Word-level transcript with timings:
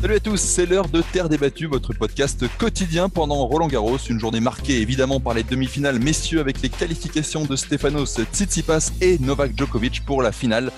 Salut 0.00 0.14
à 0.14 0.20
tous, 0.20 0.36
c'est 0.36 0.64
l'heure 0.64 0.88
de 0.88 1.02
Terre 1.02 1.28
débattue, 1.28 1.66
votre 1.66 1.92
podcast 1.94 2.44
quotidien 2.58 3.08
pendant 3.08 3.44
Roland 3.46 3.66
Garros, 3.66 3.98
une 4.08 4.20
journée 4.20 4.40
marquée 4.40 4.80
évidemment 4.80 5.18
par 5.18 5.34
les 5.34 5.42
demi-finales 5.42 5.98
messieurs 5.98 6.38
avec 6.38 6.62
les 6.62 6.68
qualifications 6.68 7.44
de 7.44 7.56
Stefanos 7.56 8.20
Tsitsipas 8.32 8.92
et 9.00 9.18
Novak 9.18 9.52
Djokovic 9.56 10.04
pour 10.04 10.22
la 10.22 10.30
finale. 10.30 10.70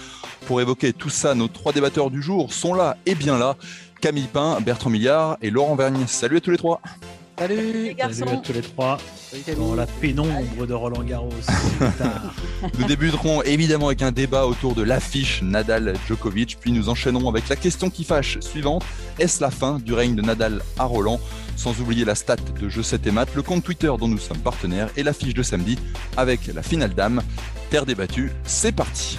Pour 0.47 0.61
évoquer 0.61 0.93
tout 0.93 1.11
ça, 1.11 1.35
nos 1.35 1.49
trois 1.49 1.73
débatteurs 1.73 2.11
du 2.11 2.23
jour 2.23 2.53
sont 2.53 2.75
là 2.75 2.97
et 3.05 3.15
bien 3.15 3.39
là. 3.39 3.57
Camille 4.01 4.29
Pain, 4.33 4.59
Bertrand 4.61 4.91
Millard 4.91 5.37
et 5.43 5.51
Laurent 5.51 5.77
Vergne. 5.77 6.05
Salut 6.07 6.39
à 6.39 6.41
tous 6.41 6.51
les 6.51 6.57
trois. 6.57 6.81
Salut, 7.43 7.97
Salut 8.13 8.31
à 8.31 8.37
tous 8.37 8.53
les 8.53 8.63
trois. 8.63 8.99
Dans 9.57 9.75
la 9.75 9.87
pénombre 9.87 10.65
de 10.65 10.75
Roland 10.75 11.03
Garros. 11.03 11.29
nous 12.79 12.87
débuterons 12.87 13.43
évidemment 13.43 13.87
avec 13.87 14.03
un 14.03 14.13
débat 14.13 14.47
autour 14.47 14.77
de 14.77 14.83
l'affiche 14.83 15.43
Nadal-Djokovic, 15.43 16.59
puis 16.61 16.71
nous 16.71 16.89
enchaînerons 16.89 17.29
avec 17.29 17.49
la 17.49 17.57
question 17.57 17.91
qui 17.91 18.05
fâche 18.05 18.39
suivante. 18.39 18.85
Est-ce 19.19 19.43
la 19.43 19.51
fin 19.51 19.81
du 19.81 19.93
règne 19.93 20.15
de 20.15 20.23
Nadal 20.23 20.63
à 20.79 20.85
Roland? 20.85 21.19
Sans 21.57 21.81
oublier 21.81 22.05
la 22.05 22.15
stat 22.15 22.37
de 22.61 22.69
Je 22.69 22.81
7 22.81 23.09
et 23.09 23.11
Math, 23.11 23.35
le 23.35 23.43
compte 23.43 23.65
Twitter 23.65 23.91
dont 23.99 24.07
nous 24.07 24.19
sommes 24.19 24.39
partenaires 24.39 24.91
et 24.97 25.03
l'affiche 25.03 25.35
de 25.35 25.43
samedi 25.43 25.79
avec 26.17 26.47
la 26.55 26.63
finale 26.63 26.95
dame. 26.95 27.23
Terre 27.71 27.87
débattue, 27.87 28.31
c'est 28.45 28.71
parti 28.71 29.19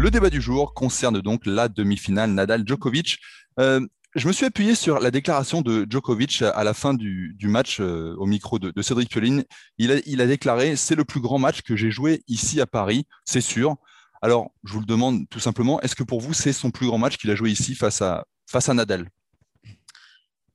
Le 0.00 0.10
débat 0.10 0.30
du 0.30 0.40
jour 0.40 0.72
concerne 0.72 1.20
donc 1.20 1.44
la 1.44 1.68
demi-finale 1.68 2.30
Nadal-Djokovic. 2.30 3.18
Euh, 3.58 3.86
je 4.14 4.28
me 4.28 4.32
suis 4.32 4.46
appuyé 4.46 4.74
sur 4.74 4.98
la 4.98 5.10
déclaration 5.10 5.60
de 5.60 5.86
Djokovic 5.86 6.40
à 6.40 6.64
la 6.64 6.72
fin 6.72 6.94
du, 6.94 7.36
match 7.42 7.80
euh, 7.80 8.14
au 8.16 8.24
micro 8.24 8.58
de, 8.58 8.80
Cédric 8.80 9.10
Pioline. 9.10 9.44
Il 9.76 9.92
a, 9.92 10.26
déclaré 10.26 10.76
C'est 10.76 10.94
le 10.94 11.04
plus 11.04 11.20
grand 11.20 11.38
match 11.38 11.60
que 11.60 11.76
j'ai 11.76 11.90
joué 11.90 12.22
ici 12.28 12.62
à 12.62 12.66
Paris, 12.66 13.04
c'est 13.26 13.42
sûr. 13.42 13.76
Alors, 14.22 14.50
je 14.64 14.72
vous 14.72 14.80
le 14.80 14.86
demande 14.86 15.28
tout 15.28 15.38
simplement 15.38 15.82
est-ce 15.82 15.94
que 15.94 16.02
pour 16.02 16.22
vous, 16.22 16.32
c'est 16.32 16.54
son 16.54 16.70
plus 16.70 16.86
grand 16.86 16.96
match 16.96 17.18
qu'il 17.18 17.30
a 17.30 17.34
joué 17.34 17.50
ici 17.50 17.74
face 17.74 18.00
à, 18.00 18.24
face 18.46 18.70
à 18.70 18.72
Nadal? 18.72 19.06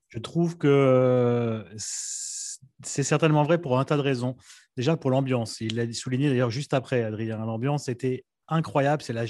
Je 0.08 0.18
trouve 0.18 0.58
que 0.58 1.64
c'est 1.78 3.04
certainement 3.04 3.44
vrai 3.44 3.62
pour 3.62 3.78
un 3.78 3.86
tas 3.86 3.98
de 3.98 4.02
raisons. 4.02 4.38
Déjà 4.76 4.98
pour 4.98 5.12
l'ambiance. 5.12 5.62
Il 5.62 5.76
l'a 5.76 5.94
souligné 5.94 6.30
d'ailleurs 6.30 6.50
juste 6.50 6.74
après, 6.74 7.04
Adrien. 7.04 7.38
L'ambiance 7.46 7.90
était 7.90 8.26
incroyable. 8.48 9.02
C'est 9.02 9.14
la, 9.14 9.26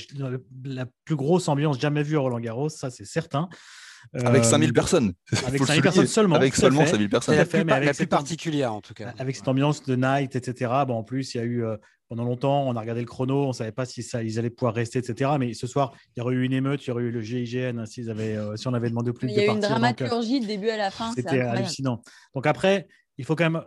la, 0.64 0.86
plus 1.06 1.16
grosse 1.16 1.48
ambiance 1.48 1.80
jamais 1.80 2.04
vue 2.04 2.18
à 2.18 2.20
Roland 2.20 2.40
Garros, 2.40 2.70
ça 2.70 2.90
c'est 2.90 3.06
certain. 3.06 3.50
Avec 4.14 4.46
5000 4.46 4.70
euh, 4.70 4.74
personnes. 4.74 5.14
Avec 5.48 5.62
5000 5.66 5.82
personnes 5.82 6.08
seulement. 6.08 6.36
Avec 6.36 6.56
seulement 6.56 6.86
5000 6.86 7.10
personnes. 7.10 7.36
La 7.36 7.46
plus, 7.46 7.64
la 7.64 7.94
plus 7.94 8.08
particulière 8.08 8.74
en 8.74 8.82
tout 8.82 8.94
cas. 8.94 9.14
Avec 9.18 9.36
cette 9.36 9.48
ambiance 9.48 9.84
de 9.84 9.96
night, 9.96 10.36
etc. 10.36 10.72
Bon, 10.88 10.96
en 10.96 11.04
plus, 11.04 11.34
il 11.34 11.38
y 11.38 11.42
a 11.42 11.44
eu 11.44 11.66
euh, 11.66 11.78
pendant 12.08 12.24
longtemps, 12.24 12.68
on 12.68 12.76
a 12.76 12.80
regardé 12.80 13.02
le 13.02 13.08
chrono, 13.08 13.46
on 13.46 13.48
ne 13.50 13.54
savait 13.54 13.72
pas 13.72 13.86
si 13.86 14.04
ça, 14.04 14.22
ils 14.22 14.38
allaient 14.38 14.52
pouvoir 14.52 14.76
rester, 14.76 15.00
etc. 15.00 15.32
Mais 15.40 15.54
ce 15.54 15.66
soir, 15.66 15.94
il 16.16 16.20
y 16.20 16.22
aurait 16.22 16.36
eu 16.36 16.44
une 16.44 16.54
émeute, 16.54 16.84
il 16.86 16.90
y 16.90 16.92
aurait 16.92 17.04
eu 17.04 17.12
le 17.12 17.22
GIGN 17.22 17.80
hein, 17.80 17.86
avaient, 18.10 18.36
euh, 18.36 18.56
si 18.58 18.68
on 18.68 18.74
avait 18.74 18.90
demandé 18.90 19.12
plus 19.12 19.28
de 19.28 19.32
Il 19.32 19.38
y 19.38 19.42
a 19.42 19.46
eu 19.46 19.50
une 19.50 19.60
dramaturgie 19.60 20.40
de 20.40 20.46
début 20.46 20.70
à 20.70 20.78
la 20.78 20.92
fin. 20.92 21.12
C'était 21.16 21.42
hallucinant. 21.42 22.02
Donc 22.36 22.46
après, 22.46 22.88
il 23.18 23.26
faut 23.26 23.36
quand 23.36 23.50
même 23.50 23.64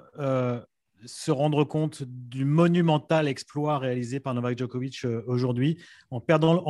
se 1.04 1.30
rendre 1.30 1.64
compte 1.64 2.02
du 2.02 2.44
monumental 2.44 3.28
exploit 3.28 3.78
réalisé 3.78 4.20
par 4.20 4.34
Novak 4.34 4.58
Djokovic 4.58 5.04
euh, 5.04 5.22
aujourd'hui, 5.26 5.78
en, 6.10 6.20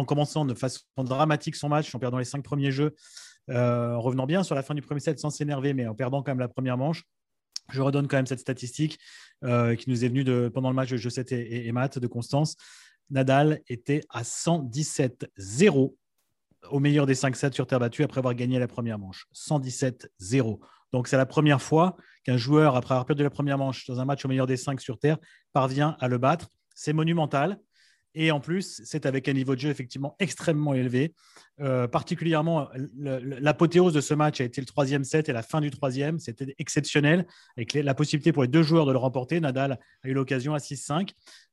commençant 0.04 0.44
de 0.44 0.54
façon 0.54 0.82
dramatique 0.98 1.56
son 1.56 1.68
match, 1.68 1.94
en 1.94 1.98
perdant 1.98 2.18
les 2.18 2.24
cinq 2.24 2.42
premiers 2.42 2.70
jeux, 2.70 2.94
euh, 3.50 3.94
en 3.94 4.00
revenant 4.00 4.26
bien 4.26 4.42
sur 4.42 4.54
la 4.54 4.62
fin 4.62 4.74
du 4.74 4.82
premier 4.82 5.00
set 5.00 5.18
sans 5.18 5.30
s'énerver, 5.30 5.74
mais 5.74 5.86
en 5.86 5.94
perdant 5.94 6.22
quand 6.22 6.30
même 6.30 6.40
la 6.40 6.48
première 6.48 6.76
manche. 6.76 7.04
Je 7.70 7.82
redonne 7.82 8.08
quand 8.08 8.16
même 8.16 8.26
cette 8.26 8.40
statistique 8.40 8.98
euh, 9.44 9.74
qui 9.76 9.90
nous 9.90 10.04
est 10.04 10.08
venue 10.08 10.24
de, 10.24 10.50
pendant 10.52 10.70
le 10.70 10.74
match 10.74 10.90
de 10.90 11.08
7 11.08 11.32
et, 11.32 11.70
Matt 11.72 11.98
de 11.98 12.06
Constance. 12.06 12.56
Nadal 13.10 13.60
était 13.68 14.00
à 14.10 14.22
117-0 14.22 15.94
au 16.70 16.80
meilleur 16.80 17.06
des 17.06 17.14
5 17.14 17.36
sets 17.36 17.52
sur 17.52 17.66
terre 17.66 17.78
battue 17.78 18.02
après 18.02 18.18
avoir 18.18 18.34
gagné 18.34 18.58
la 18.58 18.68
première 18.68 18.98
manche. 18.98 19.26
117-0. 19.34 20.58
Donc, 20.93 21.09
c'est 21.09 21.16
la 21.16 21.26
première 21.26 21.62
fois 21.62 21.97
qu'un 22.25 22.37
joueur, 22.37 22.76
après 22.76 22.94
avoir 22.94 23.06
perdu 23.06 23.22
la 23.22 23.31
première 23.31 23.59
manche 23.59 23.87
dans 23.87 24.00
un 24.00 24.04
match 24.04 24.25
au 24.25 24.28
meilleur 24.28 24.47
des 24.47 24.56
cinq 24.56 24.81
sur 24.81 24.99
Terre, 24.99 25.19
parvient 25.53 25.97
à 26.00 26.09
le 26.09 26.19
battre. 26.19 26.49
C'est 26.75 26.93
monumental. 26.93 27.59
Et 28.15 28.31
en 28.31 28.41
plus, 28.41 28.81
c'est 28.84 29.06
avec 29.06 29.28
un 29.28 29.32
niveau 29.32 29.54
de 29.54 29.60
jeu 29.60 29.71
effectivement 29.71 30.16
extrêmement 30.19 30.75
élevé. 30.75 31.15
Euh, 31.60 31.87
particulièrement, 31.87 32.69
l'apothéose 32.97 33.93
de 33.93 34.00
ce 34.00 34.15
match 34.15 34.41
a 34.41 34.44
été 34.44 34.60
le 34.60 34.66
troisième 34.66 35.04
set 35.04 35.28
et 35.28 35.32
la 35.32 35.43
fin 35.43 35.60
du 35.60 35.71
troisième. 35.71 36.19
C'était 36.19 36.54
exceptionnel, 36.59 37.26
avec 37.56 37.75
la 37.75 37.94
possibilité 37.94 38.32
pour 38.32 38.43
les 38.43 38.49
deux 38.49 38.62
joueurs 38.62 38.87
de 38.87 38.93
le 38.93 38.99
remporter. 38.99 39.41
Nadal 39.41 39.78
a 40.03 40.09
eu 40.09 40.15
l'occasion 40.15 40.55
à 40.55 40.59
6-5. 40.59 41.10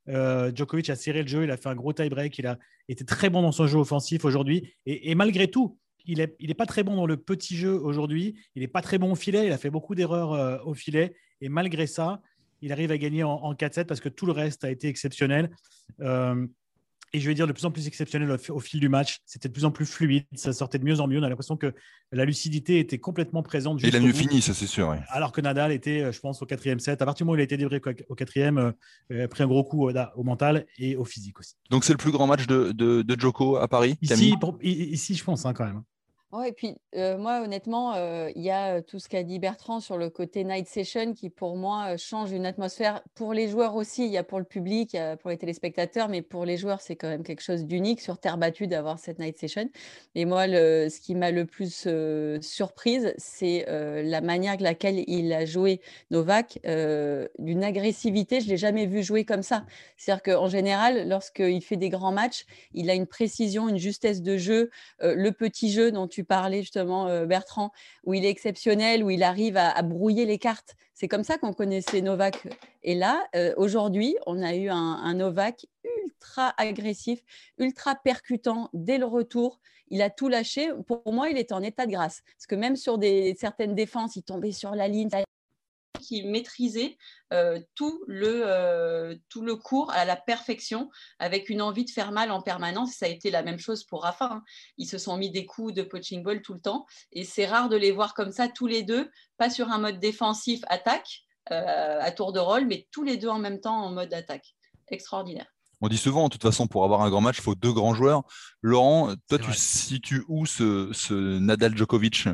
Euh, 0.07 0.52
Djokovic 0.56 0.90
a 0.90 0.96
serré 0.96 1.23
le 1.23 1.28
jeu, 1.28 1.44
il 1.44 1.52
a 1.52 1.57
fait 1.57 1.69
un 1.69 1.75
gros 1.75 1.94
tie-break, 1.94 2.38
il 2.38 2.47
a 2.47 2.57
été 2.88 3.03
très 3.06 3.29
bon 3.29 3.41
dans 3.41 3.52
son 3.52 3.67
jeu 3.67 3.79
offensif 3.79 4.23
aujourd'hui. 4.23 4.75
et 4.85 5.13
malgré 5.16 5.50
tout, 5.50 5.78
il 6.07 6.19
n'est 6.19 6.35
il 6.39 6.51
est 6.51 6.55
pas 6.55 6.66
très 6.66 6.83
bon 6.83 6.95
dans 6.95 7.05
le 7.05 7.17
petit 7.17 7.55
jeu 7.55 7.73
aujourd'hui. 7.73 8.35
Il 8.55 8.61
n'est 8.61 8.67
pas 8.67 8.81
très 8.81 8.97
bon 8.97 9.11
au 9.11 9.16
filet. 9.16 9.47
Il 9.47 9.51
a 9.51 9.57
fait 9.57 9.69
beaucoup 9.69 9.95
d'erreurs 9.95 10.33
euh, 10.33 10.57
au 10.66 10.73
filet. 10.73 11.16
Et 11.41 11.49
malgré 11.49 11.88
ça, 11.88 12.21
il 12.61 12.71
arrive 12.71 12.91
à 12.91 12.97
gagner 12.97 13.23
en, 13.23 13.53
4-7 13.53 13.85
parce 13.85 13.99
que 13.99 14.09
tout 14.09 14.25
le 14.25 14.31
reste 14.31 14.63
a 14.63 14.71
été 14.71 14.88
exceptionnel. 14.88 15.51
Euh, 16.01 16.47
et 17.13 17.19
je 17.19 17.27
vais 17.27 17.33
dire 17.33 17.47
de 17.47 17.53
plus 17.53 17.63
en 17.63 17.71
plus 17.71 17.88
exceptionnel 17.88 18.38
au, 18.49 18.59
fil 18.59 18.79
du 18.81 18.89
match. 18.89 19.19
C'était 19.25 19.47
de 19.47 19.53
plus 19.53 19.63
en 19.63 19.71
plus 19.71 19.85
fluide, 19.85 20.25
ça 20.33 20.51
sortait 20.51 20.79
de 20.79 20.83
mieux 20.83 20.99
en 20.99 21.07
mieux. 21.07 21.19
On 21.19 21.23
a 21.23 21.29
l'impression 21.29 21.55
que 21.55 21.73
la 22.11 22.25
lucidité 22.25 22.79
était 22.79 22.97
complètement 22.97 23.41
présente. 23.41 23.81
Et 23.83 23.87
il 23.87 23.95
a 23.95 24.01
mieux 24.01 24.11
fini, 24.11 24.41
ça 24.41 24.53
c'est 24.53 24.67
sûr. 24.67 24.93
Alors 25.07 25.31
que 25.31 25.39
Nadal 25.39 25.72
était, 25.72 26.01
euh, 26.01 26.11
je 26.11 26.19
pense, 26.19 26.41
au 26.41 26.45
quatrième 26.45 26.79
set. 26.79 27.01
À 27.01 27.05
partir 27.05 27.23
du 27.23 27.27
moment 27.27 27.35
où 27.35 27.37
il 27.37 27.41
a 27.41 27.45
été 27.45 27.55
débré 27.55 27.81
au 28.09 28.16
quatrième, 28.16 28.57
a 28.57 28.73
euh, 29.13 29.27
pris 29.29 29.43
un 29.43 29.47
gros 29.47 29.63
coup 29.63 29.87
au, 29.87 30.23
mental 30.23 30.66
et 30.77 30.97
au 30.97 31.05
physique 31.05 31.39
aussi. 31.39 31.55
Donc 31.69 31.85
c'est 31.85 31.93
le 31.93 31.97
plus 31.97 32.11
grand 32.11 32.27
match 32.27 32.47
de, 32.47 32.73
de, 32.73 33.19
Joko 33.19 33.55
à 33.55 33.69
Paris 33.69 33.97
ici, 34.01 34.35
ici, 34.61 35.16
je 35.16 35.23
pense, 35.23 35.45
hein, 35.45 35.53
quand 35.53 35.66
même. 35.66 35.83
Et 36.44 36.51
puis 36.51 36.75
moi, 36.94 37.41
honnêtement, 37.41 37.96
il 38.35 38.41
y 38.41 38.51
a 38.51 38.81
tout 38.81 39.00
ce 39.00 39.07
qu'a 39.07 39.23
dit 39.23 39.40
Bertrand 39.40 39.79
sur 39.79 39.97
le 39.97 40.09
côté 40.09 40.44
night 40.44 40.68
session 40.68 41.13
qui, 41.13 41.29
pour 41.29 41.56
moi, 41.56 41.97
change 41.97 42.31
une 42.31 42.46
atmosphère 42.46 43.01
pour 43.13 43.34
les 43.34 43.47
joueurs 43.47 43.75
aussi. 43.75 44.06
Il 44.06 44.12
y 44.12 44.18
a 44.18 44.23
pour 44.23 44.40
le 44.40 44.46
public, 44.46 44.97
pour 45.22 45.29
les 45.29 45.38
téléspectateurs, 45.38 46.09
mais 46.09 46.22
pour 46.22 46.46
les 46.46 46.57
joueurs, 46.57 46.81
c'est 46.81 46.96
quand 46.96 47.07
même 47.07 47.23
quelque 47.23 47.41
chose 47.41 47.66
d'unique 47.66 48.01
sur 48.01 48.18
terre 48.18 48.38
battue 48.38 48.68
d'avoir 48.68 49.00
cette 49.00 49.19
night 49.19 49.38
session. 49.38 49.69
Et 50.16 50.25
moi, 50.25 50.46
ce 50.47 51.00
qui 51.00 51.16
m'a 51.16 51.31
le 51.31 51.46
plus 51.46 51.88
surprise, 52.41 53.13
c'est 53.17 53.66
la 53.67 54.22
manière 54.22 54.52
avec 54.52 54.62
laquelle 54.62 55.03
il 55.07 55.31
a 55.31 55.46
joué 55.46 55.79
Novak, 56.12 56.59
d'une 56.63 57.63
agressivité. 57.63 58.41
Je 58.41 58.46
ne 58.46 58.52
l'ai 58.52 58.57
jamais 58.57 58.88
vu 58.88 59.03
jouer 59.03 59.25
comme 59.25 59.44
ça. 59.44 59.66
C'est-à-dire 59.96 60.23
qu'en 60.23 60.47
général, 60.47 61.07
lorsqu'il 61.07 61.62
fait 61.62 61.78
des 61.78 61.90
grands 61.90 62.12
matchs, 62.12 62.46
il 62.73 62.90
a 62.90 62.94
une 62.94 63.07
précision, 63.07 63.69
une 63.69 63.78
justesse 63.78 64.22
de 64.22 64.38
jeu, 64.38 64.69
le 65.02 65.29
petit 65.29 65.72
jeu 65.72 65.91
dont 65.91 66.07
tu 66.07 66.24
parlais 66.25 66.61
justement, 66.61 67.07
euh, 67.07 67.25
Bertrand, 67.25 67.71
où 68.03 68.13
il 68.13 68.25
est 68.25 68.29
exceptionnel, 68.29 69.03
où 69.03 69.09
il 69.09 69.23
arrive 69.23 69.57
à, 69.57 69.81
brouiller 69.81 70.25
les 70.25 70.37
cartes. 70.37 70.75
C'est 70.93 71.07
comme 71.07 71.23
ça 71.23 71.37
qu'on 71.37 71.53
connaissait 71.53 72.01
Novak. 72.01 72.47
Et 72.83 72.95
là, 72.95 73.25
euh, 73.35 73.53
aujourd'hui, 73.57 74.16
on 74.25 74.41
a 74.41 74.55
eu 74.55 74.69
un, 74.69 75.13
Novak 75.13 75.66
ultra 76.03 76.53
agressif, 76.57 77.22
ultra 77.57 77.95
percutant 77.95 78.69
dès 78.73 78.97
le 78.97 79.05
retour. 79.05 79.59
Il 79.89 80.01
a 80.01 80.09
tout 80.09 80.27
lâché. 80.27 80.72
Pour 80.87 81.13
moi, 81.13 81.29
il 81.29 81.37
était 81.37 81.53
en 81.53 81.61
état 81.61 81.85
de 81.85 81.91
grâce. 81.91 82.22
Parce 82.37 82.47
que 82.47 82.55
même 82.55 82.75
sur 82.75 82.97
des, 82.97 83.35
certaines 83.39 83.75
défenses, 83.75 84.16
il 84.16 84.23
tombait 84.23 84.51
sur 84.51 84.73
la 84.73 84.87
ligne, 84.87 85.09
qui 86.05 86.23
maîtrisait 86.23 86.97
euh, 87.34 87.59
tout, 87.75 88.03
le, 88.07 88.43
euh, 88.46 89.16
tout 89.29 89.41
le 89.41 89.55
cours 89.55 89.91
à 89.91 90.05
la 90.05 90.16
perfection, 90.16 90.90
avec 91.19 91.49
une 91.49 91.61
envie 91.61 91.85
de 91.85 91.90
faire 91.90 92.11
mal 92.11 92.31
en 92.31 92.41
permanence. 92.41 92.93
Ça 92.93 93.05
a 93.07 93.09
été 93.09 93.31
la 93.31 93.43
même 93.43 93.59
chose 93.59 93.84
pour 93.84 94.03
Rafa. 94.03 94.25
Hein. 94.25 94.43
Ils 94.78 94.87
se 94.87 94.97
sont 94.97 95.17
mis 95.17 95.31
des 95.31 95.46
coups 95.46 95.73
de 95.73 95.81
poaching 95.81 96.23
ball 96.23 96.41
tout 96.41 96.53
le 96.53 96.61
temps. 96.61 96.85
Et 97.11 97.23
c'est 97.23 97.46
rare 97.46 97.69
de 97.69 97.75
les 97.75 97.91
voir 97.91 98.13
comme 98.13 98.31
ça, 98.31 98.47
tous 98.47 98.67
les 98.67 98.84
deux, 98.84 99.09
pas 99.37 99.49
sur 99.49 99.69
un 99.69 99.79
mode 99.79 99.99
défensif 99.99 100.61
attaque, 100.67 101.23
euh, 101.52 101.99
à 101.99 102.11
tour 102.11 102.34
de 102.34 102.40
rôle, 102.40 102.66
mais 102.66 102.87
tous 102.91 103.03
les 103.03 103.17
deux 103.17 103.29
en 103.29 103.40
même 103.40 103.59
temps 103.59 103.84
en 103.84 103.91
mode 103.91 104.13
attaque. 104.13 104.55
Extraordinaire. 104.87 105.47
On 105.81 105.87
dit 105.87 105.97
souvent, 105.97 106.25
de 106.25 106.29
toute 106.29 106.41
façon, 106.41 106.67
pour 106.67 106.84
avoir 106.84 107.02
un 107.02 107.09
grand 107.09 107.22
match, 107.22 107.37
il 107.40 107.43
faut 107.43 107.55
deux 107.55 107.73
grands 107.73 107.93
joueurs. 107.93 108.23
Laurent, 108.61 109.13
toi, 109.28 109.40
tu 109.40 109.53
situes 109.53 110.23
où 110.28 110.46
ce, 110.46 110.90
ce 110.93 111.13
Nadal 111.13 111.78
Djokovic? 111.78 112.28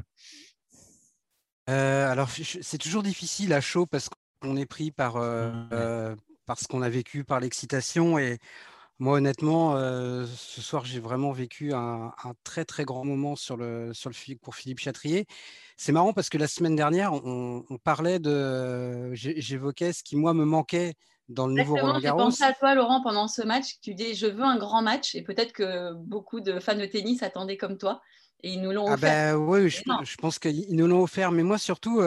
Alors, 1.71 2.29
c'est 2.29 2.77
toujours 2.77 3.03
difficile 3.03 3.53
à 3.53 3.61
chaud 3.61 3.85
parce 3.85 4.09
qu'on 4.41 4.55
est 4.57 4.65
pris 4.65 4.91
par, 4.91 5.13
par 6.45 6.59
ce 6.59 6.67
qu'on 6.67 6.81
a 6.81 6.89
vécu, 6.89 7.23
par 7.23 7.39
l'excitation. 7.39 8.17
Et 8.17 8.39
moi, 8.99 9.17
honnêtement, 9.17 9.75
ce 9.75 10.61
soir, 10.61 10.85
j'ai 10.85 10.99
vraiment 10.99 11.31
vécu 11.31 11.73
un, 11.73 12.13
très, 12.43 12.65
très 12.65 12.85
grand 12.85 13.03
moment 13.03 13.35
sur 13.35 13.57
le, 13.57 13.93
sur 13.93 14.09
le, 14.09 14.35
pour 14.35 14.55
Philippe 14.55 14.79
Chatrier. 14.79 15.25
C'est 15.75 15.91
marrant 15.91 16.13
parce 16.13 16.29
que 16.29 16.37
la 16.37 16.47
semaine 16.47 16.75
dernière, 16.75 17.11
on, 17.13 17.63
parlait 17.83 18.19
de. 18.19 19.11
J'évoquais 19.13 19.93
ce 19.93 20.03
qui, 20.03 20.15
moi, 20.15 20.35
me 20.35 20.45
manquait 20.45 20.93
dans 21.29 21.47
le 21.47 21.53
nouveau 21.53 21.77
Roland 21.77 21.99
Garros. 21.99 22.19
Je 22.19 22.23
pensé 22.25 22.43
à 22.43 22.53
toi, 22.53 22.75
Laurent, 22.75 23.01
pendant 23.01 23.27
ce 23.27 23.41
match. 23.41 23.79
Tu 23.81 23.95
dis 23.95 24.13
Je 24.13 24.27
veux 24.27 24.43
un 24.43 24.57
grand 24.57 24.83
match. 24.83 25.15
Et 25.15 25.23
peut-être 25.23 25.53
que 25.53 25.93
beaucoup 25.93 26.39
de 26.39 26.59
fans 26.59 26.75
de 26.75 26.85
tennis 26.85 27.23
attendaient 27.23 27.57
comme 27.57 27.79
toi. 27.79 28.01
Et 28.43 28.53
ils 28.53 28.61
nous 28.61 28.71
l'ont 28.71 28.87
ah 28.87 28.93
offert. 28.93 29.37
Ben, 29.37 29.43
oui, 29.43 29.69
je, 29.69 30.15
pense 30.17 30.39
qu'ils 30.39 30.75
nous 30.75 30.87
l'ont 30.87 31.03
offert. 31.03 31.31
Mais 31.31 31.43
moi, 31.43 31.57
surtout, 31.57 32.01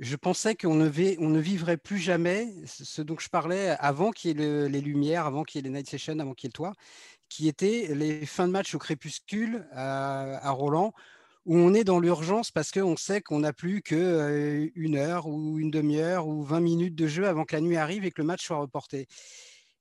je 0.00 0.16
pensais 0.16 0.54
qu'on 0.54 0.74
ne, 0.74 0.90
on 1.18 1.28
ne 1.28 1.40
vivrait 1.40 1.76
plus 1.76 1.98
jamais 1.98 2.52
ce 2.66 3.02
dont 3.02 3.18
je 3.18 3.28
parlais 3.28 3.70
avant 3.80 4.10
qu'il 4.10 4.40
y 4.40 4.42
ait 4.42 4.68
les 4.68 4.80
lumières, 4.80 5.26
avant 5.26 5.42
qu'il 5.42 5.60
y 5.60 5.66
ait 5.66 5.70
les 5.70 5.76
night 5.76 5.88
sessions, 5.88 6.18
avant 6.18 6.34
qu'il 6.34 6.46
y 6.46 6.48
ait 6.48 6.54
le 6.54 6.56
toit, 6.56 6.72
qui 7.28 7.48
étaient 7.48 7.94
les 7.94 8.24
fins 8.26 8.46
de 8.46 8.52
match 8.52 8.74
au 8.74 8.78
crépuscule 8.78 9.66
à, 9.72 10.50
Roland, 10.50 10.92
où 11.46 11.56
on 11.56 11.74
est 11.74 11.84
dans 11.84 11.98
l'urgence 11.98 12.50
parce 12.50 12.70
qu'on 12.70 12.96
sait 12.96 13.22
qu'on 13.22 13.40
n'a 13.40 13.52
plus 13.52 13.82
qu'une 13.82 14.96
heure 14.96 15.26
ou 15.26 15.58
une 15.58 15.70
demi-heure 15.70 16.26
ou 16.28 16.42
20 16.42 16.60
minutes 16.60 16.94
de 16.94 17.06
jeu 17.06 17.26
avant 17.26 17.44
que 17.44 17.56
la 17.56 17.60
nuit 17.60 17.76
arrive 17.76 18.04
et 18.04 18.10
que 18.10 18.20
le 18.20 18.26
match 18.26 18.46
soit 18.46 18.58
reporté. 18.58 19.06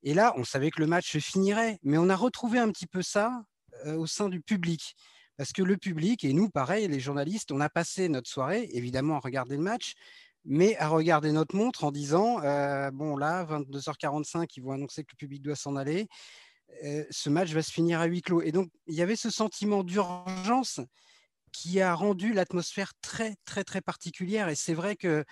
Et 0.03 0.13
là, 0.13 0.33
on 0.38 0.43
savait 0.43 0.71
que 0.71 0.79
le 0.79 0.88
match 0.88 1.17
finirait, 1.17 1.79
mais 1.83 1.97
on 1.97 2.09
a 2.09 2.15
retrouvé 2.15 2.59
un 2.59 2.71
petit 2.71 2.88
peu 2.88 3.01
ça 3.01 3.43
au 3.85 4.07
sein 4.07 4.29
du 4.29 4.41
public. 4.41 4.95
Parce 5.38 5.51
que 5.54 5.62
le 5.62 5.78
public, 5.78 6.24
et 6.24 6.34
nous, 6.34 6.50
pareil, 6.50 6.88
les 6.88 7.00
journalistes, 7.00 7.51
on 7.51 7.62
a 7.62 7.69
passé 7.69 8.10
notre 8.10 8.30
soirée, 8.30 8.68
évidemment, 8.74 9.18
à 9.18 9.19
regarder 9.19 9.56
le 9.56 9.63
match, 9.63 9.94
mais 10.45 10.75
à 10.78 10.88
regarder 10.88 11.31
notre 11.31 11.56
montre 11.56 11.84
en 11.84 11.92
disant, 11.92 12.42
euh, 12.44 12.89
bon, 12.92 13.18
là, 13.18 13.45
22h45, 13.45 14.48
ils 14.56 14.63
vont 14.63 14.72
annoncer 14.72 15.04
que 15.04 15.12
le 15.12 15.18
public 15.18 15.42
doit 15.42 15.56
s'en 15.56 15.75
aller. 15.75 16.07
Euh, 16.84 17.06
ce 17.12 17.30
match 17.30 17.51
va 17.51 17.62
se 17.62 17.72
finir 17.72 18.00
à 18.00 18.06
huis 18.06 18.22
clos. 18.22 18.42
Et 18.42 18.51
donc, 18.51 18.69
il 18.88 18.95
y 18.95 19.01
avait 19.01 19.16
ce 19.16 19.30
sentiment 19.30 19.84
d'urgence 19.84 20.80
qui 21.51 21.81
a 21.81 21.94
rendu 21.94 22.34
l'atmosphère 22.34 22.94
très, 23.01 23.36
très, 23.45 23.63
très 23.63 23.81
particulière. 23.81 24.50
Et 24.50 24.56
c'est 24.56 24.74
vrai 24.74 24.95
que 24.95 25.24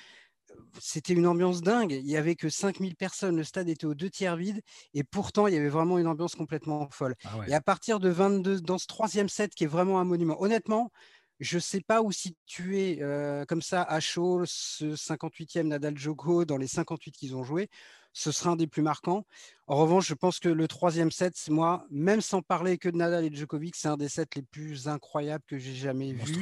c'était 0.79 1.13
une 1.13 1.27
ambiance 1.27 1.61
dingue. 1.61 1.91
Il 1.91 2.05
n'y 2.05 2.17
avait 2.17 2.35
que 2.35 2.49
5000 2.49 2.95
personnes. 2.95 3.37
Le 3.37 3.43
stade 3.43 3.69
était 3.69 3.85
aux 3.85 3.95
deux 3.95 4.09
tiers 4.09 4.35
vide. 4.35 4.61
Et 4.93 5.03
pourtant, 5.03 5.47
il 5.47 5.53
y 5.53 5.57
avait 5.57 5.69
vraiment 5.69 5.97
une 5.97 6.07
ambiance 6.07 6.35
complètement 6.35 6.89
folle. 6.91 7.15
Ah 7.25 7.39
et 7.47 7.53
à 7.53 7.61
partir 7.61 7.99
de 7.99 8.09
22, 8.09 8.61
dans 8.61 8.77
ce 8.77 8.87
troisième 8.87 9.29
set 9.29 9.53
qui 9.53 9.63
est 9.63 9.67
vraiment 9.67 9.99
un 9.99 10.05
monument, 10.05 10.41
honnêtement, 10.41 10.91
je 11.39 11.57
ne 11.57 11.61
sais 11.61 11.81
pas 11.81 12.01
où 12.01 12.11
situer 12.11 12.99
euh, 13.01 13.45
comme 13.45 13.61
ça 13.61 13.83
à 13.83 13.99
chaud 13.99 14.43
ce 14.45 14.95
58e 14.95 15.63
Nadal 15.63 15.97
Joko 15.97 16.45
dans 16.45 16.57
les 16.57 16.67
58 16.67 17.11
qu'ils 17.11 17.35
ont 17.35 17.43
joué. 17.43 17.69
Ce 18.13 18.31
sera 18.31 18.51
un 18.51 18.55
des 18.55 18.67
plus 18.67 18.81
marquants. 18.81 19.25
En 19.67 19.75
revanche, 19.75 20.07
je 20.07 20.13
pense 20.13 20.39
que 20.39 20.47
le 20.47 20.67
troisième 20.69 21.11
set, 21.11 21.35
moi, 21.49 21.85
même 21.91 22.21
sans 22.21 22.41
parler 22.41 22.77
que 22.77 22.87
de 22.87 22.95
Nadal 22.95 23.25
et 23.25 23.29
de 23.29 23.35
Djokovic, 23.35 23.75
c'est 23.75 23.89
un 23.89 23.97
des 23.97 24.07
sets 24.07 24.27
les 24.37 24.41
plus 24.41 24.87
incroyables 24.87 25.43
que 25.45 25.57
j'ai 25.57 25.75
jamais 25.75 26.13
vu 26.13 26.41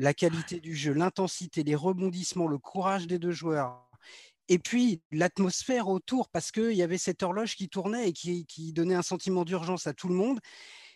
la 0.00 0.14
qualité 0.14 0.60
du 0.60 0.74
jeu, 0.74 0.92
l'intensité, 0.92 1.62
les 1.62 1.74
rebondissements, 1.74 2.48
le 2.48 2.58
courage 2.58 3.06
des 3.06 3.18
deux 3.18 3.32
joueurs. 3.32 3.86
Et 4.48 4.58
puis 4.58 5.02
l'atmosphère 5.12 5.88
autour, 5.88 6.28
parce 6.30 6.50
qu'il 6.50 6.72
y 6.72 6.82
avait 6.82 6.98
cette 6.98 7.22
horloge 7.22 7.54
qui 7.54 7.68
tournait 7.68 8.08
et 8.08 8.12
qui, 8.12 8.72
donnait 8.72 8.94
un 8.94 9.02
sentiment 9.02 9.44
d'urgence 9.44 9.86
à 9.86 9.92
tout 9.92 10.08
le 10.08 10.14
monde. 10.14 10.40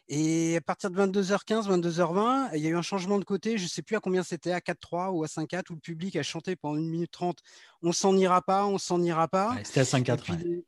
Et 0.09 0.57
à 0.57 0.61
partir 0.61 0.91
de 0.91 0.97
22h15, 0.97 1.69
22h20, 1.69 2.51
il 2.55 2.63
y 2.63 2.67
a 2.67 2.71
eu 2.71 2.77
un 2.77 2.83
changement 2.83 3.19
de 3.19 3.25
côté. 3.25 3.59
Je 3.59 3.65
ne 3.65 3.69
sais 3.69 3.83
plus 3.83 3.97
à 3.97 4.01
combien 4.01 4.23
c'était, 4.23 4.53
à 4.53 4.59
4-3 4.59 5.11
ou 5.11 5.23
à 5.23 5.27
5-4, 5.27 5.71
où 5.71 5.75
le 5.75 5.81
public 5.81 6.17
a 6.17 6.23
chanté 6.23 6.57
pendant 6.57 6.77
1 6.77 6.81
minute 6.81 7.11
30 7.11 7.39
On 7.83 7.93
s'en 7.93 8.17
ira 8.17 8.43
pas, 8.43 8.67
on 8.67 8.79
s'en 8.79 9.01
ira 9.03 9.29
pas. 9.29 9.57
c'était 9.65 9.81
à 9.81 9.85
5-4. 9.85 10.63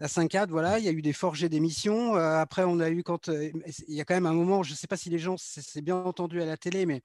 À 0.00 0.06
5-4, 0.06 0.50
voilà, 0.50 0.78
il 0.78 0.84
y 0.84 0.88
a 0.88 0.92
eu 0.92 1.02
des 1.02 1.12
forgés 1.12 1.48
d'émissions. 1.48 2.16
Euh, 2.16 2.36
après, 2.36 2.62
on 2.64 2.78
a 2.78 2.88
eu 2.88 3.02
quand. 3.02 3.28
Euh, 3.30 3.50
il 3.88 3.94
y 3.94 4.00
a 4.00 4.04
quand 4.04 4.14
même 4.14 4.26
un 4.26 4.32
moment, 4.32 4.62
je 4.62 4.70
ne 4.70 4.76
sais 4.76 4.86
pas 4.86 4.96
si 4.96 5.10
les 5.10 5.18
gens, 5.18 5.34
c'est 5.38 5.82
bien 5.82 5.96
entendu 5.96 6.40
à 6.40 6.46
la 6.46 6.56
télé, 6.56 6.86
mais 6.86 7.02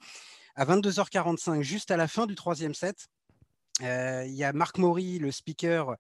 à 0.55 0.65
22h45, 0.65 1.61
juste 1.61 1.91
à 1.91 1.97
la 1.97 2.07
fin 2.07 2.25
du 2.25 2.35
troisième 2.35 2.73
set. 2.73 3.07
Euh, 3.81 4.23
il 4.27 4.35
y 4.35 4.43
a 4.43 4.53
Marc 4.53 4.77
Maury, 4.77 5.19
le 5.19 5.31
speaker 5.31 5.95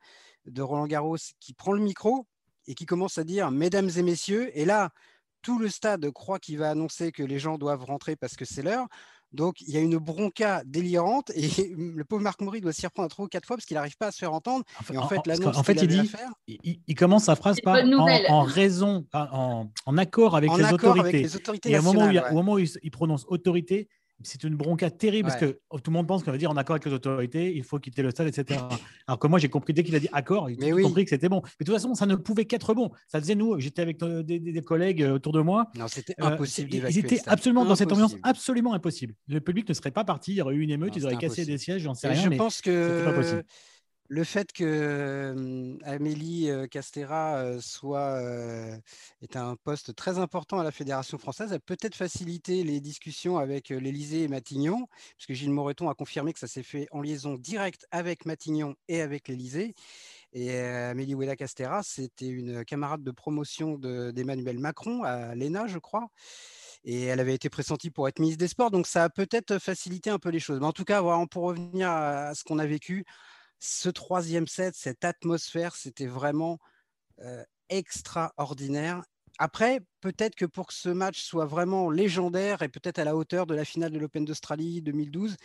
de 0.45 0.61
Roland 0.61 0.87
Garros, 0.87 1.17
qui 1.39 1.53
prend 1.53 1.71
le 1.71 1.81
micro 1.81 2.27
et 2.67 2.75
qui 2.75 2.85
commence 2.85 3.17
à 3.17 3.23
dire 3.23 3.51
Mesdames 3.51 3.89
et 3.95 4.03
messieurs, 4.03 4.51
et 4.57 4.65
là, 4.65 4.89
tout 5.41 5.59
le 5.59 5.69
stade 5.69 6.09
croit 6.11 6.39
qu'il 6.39 6.57
va 6.57 6.69
annoncer 6.69 7.11
que 7.11 7.23
les 7.23 7.39
gens 7.39 7.57
doivent 7.57 7.83
rentrer 7.83 8.15
parce 8.15 8.35
que 8.35 8.45
c'est 8.45 8.61
l'heure. 8.61 8.87
Donc, 9.33 9.61
il 9.61 9.71
y 9.71 9.77
a 9.77 9.79
une 9.79 9.97
bronca 9.97 10.61
délirante 10.63 11.31
et 11.35 11.49
le 11.75 12.03
pauvre 12.05 12.21
Marc 12.21 12.39
Maury 12.41 12.61
doit 12.61 12.71
s'y 12.71 12.85
reprendre 12.85 13.09
trois 13.09 13.25
ou 13.25 13.27
quatre 13.27 13.47
fois 13.47 13.57
parce 13.57 13.65
qu'il 13.65 13.75
n'arrive 13.75 13.97
pas 13.97 14.07
à 14.07 14.11
se 14.11 14.19
faire 14.19 14.33
entendre. 14.33 14.63
En 14.95 14.97
en 14.97 15.07
fait, 15.07 15.17
en 15.43 15.63
fait 15.63 15.81
il 15.81 15.87
dit, 15.87 16.11
il, 16.87 16.95
commence 16.95 17.25
sa 17.25 17.35
phrase 17.35 17.59
par 17.59 17.77
en, 18.29 18.43
raison, 18.43 19.07
en, 19.11 19.97
accord 19.97 20.35
avec, 20.35 20.51
les, 20.55 21.35
autorités. 21.35 21.71
Et 21.71 21.79
au 21.79 21.81
moment, 21.81 22.05
où, 22.05 22.31
au 22.31 22.33
moment 22.33 22.53
où 22.53 22.59
il, 22.59 22.91
prononce 22.91 23.25
autorité, 23.27 23.89
c'est 24.23 24.43
une 24.43 24.55
bronca 24.55 24.89
terrible 24.89 25.29
parce 25.29 25.39
que 25.39 25.59
tout 25.71 25.91
le 25.91 25.93
monde 25.93 26.07
pense 26.07 26.23
qu'on 26.23 26.31
va 26.31 26.37
dire 26.37 26.51
en 26.51 26.57
accord 26.57 26.75
avec 26.75 26.85
les 26.85 26.93
autorités, 26.93 27.55
il 27.55 27.63
faut 27.63 27.79
quitter 27.79 28.01
le 28.01 28.11
stade, 28.11 28.27
etc. 28.27 28.59
Alors 29.07 29.19
que 29.19 29.27
moi, 29.27 29.39
j'ai 29.39 29.49
compris 29.49 29.73
dès 29.73 29.83
qu'il 29.83 29.95
a 29.95 29.99
dit 29.99 30.09
accord, 30.13 30.49
j'ai 30.49 30.71
compris 30.81 31.03
que 31.03 31.09
c'était 31.09 31.29
bon. 31.29 31.41
Mais 31.43 31.65
de 31.65 31.65
toute 31.65 31.75
façon, 31.75 31.93
ça 31.95 32.05
ne 32.05 32.15
pouvait 32.15 32.45
qu'être 32.45 32.73
bon. 32.73 32.91
Ça 33.07 33.19
faisait 33.19 33.35
nous, 33.35 33.59
j'étais 33.59 33.81
avec 33.81 34.01
euh, 34.03 34.23
des, 34.23 34.61
collègues 34.61 35.03
euh, 35.03 35.13
autour 35.13 35.33
de 35.33 35.41
moi. 35.41 35.69
Non, 35.75 35.87
c'était 35.87 36.15
euh, 36.21 36.25
impossible. 36.25 36.69
ils 36.73 36.97
étaient 36.97 37.21
absolument 37.27 37.65
dans 37.65 37.75
cette 37.75 37.91
ambiance 37.91 38.15
absolument 38.23 38.73
impossible. 38.73 39.13
Le 39.27 39.41
public 39.41 39.67
ne 39.69 39.73
serait 39.73 39.91
pas 39.91 40.03
parti, 40.03 40.31
il 40.31 40.37
y 40.37 40.41
aurait 40.41 40.55
eu 40.55 40.61
une 40.61 40.71
émeute, 40.71 40.95
ils 40.95 41.05
auraient 41.05 41.17
cassé 41.17 41.45
des 41.45 41.57
sièges, 41.57 41.83
j'en 41.83 41.93
sais 41.93 42.07
rien. 42.07 42.31
Je 42.31 42.37
pense 42.37 42.61
que 42.61 43.43
le 44.13 44.23
fait 44.23 44.53
que 44.53 45.75
Amélie 45.85 46.47
Castera 46.69 47.59
soit 47.59 48.21
est 49.23 49.35
un 49.35 49.55
poste 49.55 49.95
très 49.95 50.19
important 50.19 50.59
à 50.59 50.63
la 50.63 50.71
Fédération 50.71 51.17
française 51.17 51.51
a 51.51 51.57
peut-être 51.57 51.95
facilité 51.95 52.63
les 52.63 52.79
discussions 52.79 53.39
avec 53.39 53.69
l'Élysée 53.69 54.21
et 54.23 54.27
Matignon, 54.27 54.87
puisque 55.17 55.33
Gilles 55.33 55.49
Moreton 55.49 55.89
a 55.89 55.95
confirmé 55.95 56.31
que 56.31 56.37
ça 56.37 56.47
s'est 56.47 56.61
fait 56.61 56.87
en 56.91 57.01
liaison 57.01 57.33
directe 57.33 57.87
avec 57.89 58.27
Matignon 58.27 58.75
et 58.87 59.01
avec 59.01 59.27
l'Élysée. 59.27 59.73
Et 60.31 60.59
Amélie 60.59 61.15
Ouella 61.15 61.35
Castera, 61.35 61.81
c'était 61.81 62.27
une 62.27 62.63
camarade 62.65 63.03
de 63.03 63.11
promotion 63.11 63.79
d'Emmanuel 63.79 64.59
Macron 64.59 65.01
à 65.03 65.33
l'ENA, 65.33 65.65
je 65.65 65.79
crois 65.79 66.07
et 66.85 67.03
elle 67.03 67.19
avait 67.21 67.33
été 67.33 67.49
pressentie 67.49 67.91
pour 67.91 68.07
être 68.09 68.19
ministre 68.19 68.39
des 68.39 68.47
Sports, 68.49 68.69
donc 68.69 68.87
ça 68.87 69.05
a 69.05 69.09
peut-être 69.09 69.57
facilité 69.57 70.09
un 70.09 70.19
peu 70.19 70.27
les 70.27 70.41
choses. 70.41 70.59
Mais 70.59 70.65
en 70.65 70.73
tout 70.73 70.83
cas, 70.83 71.01
pour 71.31 71.43
revenir 71.43 71.89
à 71.89 72.35
ce 72.35 72.43
qu'on 72.43 72.59
a 72.59 72.65
vécu, 72.65 73.05
ce 73.63 73.89
troisième 73.89 74.47
set, 74.47 74.75
cette 74.75 75.05
atmosphère, 75.05 75.75
c'était 75.75 76.07
vraiment 76.07 76.59
extraordinaire. 77.69 79.03
Après, 79.39 79.79
peut-être 80.01 80.35
que 80.35 80.45
pour 80.45 80.67
que 80.67 80.73
ce 80.73 80.89
match 80.89 81.21
soit 81.21 81.45
vraiment 81.45 81.89
légendaire 81.89 82.61
et 82.61 82.69
peut-être 82.69 82.99
à 82.99 83.03
la 83.03 83.15
hauteur 83.15 83.47
de 83.47 83.55
la 83.55 83.65
finale 83.65 83.91
de 83.91 83.97
l'Open 83.99 84.25
d'Australie 84.25 84.81
2012, 84.81 85.37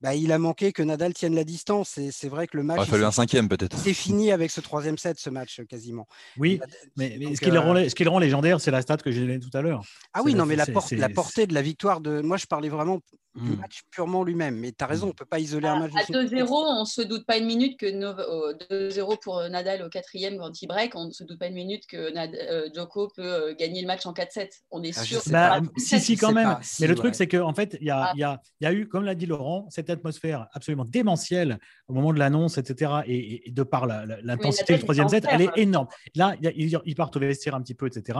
bah, 0.00 0.14
il 0.14 0.32
a 0.32 0.38
manqué 0.38 0.72
que 0.72 0.82
Nadal 0.82 1.12
tienne 1.12 1.34
la 1.34 1.44
distance. 1.44 1.98
Et 1.98 2.10
c'est 2.10 2.28
vrai 2.28 2.46
que 2.46 2.56
le 2.56 2.62
match. 2.62 2.78
Il 2.78 2.82
a 2.82 2.86
fallu 2.86 3.04
un 3.04 3.10
cinquième 3.10 3.48
peut-être. 3.48 3.76
C'est 3.78 3.94
fini 3.94 4.32
avec 4.32 4.50
ce 4.50 4.60
troisième 4.60 4.98
set, 4.98 5.18
ce 5.18 5.30
match 5.30 5.60
quasiment. 5.68 6.06
Oui, 6.38 6.60
mais, 6.96 7.18
ce, 7.34 7.40
qui 7.40 7.50
le 7.50 7.58
rend, 7.58 7.74
ce, 7.76 7.94
qui 7.94 8.04
le 8.04 8.10
rend, 8.10 8.18
légendaire, 8.18 8.60
c'est 8.60 8.70
la 8.70 8.82
stat 8.82 8.98
que 8.98 9.10
j'ai 9.10 9.20
donnée 9.20 9.40
tout 9.40 9.56
à 9.56 9.62
l'heure. 9.62 9.82
Ah 10.14 10.22
oui, 10.24 10.34
non, 10.34 10.46
mais 10.46 10.56
la, 10.56 10.64
la, 10.64 11.08
portée 11.08 11.46
de 11.46 11.54
la 11.54 11.62
victoire 11.62 12.00
de. 12.00 12.20
Moi, 12.20 12.36
je 12.36 12.46
parlais 12.46 12.68
vraiment 12.68 13.00
du 13.34 13.42
mmh. 13.42 13.56
match 13.60 13.82
purement 13.90 14.24
lui-même. 14.24 14.56
Mais 14.56 14.72
tu 14.72 14.82
as 14.82 14.86
raison, 14.86 15.06
mmh. 15.06 15.08
on 15.08 15.12
ne 15.12 15.16
peut 15.16 15.24
pas 15.24 15.38
isoler 15.38 15.68
un 15.68 15.78
match. 15.78 15.92
À 15.94 16.02
2-0, 16.02 16.48
on 16.50 16.80
ne 16.80 16.84
se 16.84 17.02
doute 17.02 17.24
pas 17.26 17.36
une 17.36 17.46
minute 17.46 17.78
que 17.78 17.86
2-0 17.86 19.20
pour 19.22 19.38
euh, 19.38 19.48
Nadal 19.48 19.82
au 19.82 19.88
quatrième 19.88 20.38
quand 20.38 20.60
il 20.62 20.66
break, 20.66 20.96
on 20.96 21.06
ne 21.06 21.12
se 21.12 21.24
doute 21.24 21.38
pas 21.38 21.46
une 21.46 21.54
minute 21.54 21.86
que 21.86 21.96
euh, 21.96 22.68
Djoko 22.74 23.08
peut 23.14 23.22
euh, 23.22 23.54
gagner 23.54 23.80
le 23.82 23.86
match 23.86 24.04
en 24.06 24.12
4-7. 24.12 24.48
On 24.70 24.82
est 24.82 24.96
ah, 24.98 25.02
sûr. 25.02 25.20
Bah, 25.28 25.60
si, 25.76 26.00
si, 26.00 26.16
quand 26.16 26.32
même. 26.32 26.58
mais 26.80 26.86
le 26.86 26.94
truc, 26.94 27.14
c'est 27.14 27.28
qu'en 27.28 27.54
fait, 27.54 27.76
il 27.80 27.86
y 27.86 27.90
a, 27.90 28.12
y, 28.16 28.22
a, 28.22 28.40
y 28.60 28.66
a, 28.66 28.72
eu, 28.72 28.88
comme 28.88 29.04
l'a 29.04 29.14
dit 29.14 29.26
Laurent, 29.26 29.66
cette 29.70 29.89
atmosphère 29.90 30.48
absolument 30.52 30.84
démentielle 30.84 31.58
au 31.88 31.94
moment 31.94 32.12
de 32.12 32.18
l'annonce, 32.18 32.58
etc. 32.58 32.92
Et, 33.06 33.50
de 33.50 33.62
par 33.62 33.86
l'intensité 33.86 34.74
du 34.74 34.80
troisième 34.80 35.08
set, 35.08 35.26
elle 35.28 35.42
est 35.42 35.50
énorme. 35.56 35.88
Là, 36.14 36.36
ils 36.40 36.94
partent 36.94 37.16
au 37.16 37.20
vestiaire 37.20 37.54
un 37.54 37.62
petit 37.62 37.74
peu, 37.74 37.86
etc. 37.86 38.18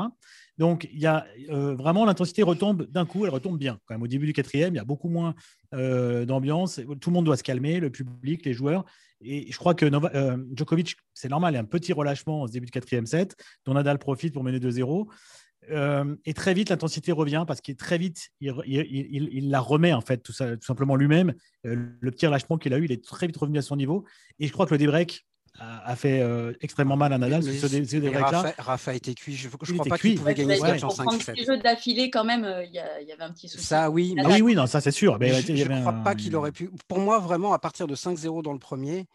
Donc, 0.58 0.88
il 0.92 1.00
y 1.00 1.06
a 1.06 1.26
vraiment 1.48 2.04
l'intensité 2.04 2.42
retombe 2.42 2.86
d'un 2.90 3.06
coup, 3.06 3.24
elle 3.24 3.32
retombe 3.32 3.58
bien. 3.58 3.78
Quand 3.86 3.94
même, 3.94 4.02
au 4.02 4.08
début 4.08 4.26
du 4.26 4.32
quatrième, 4.32 4.74
il 4.74 4.76
y 4.76 4.80
a 4.80 4.84
beaucoup 4.84 5.08
moins 5.08 5.34
euh, 5.74 6.24
d'ambiance. 6.24 6.80
Tout 7.00 7.10
le 7.10 7.14
monde 7.14 7.24
doit 7.24 7.36
se 7.36 7.42
calmer, 7.42 7.80
le 7.80 7.90
public, 7.90 8.44
les 8.44 8.52
joueurs. 8.52 8.84
Et 9.20 9.52
je 9.52 9.56
crois 9.58 9.74
que 9.74 9.86
euh, 9.86 10.36
Djokovic, 10.54 10.96
c'est 11.14 11.28
normal, 11.28 11.52
il 11.52 11.56
y 11.56 11.58
a 11.58 11.60
un 11.60 11.64
petit 11.64 11.92
relâchement 11.92 12.42
au 12.42 12.48
début 12.48 12.66
du 12.66 12.72
quatrième 12.72 13.06
set, 13.06 13.36
dont 13.66 13.74
Nadal 13.74 13.98
profite 13.98 14.32
pour 14.32 14.42
mener 14.42 14.58
2-0. 14.58 15.06
Euh, 15.70 16.16
et 16.24 16.34
très 16.34 16.54
vite, 16.54 16.70
l'intensité 16.70 17.12
revient 17.12 17.44
parce 17.46 17.60
qu'il 17.60 17.76
très 17.76 17.98
vite, 17.98 18.30
il, 18.40 19.50
la 19.50 19.60
remet 19.60 19.92
en 19.92 20.00
fait, 20.00 20.18
tout, 20.18 20.32
ça, 20.32 20.56
tout 20.56 20.64
simplement 20.64 20.96
lui-même. 20.96 21.34
le 21.64 22.10
petit 22.10 22.26
relâchement 22.26 22.58
qu'il 22.58 22.72
a 22.74 22.78
eu, 22.78 22.84
il 22.84 22.92
est 22.92 23.04
très 23.04 23.26
vite 23.26 23.36
revenu 23.36 23.58
à 23.58 23.62
son 23.62 23.76
niveau. 23.76 24.04
Et 24.38 24.46
je 24.46 24.52
crois 24.52 24.66
que 24.66 24.72
le 24.72 24.78
débreak 24.78 25.26
a, 25.58 25.94
fait 25.96 26.20
euh, 26.20 26.52
extrêmement 26.60 26.96
mal 26.96 27.12
à 27.12 27.18
Nadal. 27.18 27.42
Mais, 27.44 28.00
mais, 28.00 28.16
Rafa, 28.16 28.54
Rafa, 28.58 28.94
était 28.94 29.14
cuit. 29.14 29.34
Je 29.34 29.48
ne 29.48 29.52
crois 29.52 29.84
pas 29.84 29.98
qu'il 29.98 30.16
pouvait 30.16 30.34
gagner 30.34 30.56
ce 30.56 30.62
match 30.62 30.82
en 30.82 30.90
5 30.90 31.22
7 31.22 31.36
jeux 31.44 31.58
d'affilée, 31.58 32.10
quand 32.10 32.24
même, 32.24 32.46
il 32.64 32.70
y, 32.70 33.06
y, 33.06 33.12
avait 33.12 33.22
un 33.22 33.32
petit 33.32 33.48
souci. 33.48 33.64
Ça, 33.64 33.90
oui. 33.90 34.14
Ah, 34.18 34.28
oui, 34.28 34.40
oui, 34.40 34.54
non, 34.54 34.66
ça 34.66 34.80
c'est 34.80 34.90
sûr. 34.90 35.18
Mais, 35.18 35.32
je 35.32 35.52
ne 35.68 35.80
crois 35.80 35.92
pas 35.92 36.14
qu'il 36.14 36.34
aurait 36.36 36.52
pu. 36.52 36.70
Pour 36.88 37.00
moi, 37.00 37.18
vraiment, 37.18 37.52
à 37.52 37.58
partir 37.58 37.86
de 37.86 37.94
5-0 37.94 38.42
dans 38.42 38.52
le 38.52 38.58
premier, 38.58 39.06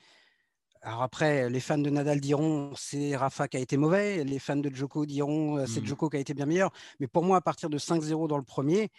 alors 0.86 1.02
après, 1.02 1.50
les 1.50 1.60
fans 1.60 1.80
de 1.80 1.90
Nadal 1.90 2.22
diront 2.22 2.72
c'est 2.78 3.16
Rafa 3.16 3.48
qui 3.48 3.58
a 3.58 3.60
été 3.60 3.76
mauvais, 3.76 4.24
les 4.24 4.38
fans 4.38 4.56
de 4.56 4.70
Djoko 4.70 5.08
diront 5.08 5.66
c'est 5.66 5.82
mmh. 5.82 5.86
Djoko 5.86 6.10
qui 6.10 6.18
a 6.18 6.20
été 6.20 6.36
bien 6.36 6.46
meilleur. 6.46 6.72
Mais 7.00 7.08
pour 7.08 7.24
moi, 7.24 7.38
à 7.38 7.42
partir 7.42 7.72
de 7.72 7.80
5-0 7.80 8.28
dans 8.28 8.38
le 8.38 8.44
premier, 8.44 8.92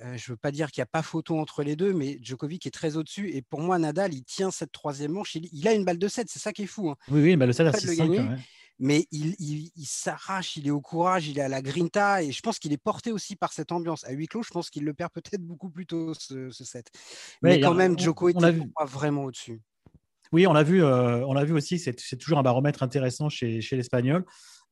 je 0.00 0.06
ne 0.06 0.34
veux 0.34 0.36
pas 0.36 0.50
dire 0.50 0.70
qu'il 0.70 0.80
n'y 0.80 0.84
a 0.84 0.86
pas 0.86 1.02
photo 1.02 1.38
entre 1.38 1.62
les 1.62 1.76
deux, 1.76 1.92
mais 1.92 2.18
Djokovic 2.22 2.66
est 2.66 2.70
très 2.70 2.96
au-dessus. 2.96 3.30
Et 3.30 3.42
pour 3.42 3.60
moi, 3.60 3.78
Nadal, 3.78 4.14
il 4.14 4.24
tient 4.24 4.50
cette 4.50 4.72
troisième 4.72 5.12
manche. 5.12 5.34
Il, 5.34 5.66
a 5.66 5.72
une 5.72 5.84
balle 5.84 5.98
de 5.98 6.08
7, 6.08 6.28
c'est 6.30 6.38
ça 6.38 6.52
qui 6.52 6.62
est 6.62 6.66
fou. 6.66 6.90
Hein. 6.90 6.96
Oui, 7.08 7.22
oui, 7.22 7.36
balle 7.36 7.48
de 7.48 7.52
7 7.52 7.66
à 7.66 7.72
6 7.72 8.00
Mais 8.78 9.06
il, 9.10 9.70
s'arrache, 9.84 10.56
il 10.56 10.68
est 10.68 10.70
au 10.70 10.80
courage, 10.80 11.26
il 11.26 11.38
est 11.38 11.42
à 11.42 11.48
la 11.48 11.62
grinta. 11.62 12.22
Et 12.22 12.30
je 12.30 12.40
pense 12.40 12.58
qu'il 12.58 12.72
est 12.72 12.82
porté 12.82 13.10
aussi 13.10 13.34
par 13.34 13.52
cette 13.52 13.72
ambiance. 13.72 14.04
À 14.04 14.12
huis 14.12 14.28
clos, 14.28 14.42
je 14.42 14.50
pense 14.50 14.70
qu'il 14.70 14.84
le 14.84 14.94
perd 14.94 15.10
peut-être 15.12 15.42
beaucoup 15.42 15.70
plus 15.70 15.86
tôt, 15.86 16.14
ce, 16.14 16.50
7. 16.50 16.86
Mais, 17.42 17.60
quand 17.60 17.74
même, 17.74 17.98
Djoko 17.98 18.28
était 18.28 18.58
vraiment 18.86 19.24
au-dessus. 19.24 19.60
Oui, 20.32 20.46
on 20.46 20.52
l'a 20.52 20.62
vu, 20.62 20.82
euh, 20.82 21.44
vu 21.44 21.52
aussi, 21.52 21.78
c'est 21.78 22.16
toujours 22.16 22.38
un 22.38 22.42
baromètre 22.42 22.82
intéressant 22.82 23.28
chez, 23.28 23.60
l'Espagnol. 23.72 24.24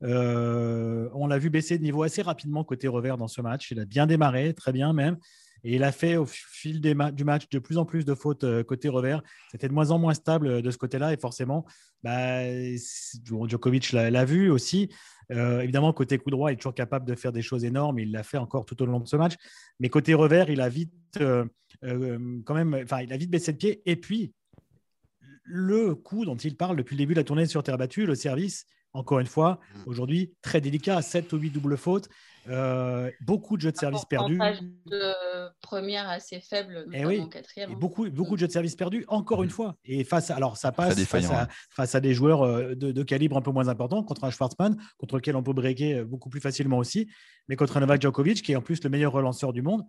Euh, 0.03 1.09
on 1.15 1.27
l'a 1.27 1.39
vu 1.39 1.49
baisser 1.49 1.79
de 1.79 1.83
niveau 1.83 2.03
assez 2.03 2.21
rapidement 2.21 2.65
côté 2.65 2.89
revers 2.89 3.17
dans 3.17 3.29
ce 3.29 3.41
match. 3.41 3.71
Il 3.71 3.81
a 3.81 3.87
bien 3.87 4.07
démarré, 4.07 4.53
très 4.53 4.73
bien 4.73 4.93
même. 4.93 5.17
Et 5.65 5.77
il 5.77 5.85
a 5.85 5.91
fait 5.91 6.17
au 6.17 6.27
fil 6.27 6.81
du 6.81 7.25
match 7.25 7.49
de 7.49 7.59
plus 7.59 7.79
en 7.79 7.87
plus 7.87 8.05
de 8.05 8.15
fautes 8.15 8.45
euh, 8.45 8.63
côté 8.63 8.89
revers. 8.89 9.23
C'était 9.51 9.69
de 9.69 9.73
moins 9.73 9.91
en 9.91 9.99
moins 9.99 10.13
stable 10.13 10.61
de 10.61 10.71
ce 10.71 10.77
côté-là. 10.77 11.15
Et 11.15 11.17
forcément, 11.17 11.65
bah, 12.03 12.43
Djokovic 13.25 13.93
l'a 13.93 14.25
vu 14.27 14.51
aussi. 14.51 14.91
évidemment, 15.31 15.93
côté 15.95 16.19
coup 16.19 16.31
droit, 16.31 16.51
il 16.51 16.55
est 16.55 16.57
toujours 16.59 16.75
capable 16.75 17.07
de 17.07 17.15
faire 17.15 17.33
des 17.33 17.43
choses 17.43 17.65
énormes. 17.65 17.99
Il 17.99 18.13
l'a 18.13 18.23
fait 18.23 18.39
encore 18.39 18.67
tout 18.67 18.81
au 18.83 18.87
long 18.87 19.01
de 19.01 19.09
ce 19.09 19.17
match. 19.17 19.35
Mais 19.81 19.89
côté 19.89 20.13
revers, 20.13 20.51
il 20.51 20.61
a 20.61 20.69
vite, 20.69 20.93
quand 21.19 22.55
même, 22.55 22.85
il 23.03 23.13
a 23.13 23.17
vite 23.17 23.31
baissé 23.31 23.53
le 23.53 23.59
pied. 23.59 23.83
Et 23.87 23.97
puis, 23.97 24.35
le 25.47 25.95
coup 25.95 26.25
dont 26.25 26.37
il 26.37 26.57
parle 26.57 26.77
depuis 26.77 26.95
le 26.95 26.99
début 26.99 27.15
de 27.15 27.21
la 27.21 27.25
tournée 27.25 27.47
sur 27.47 27.63
terre 27.63 27.79
battue, 27.79 28.07
le 28.07 28.15
service, 28.15 28.67
encore 28.93 29.21
une 29.21 29.27
fois, 29.27 29.61
mm. 29.75 29.79
aujourd'hui, 29.87 30.35
très 30.43 30.61
délicat, 30.61 31.03
7 31.03 31.33
ou 31.33 31.37
8 31.37 31.51
doubles 31.51 31.77
fautes, 31.77 32.09
euh, 32.49 33.11
beaucoup 33.21 33.57
de 33.57 33.63
jeux 33.63 33.73
de 33.73 33.77
service 33.77 34.05
perdus. 34.05 34.39
de 34.87 35.13
première 35.61 36.09
assez 36.09 36.41
faible, 36.41 36.85
eh 36.93 37.03
notamment 37.03 37.25
oui. 37.25 37.31
quatrième. 37.31 37.71
Et 37.71 37.75
hein. 37.75 37.79
beaucoup, 37.79 38.09
beaucoup 38.11 38.35
de 38.35 38.41
jeux 38.41 38.47
de 38.47 38.53
service 38.53 38.77
perdus, 38.77 39.05
encore 39.09 39.43
une 39.43 39.49
mm. 39.49 39.53
fois. 39.53 39.77
Et 39.85 40.05
face, 40.05 40.31
à, 40.31 40.37
alors 40.37 40.57
ça 40.57 40.73
passe 40.73 40.99
face 41.71 41.95
à, 41.95 42.01
des 42.01 42.15
joueurs 42.15 42.43
euh, 42.43 42.75
de, 42.75 43.03
calibre 43.03 43.37
un 43.37 43.43
peu 43.43 43.51
moins 43.51 43.69
important, 43.69 44.03
contre 44.03 44.25
un 44.25 44.31
Schwarzman, 44.31 44.77
contre 44.99 45.17
lequel 45.17 45.37
on 45.37 45.43
peut 45.43 45.53
breaker 45.53 46.05
beaucoup 46.05 46.29
plus 46.29 46.41
facilement 46.41 46.79
aussi, 46.79 47.09
mais 47.49 47.57
contre 47.57 47.77
un 47.77 47.81
Novak 47.81 48.01
Djokovic, 48.01 48.43
qui 48.43 48.53
est 48.53 48.57
en 48.57 48.63
plus 48.63 48.83
le 48.83 48.91
meilleur 48.91 49.13
relanceur 49.13 49.53
du 49.53 49.63
monde. 49.63 49.85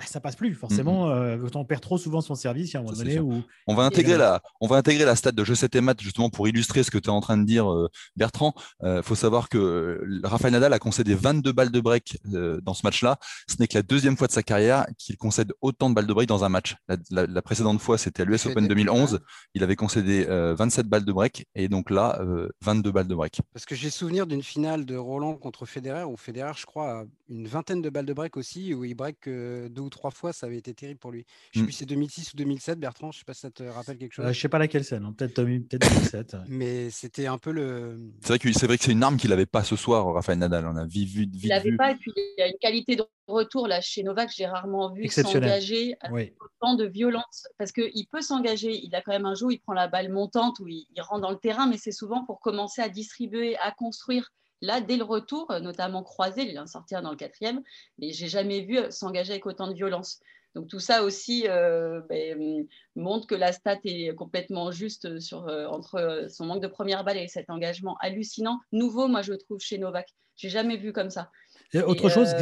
Bah, 0.00 0.06
ça 0.06 0.18
passe 0.18 0.34
plus. 0.34 0.54
Forcément, 0.54 1.14
mmh. 1.14 1.50
on 1.54 1.64
perd 1.66 1.82
trop 1.82 1.98
souvent 1.98 2.22
son 2.22 2.34
service. 2.34 2.74
un 2.74 2.80
moment 2.80 2.92
donné 2.92 3.20
où... 3.20 3.42
on, 3.66 3.74
va 3.74 3.82
intégrer 3.82 4.16
la, 4.16 4.40
on 4.62 4.66
va 4.66 4.76
intégrer 4.76 5.04
la 5.04 5.14
stat 5.14 5.32
de 5.32 5.44
Je 5.44 5.52
7 5.52 5.76
et 5.76 5.80
maths 5.82 6.00
justement 6.00 6.30
pour 6.30 6.48
illustrer 6.48 6.82
ce 6.82 6.90
que 6.90 6.96
tu 6.96 7.10
es 7.10 7.12
en 7.12 7.20
train 7.20 7.36
de 7.36 7.44
dire, 7.44 7.70
Bertrand. 8.16 8.54
Il 8.82 9.02
faut 9.02 9.14
savoir 9.14 9.50
que 9.50 10.02
Rafael 10.24 10.52
Nadal 10.52 10.72
a 10.72 10.78
concédé 10.78 11.14
22 11.14 11.52
balles 11.52 11.70
de 11.70 11.80
break 11.80 12.16
dans 12.24 12.72
ce 12.72 12.80
match-là. 12.84 13.18
Ce 13.46 13.56
n'est 13.60 13.68
que 13.68 13.76
la 13.76 13.82
deuxième 13.82 14.16
fois 14.16 14.26
de 14.26 14.32
sa 14.32 14.42
carrière 14.42 14.86
qu'il 14.96 15.18
concède 15.18 15.52
autant 15.60 15.90
de 15.90 15.94
balles 15.94 16.06
de 16.06 16.14
break 16.14 16.28
dans 16.28 16.44
un 16.44 16.48
match. 16.48 16.76
La, 17.10 17.42
précédente 17.42 17.80
fois, 17.82 17.98
c'était 17.98 18.22
à 18.22 18.24
l'US 18.24 18.46
Open 18.46 18.66
2011. 18.66 19.20
Il 19.54 19.62
avait 19.62 19.76
concédé 19.76 20.24
27 20.24 20.86
balles 20.86 21.04
de 21.04 21.12
break 21.12 21.46
et 21.54 21.68
donc 21.68 21.90
là, 21.90 22.18
22 22.62 22.90
balles 22.90 23.08
de 23.08 23.14
break. 23.14 23.40
Parce 23.52 23.66
que 23.66 23.74
j'ai 23.74 23.90
souvenir 23.90 24.26
d'une 24.26 24.42
finale 24.42 24.86
de 24.86 24.96
Roland 24.96 25.34
contre 25.34 25.66
Federer 25.66 26.04
où 26.04 26.16
Federer, 26.16 26.52
je 26.56 26.64
crois, 26.64 27.00
a 27.00 27.04
une 27.30 27.46
vingtaine 27.46 27.80
de 27.80 27.90
balles 27.90 28.06
de 28.06 28.12
break 28.12 28.36
aussi, 28.36 28.74
où 28.74 28.84
il 28.84 28.94
break 28.94 29.28
deux 29.28 29.90
trois 29.90 30.10
fois, 30.10 30.32
ça 30.32 30.46
avait 30.46 30.56
été 30.56 30.72
terrible 30.72 30.98
pour 30.98 31.10
lui. 31.10 31.26
Je 31.52 31.58
sais 31.58 31.62
mmh. 31.62 31.66
plus 31.66 31.72
si 31.72 31.78
c'est 31.80 31.86
2006 31.86 32.32
ou 32.32 32.36
2007, 32.36 32.78
Bertrand, 32.78 33.12
je 33.12 33.18
sais 33.18 33.24
pas 33.24 33.34
si 33.34 33.40
ça 33.40 33.50
te 33.50 33.62
rappelle 33.62 33.98
quelque 33.98 34.12
chose. 34.12 34.24
Euh, 34.24 34.32
je 34.32 34.40
sais 34.40 34.48
pas 34.48 34.58
laquelle 34.58 34.84
c'est, 34.84 34.96
hein. 34.96 35.14
peut-être 35.16 35.36
2007. 35.36 36.36
Mais 36.48 36.90
c'était 36.90 37.26
un 37.26 37.38
peu 37.38 37.50
le. 37.52 37.98
C'est 38.20 38.28
vrai 38.28 38.38
que 38.38 38.52
c'est 38.52 38.66
vrai 38.66 38.78
que 38.78 38.84
c'est 38.84 38.92
une 38.92 39.02
arme 39.02 39.16
qu'il 39.16 39.30
n'avait 39.30 39.46
pas 39.46 39.64
ce 39.64 39.76
soir, 39.76 40.12
Raphaël 40.12 40.38
Nadal. 40.38 40.66
On 40.66 40.76
a 40.76 40.86
vu, 40.86 41.04
vu, 41.04 41.28
Il 41.42 41.48
l'avait 41.48 41.76
pas, 41.76 41.92
et 41.92 41.96
puis 41.96 42.12
il 42.16 42.34
y 42.38 42.42
a 42.42 42.48
une 42.48 42.58
qualité 42.60 42.96
de 42.96 43.04
retour 43.26 43.68
là 43.68 43.80
chez 43.80 44.02
Novak, 44.02 44.30
j'ai 44.34 44.46
rarement 44.46 44.92
vu 44.92 45.08
s'engager 45.08 45.94
avec 46.00 46.34
autant 46.42 46.74
de 46.74 46.84
violence, 46.86 47.46
parce 47.58 47.72
qu'il 47.72 48.06
peut 48.10 48.22
s'engager. 48.22 48.80
Il 48.84 48.94
a 48.94 49.02
quand 49.02 49.12
même 49.12 49.26
un 49.26 49.34
jour, 49.34 49.52
il 49.52 49.58
prend 49.58 49.72
la 49.72 49.88
balle 49.88 50.10
montante 50.10 50.58
où 50.60 50.68
il, 50.68 50.86
il 50.94 51.02
rentre 51.02 51.22
dans 51.22 51.30
le 51.30 51.38
terrain, 51.38 51.66
mais 51.66 51.76
c'est 51.78 51.92
souvent 51.92 52.24
pour 52.24 52.40
commencer 52.40 52.82
à 52.82 52.88
distribuer, 52.88 53.56
à 53.58 53.72
construire. 53.72 54.30
Là, 54.62 54.80
dès 54.80 54.96
le 54.96 55.04
retour, 55.04 55.50
euh, 55.50 55.60
notamment 55.60 56.02
croisé, 56.02 56.42
il 56.42 56.50
vient 56.50 56.64
de 56.64 56.68
sortir 56.68 57.02
dans 57.02 57.10
le 57.10 57.16
quatrième, 57.16 57.62
mais 57.98 58.12
j'ai 58.12 58.28
jamais 58.28 58.60
vu 58.60 58.78
euh, 58.78 58.90
s'engager 58.90 59.32
avec 59.32 59.46
autant 59.46 59.68
de 59.68 59.74
violence. 59.74 60.20
Donc 60.54 60.66
tout 60.66 60.80
ça 60.80 61.04
aussi 61.04 61.46
euh, 61.48 62.00
ben, 62.08 62.66
montre 62.96 63.26
que 63.26 63.36
la 63.36 63.52
stat 63.52 63.78
est 63.84 64.14
complètement 64.16 64.72
juste 64.72 65.20
sur, 65.20 65.46
entre 65.70 66.26
son 66.28 66.44
manque 66.44 66.60
de 66.60 66.66
première 66.66 67.04
balle 67.04 67.18
et 67.18 67.28
cet 67.28 67.50
engagement 67.50 67.96
hallucinant, 68.00 68.58
nouveau, 68.72 69.06
moi 69.06 69.22
je 69.22 69.32
trouve 69.32 69.60
chez 69.60 69.78
Novak. 69.78 70.08
J'ai 70.36 70.48
jamais 70.48 70.76
vu 70.76 70.92
comme 70.92 71.10
ça. 71.10 71.30
Et 71.72 71.82
autre 71.82 72.08
chose, 72.08 72.34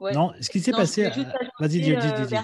non, 0.00 0.32
ce 0.40 0.48
qui 0.48 0.60
s'est 0.60 0.70
passé. 0.70 1.10
Vas-y, 1.58 1.80
dis, 1.80 1.96
dis, 1.96 2.26
dis. 2.28 2.36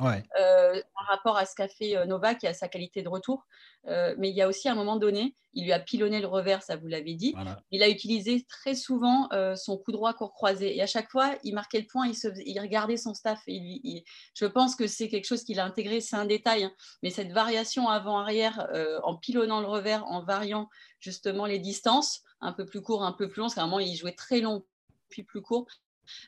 Euh, 0.00 0.80
par 0.94 1.06
rapport 1.08 1.36
à 1.36 1.44
ce 1.44 1.54
qu'a 1.54 1.68
fait 1.68 1.96
euh, 1.96 2.06
Novak 2.06 2.44
et 2.44 2.48
à 2.48 2.54
sa 2.54 2.68
qualité 2.68 3.02
de 3.02 3.08
retour. 3.08 3.46
Euh, 3.86 4.14
mais 4.18 4.30
il 4.30 4.36
y 4.36 4.42
a 4.42 4.48
aussi 4.48 4.68
un 4.68 4.74
moment 4.74 4.96
donné, 4.96 5.34
il 5.54 5.64
lui 5.64 5.72
a 5.72 5.80
pilonné 5.80 6.20
le 6.20 6.26
revers, 6.26 6.62
ça 6.62 6.76
vous 6.76 6.86
l'avez 6.86 7.14
dit. 7.14 7.34
Il 7.70 7.82
a 7.82 7.88
utilisé 7.88 8.44
très 8.48 8.74
souvent 8.74 9.28
son 9.56 9.78
coup 9.78 9.92
droit 9.92 10.12
court 10.14 10.32
croisé. 10.32 10.76
Et 10.76 10.82
à 10.82 10.86
chaque 10.86 11.10
fois, 11.10 11.36
il 11.42 11.54
marquait 11.54 11.80
le 11.80 11.86
point, 11.86 12.06
il, 12.06 12.14
se, 12.14 12.28
il 12.44 12.60
regardait 12.60 12.96
son 12.96 13.14
staff. 13.14 13.40
Et 13.46 14.04
je 14.34 14.44
pense 14.44 14.76
que 14.76 14.86
c'est 14.86 15.08
quelque 15.08 15.24
chose 15.24 15.42
qu'il 15.42 15.58
a 15.58 15.64
intégré, 15.64 16.00
c'est 16.00 16.16
un 16.16 16.26
détail. 16.26 16.64
Hein. 16.64 16.72
mais 17.02 17.10
cette 17.10 17.32
variation 17.32 17.88
avant-arrière, 17.88 18.68
en 19.04 19.16
pilonnant 19.16 19.60
le 19.60 19.66
revers, 19.66 20.04
en 20.04 20.22
variant 20.22 20.68
justement 21.00 21.46
les 21.46 21.58
distances, 21.58 22.22
un 22.40 22.52
peu 22.52 22.66
plus 22.66 22.82
court, 22.82 23.02
un 23.02 23.12
peu 23.12 23.28
plus 23.28 23.40
long, 23.40 23.46
parce 23.46 23.54
qu'à 23.54 23.62
un 23.62 23.66
moment, 23.66 23.80
il 23.80 23.96
jouait 23.96 24.12
très 24.12 24.40
long 24.40 24.64
puis 25.08 25.22
plus 25.22 25.42
court. 25.42 25.66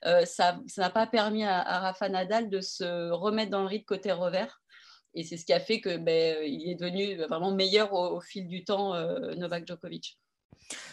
Euh, 0.04 0.24
ça 0.24 0.60
n'a 0.76 0.90
pas 0.90 1.06
permis 1.06 1.44
à, 1.44 1.80
Rafa 1.80 2.08
Nadal 2.08 2.50
de 2.50 2.60
se 2.60 3.10
remettre 3.10 3.50
dans 3.50 3.62
le 3.62 3.68
rythme 3.68 3.84
côté 3.84 4.12
revers. 4.12 4.60
Et 5.14 5.24
c'est 5.24 5.36
ce 5.36 5.44
qui 5.44 5.52
a 5.52 5.60
fait 5.60 5.80
qu'il 5.80 5.98
ben, 5.98 6.36
il 6.44 6.70
est 6.70 6.76
devenu 6.76 7.16
vraiment 7.16 7.52
meilleur 7.52 7.92
au, 7.92 8.20
fil 8.20 8.46
du 8.46 8.64
temps, 8.64 8.94
euh, 8.94 9.34
Novak 9.34 9.66
Djokovic. 9.66 10.18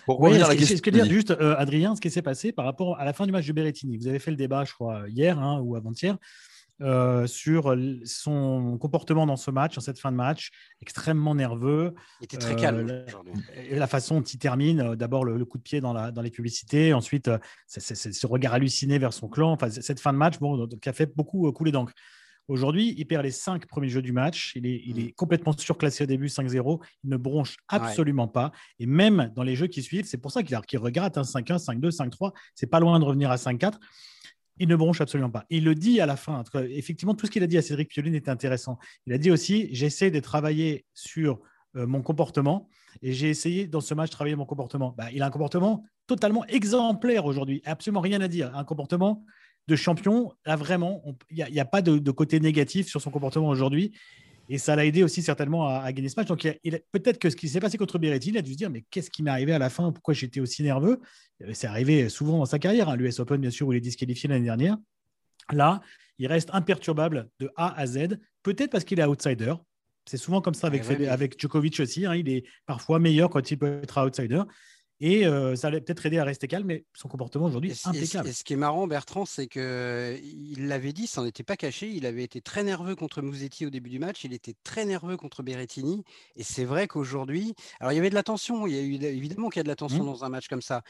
Pour 0.06 0.20
oui, 0.22 0.40
ce, 0.40 0.82
que 0.82 0.90
dire 0.90 1.06
juste, 1.06 1.32
euh, 1.32 1.56
Adrien, 1.58 1.96
ce 1.96 2.02
qui 2.02 2.10
s'est 2.10 2.22
passé 2.24 2.52
par 2.52 2.66
rapport 2.66 2.98
à 2.98 3.06
la 3.06 3.14
fin 3.14 3.26
du 3.26 3.32
match 3.32 3.46
de 3.46 3.54
Berrettini. 3.54 3.98
Vous 3.98 4.08
avez 4.08 4.18
fait 4.18 4.32
le 4.32 4.38
débat, 4.38 4.66
je 4.66 4.74
crois, 4.74 5.04
hier 5.08 5.38
hein, 5.38 5.60
ou 5.62 5.76
avant-hier. 5.76 6.18
Euh, 6.80 7.26
sur 7.26 7.76
son 8.06 8.78
comportement 8.78 9.26
dans 9.26 9.36
ce 9.36 9.50
match, 9.50 9.80
en 9.80 9.82
cette 9.82 9.98
fin 9.98 10.12
de 10.12 10.18
match, 10.18 10.52
extrêmement 10.80 11.34
nerveux. 11.34 11.96
Il 12.22 12.26
était 12.26 12.38
très 12.38 12.56
calme 12.56 12.88
euh, 12.88 13.06
La 13.72 13.88
façon 13.88 14.20
dont 14.20 14.24
il 14.24 14.38
termine, 14.38 14.82
euh, 14.82 14.96
d'abord 14.96 15.26
le, 15.26 15.44
coup 15.44 15.58
de 15.58 15.64
pied 15.64 15.82
dans, 15.82 15.92
la, 15.92 16.12
dans 16.12 16.22
les 16.22 16.30
publicités, 16.30 16.94
ensuite 16.94 17.32
ce 17.68 18.28
regard 18.28 18.54
halluciné 18.54 19.00
vers 19.00 19.12
son 19.12 19.28
clan. 19.28 19.54
Enfin, 19.54 19.72
cette 19.72 20.00
fin 20.00 20.14
de 20.14 20.20
match 20.20 20.38
bon, 20.40 20.68
qui 20.68 20.88
a 20.88 20.94
fait 20.94 21.12
beaucoup 21.16 21.52
couler 21.52 21.72
d'encre. 21.72 21.94
Aujourd'hui, 22.48 22.94
il 22.96 23.06
perd 23.06 23.24
les 23.24 23.32
cinq 23.32 23.66
premiers 23.66 23.90
jeux 23.90 24.04
du 24.04 24.14
match. 24.14 24.54
Il 24.56 24.68
est, 24.68 24.82
il 24.86 25.00
est 25.00 25.10
mm. 25.10 25.14
complètement 25.14 25.58
surclassé 25.58 26.04
au 26.04 26.08
début, 26.08 26.28
5-0. 26.28 26.80
Il 27.04 27.10
ne 27.10 27.18
bronche 27.18 27.58
absolument 27.70 28.28
pas. 28.28 28.52
Et 28.80 28.86
même 28.86 29.32
dans 29.36 29.44
les 29.44 29.56
jeux 29.56 29.68
qui 29.68 29.82
suivent, 29.82 30.06
c'est 30.06 30.18
pour 30.18 30.32
ça 30.32 30.44
qu'il 30.44 30.78
regrette 30.78 31.18
un 31.18 31.24
5-1, 31.24 31.58
5-2, 31.58 31.90
5-3. 31.90 32.32
C'est 32.54 32.68
pas 32.68 32.80
loin 32.80 33.00
de 33.00 33.04
revenir 33.04 33.32
à 33.32 33.36
5-4 33.36 33.80
il 34.60 34.68
ne 34.68 34.76
bronche 34.76 35.02
absolument 35.02 35.30
pas. 35.30 35.46
Il 35.50 35.64
le 35.64 35.76
dit 35.76 36.02
à 36.02 36.06
la 36.06 36.16
fin. 36.16 36.44
Effectivement, 36.70 37.14
tout 37.14 37.26
ce 37.26 37.32
qu'il 37.32 37.44
a 37.44 37.48
dit 37.48 37.58
à 37.58 37.62
Cédric 37.62 37.90
Pioline 37.90 38.16
est 38.16 38.30
intéressant. 38.30 38.78
Il 39.06 39.14
a 39.14 39.18
dit 39.18 39.32
aussi 39.32 39.70
j'essaie 39.72 40.12
de 40.12 40.20
travailler 40.20 40.86
sur 40.94 41.40
euh, 41.76 41.86
mon 41.86 42.02
comportement 42.02 42.70
et 43.02 43.14
j'ai 43.14 43.30
essayé 43.30 43.68
dans 43.68 43.82
ce 43.82 43.94
match 43.94 44.10
de 44.10 44.14
travailler 44.14 44.36
mon 44.36 44.46
comportement. 44.46 44.96
Bah, 44.98 45.08
il 45.14 45.22
a 45.22 45.28
un 45.28 45.30
comportement 45.30 45.84
totalement 46.08 46.46
exemplaire 46.46 47.26
aujourd'hui, 47.26 47.62
absolument 47.66 48.02
rien 48.02 48.22
à 48.22 48.28
dire. 48.28 48.56
Un 48.56 48.64
comportement 48.64 49.24
de 49.68 49.76
champion, 49.76 50.32
là 50.46 50.56
vraiment, 50.56 51.04
il 51.30 51.46
n'y 51.52 51.60
a, 51.60 51.66
pas 51.66 51.82
de, 51.82 52.12
côté 52.12 52.40
négatif 52.40 52.88
sur 52.88 53.02
son 53.02 53.12
comportement 53.12 53.50
aujourd'hui. 53.50 53.92
Et 54.50 54.58
ça 54.58 54.76
l'a 54.76 54.86
aidé 54.86 55.04
aussi 55.04 55.22
certainement 55.22 55.68
à, 55.68 55.92
gagner 55.92 56.10
ce 56.10 56.16
match. 56.18 56.28
Donc, 56.28 56.42
peut-être 56.92 57.20
que 57.20 57.30
ce 57.30 57.36
qui 57.36 57.50
s'est 57.50 57.60
passé 57.60 57.78
contre 57.78 58.00
Berrettini, 58.00 58.36
il 58.36 58.38
a 58.38 58.42
dû 58.42 58.54
se 58.54 58.58
dire 58.58 58.70
Mais 58.70 58.86
qu'est-ce 58.90 59.10
qui 59.10 59.24
m'est 59.24 59.32
arrivé 59.32 59.54
à 59.54 59.60
la 59.60 59.70
fin? 59.70 59.92
Pourquoi 59.92 60.14
j'étais 60.14 60.40
aussi 60.40 60.64
nerveux? 60.64 61.00
C'est 61.54 61.68
arrivé 61.68 62.10
souvent 62.10 62.38
dans 62.38 62.46
sa 62.46 62.60
carrière. 62.60 62.90
Hein. 62.90 62.96
L'US 62.96 63.20
Open, 63.20 63.42
bien 63.42 63.52
sûr, 63.52 63.68
où 63.68 63.74
il 63.74 63.78
est 63.78 63.82
disqualifié 63.82 64.30
l'année 64.30 64.46
dernière. 64.46 64.78
Là, 65.52 65.82
il 66.18 66.28
reste 66.28 66.50
imperturbable 66.54 67.30
de 67.40 67.50
A 67.56 67.78
à 67.80 67.86
Z, 67.86 68.18
peut-être 68.44 68.72
parce 68.72 68.84
qu'il 68.84 69.00
est 69.00 69.06
outsider. 69.06 69.54
C'est 70.06 70.18
souvent 70.18 70.42
comme 70.42 70.54
ça 70.54 70.68
avec, 70.68 70.90
avec 70.90 71.40
Djokovic 71.40 71.80
aussi. 71.82 72.06
Hein. 72.06 72.16
Il 72.16 72.30
est 72.30 72.46
parfois 72.66 73.00
meilleur 73.00 73.30
quand 73.30 73.52
il 73.52 73.58
peut 73.58 73.82
être 73.84 74.02
outsider. 74.02 74.42
Et 75.00 75.26
ça 75.56 75.68
allait 75.68 75.82
peut-être 75.82 76.06
aider 76.06 76.18
à 76.18 76.24
rester 76.24 76.48
calme, 76.48 76.66
mais 76.66 76.86
son 76.94 77.08
comportement 77.08 77.46
aujourd'hui 77.46 77.72
est 77.72 77.88
impeccable. 77.88 78.30
Et, 78.30 78.34
ce 78.34 78.44
qui 78.44 78.54
est 78.54 78.58
marrant, 78.58 78.88
Bertrand, 78.88 79.26
c'est 79.26 79.48
qu'il 79.48 80.68
l'avait 80.68 80.94
dit, 80.94 81.08
ça 81.08 81.22
n'en 81.22 81.28
était 81.28 81.44
pas 81.44 81.56
caché. 81.56 81.90
Il 81.90 82.06
avait 82.06 82.24
été 82.24 82.42
très 82.42 82.64
nerveux 82.64 82.96
contre 82.96 83.22
Mouzetti 83.22 83.66
au 83.66 83.70
début 83.70 83.90
du 83.90 84.00
match. 84.00 84.24
Il 84.24 84.34
était 84.34 84.56
très 84.64 84.86
nerveux 84.86 85.18
contre 85.18 85.44
Berrettini. 85.44 86.04
Et 86.36 86.44
c'est 86.44 86.66
vrai 86.66 86.88
qu'aujourd'hui, 86.88 87.54
alors 87.80 87.92
il 87.92 87.96
y 87.96 88.00
avait 88.00 88.10
de 88.10 88.16
la 88.16 88.24
tension. 88.24 88.66
Il 88.66 88.74
y 88.74 88.80
a 88.80 88.82
eu 88.82 88.96
évidemment 89.06 89.50
qu'il 89.50 89.60
y 89.60 89.62
a 89.62 89.64
de 89.64 89.70
la 89.70 89.76
tension 89.76 90.04
mmh. 90.04 90.08
dans 90.08 90.24
un 90.24 90.30
match 90.30 90.48
comme 90.48 90.62
ça. 90.62 90.82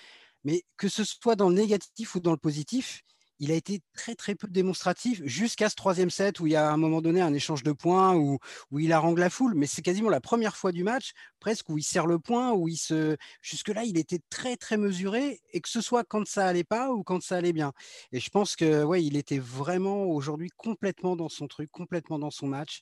Mais 0.43 0.63
que 0.77 0.87
ce 0.87 1.03
soit 1.03 1.35
dans 1.35 1.49
le 1.49 1.55
négatif 1.55 2.15
ou 2.15 2.19
dans 2.19 2.31
le 2.31 2.37
positif, 2.37 3.03
il 3.39 3.51
a 3.51 3.55
été 3.55 3.81
très 3.93 4.15
très 4.15 4.35
peu 4.35 4.47
démonstratif 4.47 5.21
jusqu'à 5.23 5.69
ce 5.69 5.75
troisième 5.75 6.09
set 6.09 6.39
où 6.39 6.47
il 6.47 6.53
y 6.53 6.55
a 6.55 6.71
un 6.71 6.77
moment 6.77 7.01
donné 7.01 7.21
un 7.21 7.33
échange 7.33 7.63
de 7.63 7.71
points 7.71 8.15
où, 8.15 8.39
il 8.79 8.91
harangue 8.93 9.19
la 9.19 9.29
foule. 9.29 9.53
Mais 9.55 9.67
c'est 9.67 9.81
quasiment 9.81 10.09
la 10.09 10.21
première 10.21 10.55
fois 10.57 10.71
du 10.71 10.83
match, 10.83 11.11
presque, 11.39 11.69
où 11.69 11.77
il 11.77 11.83
serre 11.83 12.07
le 12.07 12.19
point, 12.19 12.53
où 12.53 12.67
il 12.67 12.77
se. 12.77 13.17
Jusque-là, 13.41 13.83
il 13.83 13.97
était 13.97 14.19
très 14.29 14.57
très 14.57 14.77
mesuré, 14.77 15.41
et 15.53 15.61
que 15.61 15.69
ce 15.69 15.81
soit 15.81 16.03
quand 16.03 16.27
ça 16.27 16.47
allait 16.47 16.63
pas 16.63 16.91
ou 16.91 17.03
quand 17.03 17.21
ça 17.21 17.37
allait 17.37 17.53
bien. 17.53 17.73
Et 18.11 18.19
je 18.19 18.29
pense 18.29 18.55
que 18.55 18.83
ouais, 18.83 19.03
il 19.03 19.17
était 19.17 19.39
vraiment 19.39 20.05
aujourd'hui 20.05 20.49
complètement 20.57 21.15
dans 21.15 21.29
son 21.29 21.47
truc, 21.47 21.69
complètement 21.71 22.19
dans 22.19 22.31
son 22.31 22.47
match. 22.47 22.81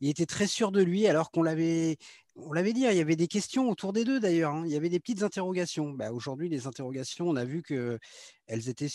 Il 0.00 0.08
était 0.08 0.26
très 0.26 0.46
sûr 0.46 0.72
de 0.72 0.82
lui, 0.82 1.06
alors 1.06 1.30
qu'on 1.30 1.42
l'avait 1.42 1.98
on 2.36 2.52
l'avait 2.52 2.72
dit, 2.72 2.86
hein, 2.86 2.90
il 2.90 2.98
y 2.98 3.00
avait 3.00 3.16
des 3.16 3.28
questions 3.28 3.70
autour 3.70 3.92
des 3.92 4.04
deux 4.04 4.20
d'ailleurs. 4.20 4.52
Hein. 4.52 4.64
Il 4.66 4.72
y 4.72 4.76
avait 4.76 4.88
des 4.88 5.00
petites 5.00 5.22
interrogations. 5.22 5.90
Bah, 5.90 6.12
aujourd'hui, 6.12 6.48
les 6.48 6.66
interrogations, 6.66 7.28
on 7.28 7.36
a 7.36 7.44
vu 7.44 7.62
qu'elles 7.62 8.68
étaient 8.68 8.88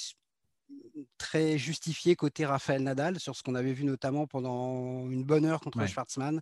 très 1.18 1.58
justifiées 1.58 2.16
côté 2.16 2.46
Raphaël 2.46 2.84
Nadal 2.84 3.20
sur 3.20 3.36
ce 3.36 3.44
qu'on 3.44 3.56
avait 3.56 3.74
vu 3.74 3.84
notamment 3.84 4.28
pendant 4.28 5.10
une 5.10 5.24
bonne 5.24 5.46
heure 5.46 5.60
contre 5.62 5.86
Schwartzmann 5.88 6.42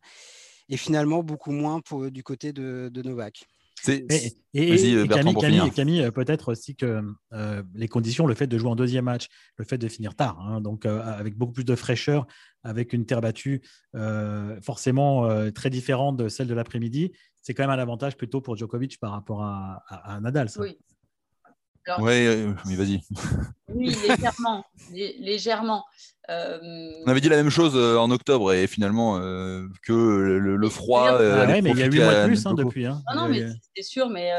et 0.69 0.77
finalement 0.77 1.23
beaucoup 1.23 1.51
moins 1.51 1.81
pour, 1.81 2.09
du 2.11 2.23
côté 2.23 2.53
de, 2.53 2.91
Novak. 3.03 3.45
Et, 3.87 4.05
et, 4.53 5.07
Camille, 5.07 5.71
Camille, 5.71 6.01
euh, 6.01 6.11
peut-être 6.11 6.51
aussi 6.51 6.75
que 6.75 7.01
euh, 7.31 7.63
les 7.73 7.87
conditions, 7.87 8.27
le 8.27 8.33
fait 8.35 8.45
de 8.45 8.57
jouer 8.57 8.69
en 8.69 8.75
deuxième 8.75 9.05
match, 9.05 9.27
le 9.55 9.63
fait 9.63 9.77
de 9.77 9.87
finir 9.87 10.15
tard, 10.15 10.37
hein, 10.41 10.59
donc 10.59 10.85
euh, 10.85 11.01
avec 11.01 11.37
beaucoup 11.37 11.53
plus 11.53 11.63
de 11.63 11.75
fraîcheur, 11.75 12.27
avec 12.63 12.91
une 12.91 13.05
terre 13.05 13.21
battue 13.21 13.61
forcément 14.61 15.29
très 15.51 15.69
différente 15.69 16.17
de 16.17 16.27
celle 16.27 16.47
de 16.47 16.53
l'après-midi, 16.53 17.13
c'est 17.41 17.53
quand 17.53 17.63
même 17.63 17.69
un 17.69 17.81
avantage 17.81 18.17
plutôt 18.17 18.41
pour 18.41 18.57
Djokovic 18.57 18.99
par 18.99 19.11
rapport 19.11 19.43
à, 19.43 20.19
Nadal. 20.21 20.49
Ça. 20.49 20.59
Oui. 20.61 20.77
Oui, 21.99 22.53
mais 22.65 22.75
vas-y. 22.75 23.01
Oui, 23.67 23.95
légèrement. 24.07 24.65
légèrement. 24.91 25.85
Euh, 26.29 26.91
On 27.05 27.09
avait 27.09 27.21
dit 27.21 27.29
la 27.29 27.37
même 27.37 27.49
chose 27.49 27.73
euh, 27.75 27.97
en 27.97 28.11
octobre 28.11 28.53
et 28.53 28.67
finalement 28.67 29.17
euh, 29.17 29.65
que 29.83 29.93
le, 29.93 30.69
froid. 30.69 31.17
Ah 31.19 31.45
mais 31.47 31.71
il 31.71 31.77
y 31.77 31.83
a 31.83 31.87
8 31.87 31.99
mois 31.99 32.21
de 32.21 32.25
plus 32.27 32.45
hein, 32.45 32.53
depuis. 32.53 32.85
Hein. 32.85 33.01
Non, 33.13 33.23
non, 33.23 33.29
mais 33.29 33.47
c'est 33.75 33.83
sûr, 33.83 34.09
mais 34.09 34.31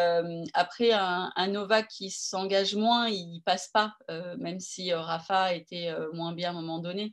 après, 0.55 0.93
un, 0.93 1.33
un, 1.35 1.49
Novak 1.49 1.89
qui 1.89 2.11
s'engage 2.11 2.77
moins, 2.77 3.09
il 3.09 3.43
passe 3.45 3.69
pas, 3.73 3.95
même 4.39 4.61
si 4.61 4.93
Rafa 4.93 5.55
était 5.55 5.93
moins 6.13 6.33
bien 6.33 6.51
à 6.51 6.53
un 6.53 6.55
moment 6.55 6.79
donné. 6.79 7.13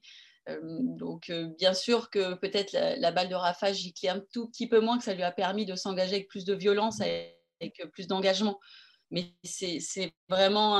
donc, 0.61 1.31
bien 1.57 1.73
sûr 1.73 2.09
que 2.11 2.35
peut-être 2.35 2.73
la, 2.73 3.11
balle 3.11 3.29
de 3.29 3.35
Rafa 3.35 3.73
giclait 3.73 4.09
un 4.09 4.21
tout 4.31 4.47
petit 4.47 4.67
peu 4.67 4.79
moins, 4.79 4.99
que 4.99 5.03
ça 5.03 5.15
lui 5.15 5.23
a 5.23 5.31
permis 5.31 5.65
de 5.65 5.75
s'engager 5.75 6.15
avec 6.15 6.27
plus 6.27 6.45
de 6.45 6.53
violence, 6.53 7.01
et 7.01 7.35
avec 7.59 7.81
plus 7.91 8.07
d'engagement 8.07 8.59
mais 9.11 9.33
c'est 9.43 10.11
vraiment 10.29 10.75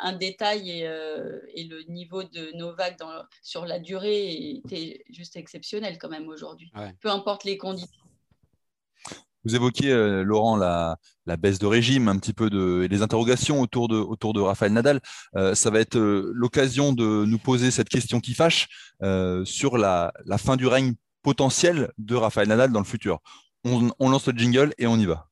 un, 0.00 0.12
détail 0.12 0.84
euh, 0.84 1.40
et, 1.54 1.64
le 1.64 1.82
niveau 1.88 2.22
de 2.22 2.56
Novak 2.56 2.98
dans, 2.98 3.10
sur 3.42 3.66
la 3.66 3.78
durée 3.78 4.60
était 4.64 5.04
juste 5.10 5.36
exceptionnel 5.36 5.98
quand 5.98 6.08
même 6.08 6.28
aujourd'hui, 6.28 6.70
peu 7.00 7.10
importe 7.10 7.44
les 7.44 7.58
conditions. 7.58 8.02
Vous 9.44 9.56
évoquiez, 9.56 9.90
euh, 9.90 10.22
Laurent, 10.22 10.56
la, 10.56 10.96
baisse 11.36 11.58
de 11.58 11.66
régime, 11.66 12.06
un 12.06 12.16
petit 12.16 12.32
peu 12.32 12.48
de, 12.48 12.82
et 12.84 12.88
les 12.88 13.02
interrogations 13.02 13.60
autour 13.60 13.88
de, 13.88 13.96
autour 13.96 14.34
de 14.34 14.40
Raphaël 14.40 14.72
Nadal. 14.72 15.00
Euh, 15.34 15.56
ça 15.56 15.70
va 15.70 15.80
être 15.80 15.98
l'occasion 15.98 16.92
de 16.92 17.24
nous 17.24 17.38
poser 17.38 17.72
cette 17.72 17.88
question 17.88 18.20
qui 18.20 18.34
fâche 18.34 18.68
sur 19.44 19.78
la, 19.78 20.12
fin 20.38 20.56
du 20.56 20.68
règne 20.68 20.94
potentiel 21.22 21.90
de 21.98 22.14
Raphaël 22.14 22.46
Nadal 22.46 22.70
dans 22.70 22.80
le 22.80 22.84
futur. 22.84 23.18
on 23.64 24.10
lance 24.10 24.28
le 24.28 24.38
jingle 24.38 24.72
et 24.78 24.86
on 24.86 24.96
y 24.96 25.06
va. 25.06 25.31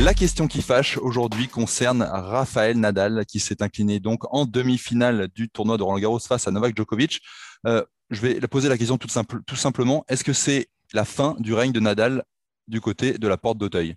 La 0.00 0.14
question 0.14 0.46
qui 0.46 0.62
fâche 0.62 0.96
aujourd'hui 0.96 1.48
concerne 1.48 2.02
Raphaël 2.02 2.78
Nadal 2.78 3.26
qui 3.26 3.40
s'est 3.40 3.64
incliné 3.64 3.98
donc 3.98 4.32
en 4.32 4.46
demi-finale 4.46 5.26
du 5.34 5.48
tournoi 5.48 5.76
de 5.76 5.82
Roland 5.82 5.98
Garros 5.98 6.20
face 6.20 6.46
à 6.46 6.52
Novak 6.52 6.76
Djokovic. 6.76 7.20
Euh, 7.66 7.84
je 8.08 8.20
vais 8.20 8.40
poser 8.46 8.68
la 8.68 8.78
question 8.78 8.96
tout, 8.96 9.08
simplement. 9.56 10.04
Est-ce 10.08 10.22
que 10.22 10.32
c'est 10.32 10.68
la 10.92 11.04
fin 11.04 11.34
du 11.40 11.52
règne 11.52 11.72
de 11.72 11.80
Nadal 11.80 12.22
du 12.68 12.80
côté 12.80 13.18
de 13.18 13.26
la 13.26 13.36
porte 13.36 13.58
d'Auteuil? 13.58 13.96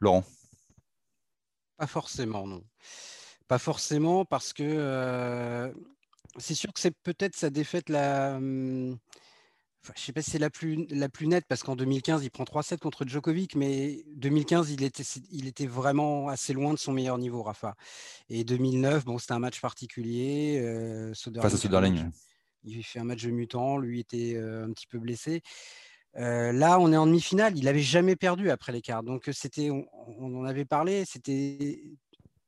Laurent 0.00 0.24
Pas 1.76 1.86
forcément, 1.86 2.44
non. 2.48 2.64
Pas 3.46 3.58
forcément 3.58 4.24
parce 4.24 4.52
que 4.52 4.64
euh, 4.64 5.72
c'est 6.36 6.56
sûr 6.56 6.72
que 6.72 6.80
c'est 6.80 6.96
peut-être 7.04 7.36
sa 7.36 7.48
défaite 7.48 7.88
la, 7.90 8.40
je 9.84 9.90
ne 9.90 9.96
sais 9.96 10.12
pas 10.12 10.22
si 10.22 10.30
c'est 10.30 10.38
la 10.38 10.50
plus, 10.50 10.86
la 10.90 11.08
plus 11.08 11.26
nette 11.26 11.44
parce 11.48 11.64
qu'en 11.64 11.74
2015, 11.74 12.22
il 12.24 12.30
prend 12.30 12.44
3-7 12.44 12.78
contre 12.78 13.04
Djokovic, 13.04 13.56
mais 13.56 14.04
2015, 14.14 14.70
il 14.70 14.84
était, 14.84 15.02
il 15.32 15.48
était 15.48 15.66
vraiment 15.66 16.28
assez 16.28 16.52
loin 16.52 16.72
de 16.72 16.78
son 16.78 16.92
meilleur 16.92 17.18
niveau, 17.18 17.42
Rafa. 17.42 17.74
Et 18.28 18.44
2009, 18.44 19.04
bon, 19.04 19.18
c'était 19.18 19.32
un 19.32 19.40
match 19.40 19.60
particulier. 19.60 20.60
Euh, 20.60 21.12
Face 21.40 21.54
à 21.54 21.56
Soderling. 21.56 22.10
Il 22.64 22.84
fait 22.84 23.00
un 23.00 23.04
match 23.04 23.24
de 23.24 23.30
mutant, 23.32 23.76
lui 23.76 23.98
était 23.98 24.34
euh, 24.36 24.66
un 24.66 24.72
petit 24.72 24.86
peu 24.86 25.00
blessé. 25.00 25.42
Euh, 26.16 26.52
là, 26.52 26.78
on 26.78 26.92
est 26.92 26.96
en 26.96 27.06
demi-finale. 27.06 27.58
Il 27.58 27.64
n'avait 27.64 27.80
jamais 27.80 28.14
perdu 28.14 28.50
après 28.50 28.70
l'écart. 28.70 29.02
Donc, 29.02 29.28
c'était, 29.32 29.70
on, 29.70 29.86
en 30.20 30.44
avait 30.44 30.64
parlé, 30.64 31.04
c'était 31.04 31.82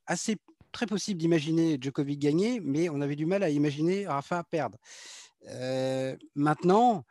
assez 0.06 0.36
très 0.70 0.86
possible 0.86 1.18
d'imaginer 1.18 1.78
Djokovic 1.80 2.20
gagner, 2.20 2.60
mais 2.60 2.88
on 2.90 3.00
avait 3.00 3.16
du 3.16 3.26
mal 3.26 3.42
à 3.42 3.50
imaginer 3.50 4.06
Rafa 4.06 4.44
perdre. 4.44 4.78
maintenant, 6.36 7.04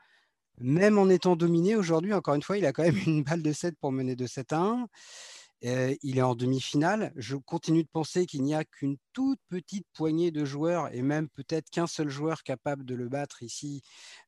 même 0.60 0.98
en 0.98 1.10
étant 1.10 1.36
dominé 1.36 1.76
aujourd'hui, 1.76 2.14
encore 2.14 2.36
une 2.36 2.42
fois, 2.42 2.58
il 2.58 2.66
a 2.66 2.74
quand 2.74 2.84
même 2.84 3.00
une 3.06 3.24
balle 3.24 3.42
de 3.42 3.52
7 3.52 3.76
pour 3.80 3.92
mener 3.92 4.16
de 4.16 4.28
7 4.28 4.54
à 4.54 4.60
1. 4.60 4.88
Euh, 5.66 5.96
il 6.04 6.18
est 6.18 6.24
en 6.24 6.36
demi-finale. 6.36 7.14
Je 7.16 7.38
continue 7.38 7.84
de 7.84 7.90
penser 7.90 8.26
qu'il 8.26 8.44
n'y 8.44 8.54
a 8.54 8.66
qu'une 8.66 8.98
toute 9.14 9.40
petite 9.48 9.88
poignée 9.94 10.30
de 10.30 10.44
joueurs 10.44 10.94
et 10.94 11.02
même 11.02 11.30
peut-être 11.30 11.70
qu'un 11.70 11.88
seul 11.88 12.10
joueur 12.10 12.44
capable 12.44 12.84
de 12.84 12.96
le 12.96 13.08
battre 13.08 13.44
ici 13.44 13.82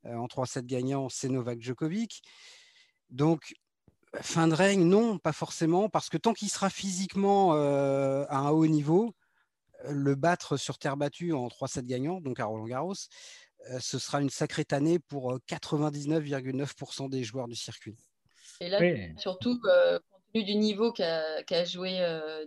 euh, 0.06 0.16
en 0.16 0.28
3-7 0.28 0.66
gagnants, 0.66 1.10
c'est 1.10 1.28
Novak 1.28 1.62
Djokovic. 1.62 2.22
Donc, 3.10 3.54
fin 4.22 4.48
de 4.48 4.54
règne, 4.54 4.86
non, 4.86 5.18
pas 5.18 5.34
forcément, 5.34 5.90
parce 5.90 6.10
que 6.10 6.18
tant 6.18 6.34
qu'il 6.34 6.50
sera 6.50 6.70
physiquement 6.70 7.54
euh, 7.54 8.26
à 8.30 8.38
un 8.38 8.52
haut 8.52 8.68
niveau, 8.68 9.14
le 9.90 10.16
battre 10.16 10.58
sur 10.58 10.78
terre 10.78 10.96
battue 10.96 11.34
en 11.34 11.48
3-7 11.48 11.86
gagnants, 11.86 12.22
donc 12.22 12.40
à 12.40 12.46
Roland 12.46 12.66
Garros, 12.66 12.96
ce 13.80 14.00
sera 14.00 14.22
une 14.22 14.30
sacrée 14.30 14.66
année 14.72 15.00
pour 15.00 15.38
99,9% 15.50 17.06
euh, 17.06 17.10
des 17.10 17.24
joueurs 17.24 17.48
du 17.48 17.56
circuit. 17.56 17.96
Et 18.62 18.70
là, 18.70 18.80
surtout, 19.18 19.60
euh, 19.66 20.00
compte 20.00 20.22
tenu 20.34 20.44
du 20.44 20.56
niveau 20.56 20.92
qu'a 20.92 21.66
joué 21.66 22.00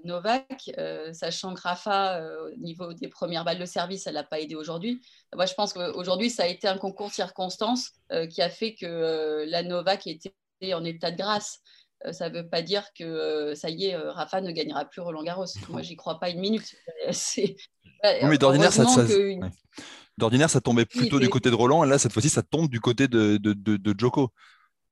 Novak, 0.04 0.70
sachant 1.12 1.54
que 1.54 1.60
Rafa, 1.60 2.22
au 2.46 2.56
niveau 2.56 2.92
des 2.92 3.08
premières 3.08 3.44
balles 3.44 3.58
de 3.58 3.66
service, 3.66 4.06
elle 4.06 4.14
n'a 4.14 4.24
pas 4.24 4.40
aidé 4.40 4.54
aujourd'hui. 4.54 5.00
Moi, 5.34 5.46
je 5.46 5.54
pense 5.54 5.72
qu'aujourd'hui, 5.72 6.30
ça 6.30 6.44
a 6.44 6.46
été 6.46 6.68
un 6.68 6.78
concours 6.78 7.08
de 7.08 7.14
circonstances 7.14 7.92
qui 8.30 8.40
a 8.40 8.48
fait 8.48 8.74
que 8.74 9.44
la 9.48 9.62
Novak 9.62 10.06
était 10.06 10.32
en 10.72 10.84
état 10.84 11.10
de 11.10 11.16
grâce. 11.16 11.60
Ça 12.12 12.30
ne 12.30 12.38
veut 12.38 12.48
pas 12.48 12.62
dire 12.62 12.84
que 12.96 13.54
ça 13.54 13.70
y 13.70 13.86
est, 13.86 13.96
Rafa 13.96 14.40
ne 14.40 14.52
gagnera 14.52 14.84
plus 14.84 15.00
Roland 15.00 15.22
Garros. 15.22 15.46
Moi, 15.68 15.82
j'y 15.82 15.96
crois 15.96 16.18
pas 16.18 16.30
une 16.30 16.40
minute. 16.40 16.74
mais 18.22 18.38
d'ordinaire, 18.38 18.72
ça, 18.72 18.86
ça... 18.86 19.04
D'ordinaire, 20.18 20.50
ça 20.50 20.60
tombait 20.60 20.84
plutôt 20.84 21.20
du 21.20 21.28
côté 21.28 21.48
de 21.50 21.54
Roland, 21.54 21.84
et 21.84 21.88
là, 21.88 21.98
cette 21.98 22.12
fois-ci, 22.12 22.28
ça 22.28 22.42
tombe 22.42 22.68
du 22.68 22.80
côté 22.80 23.06
de, 23.06 23.36
de, 23.36 23.52
de, 23.54 23.94
Joko. 23.96 24.32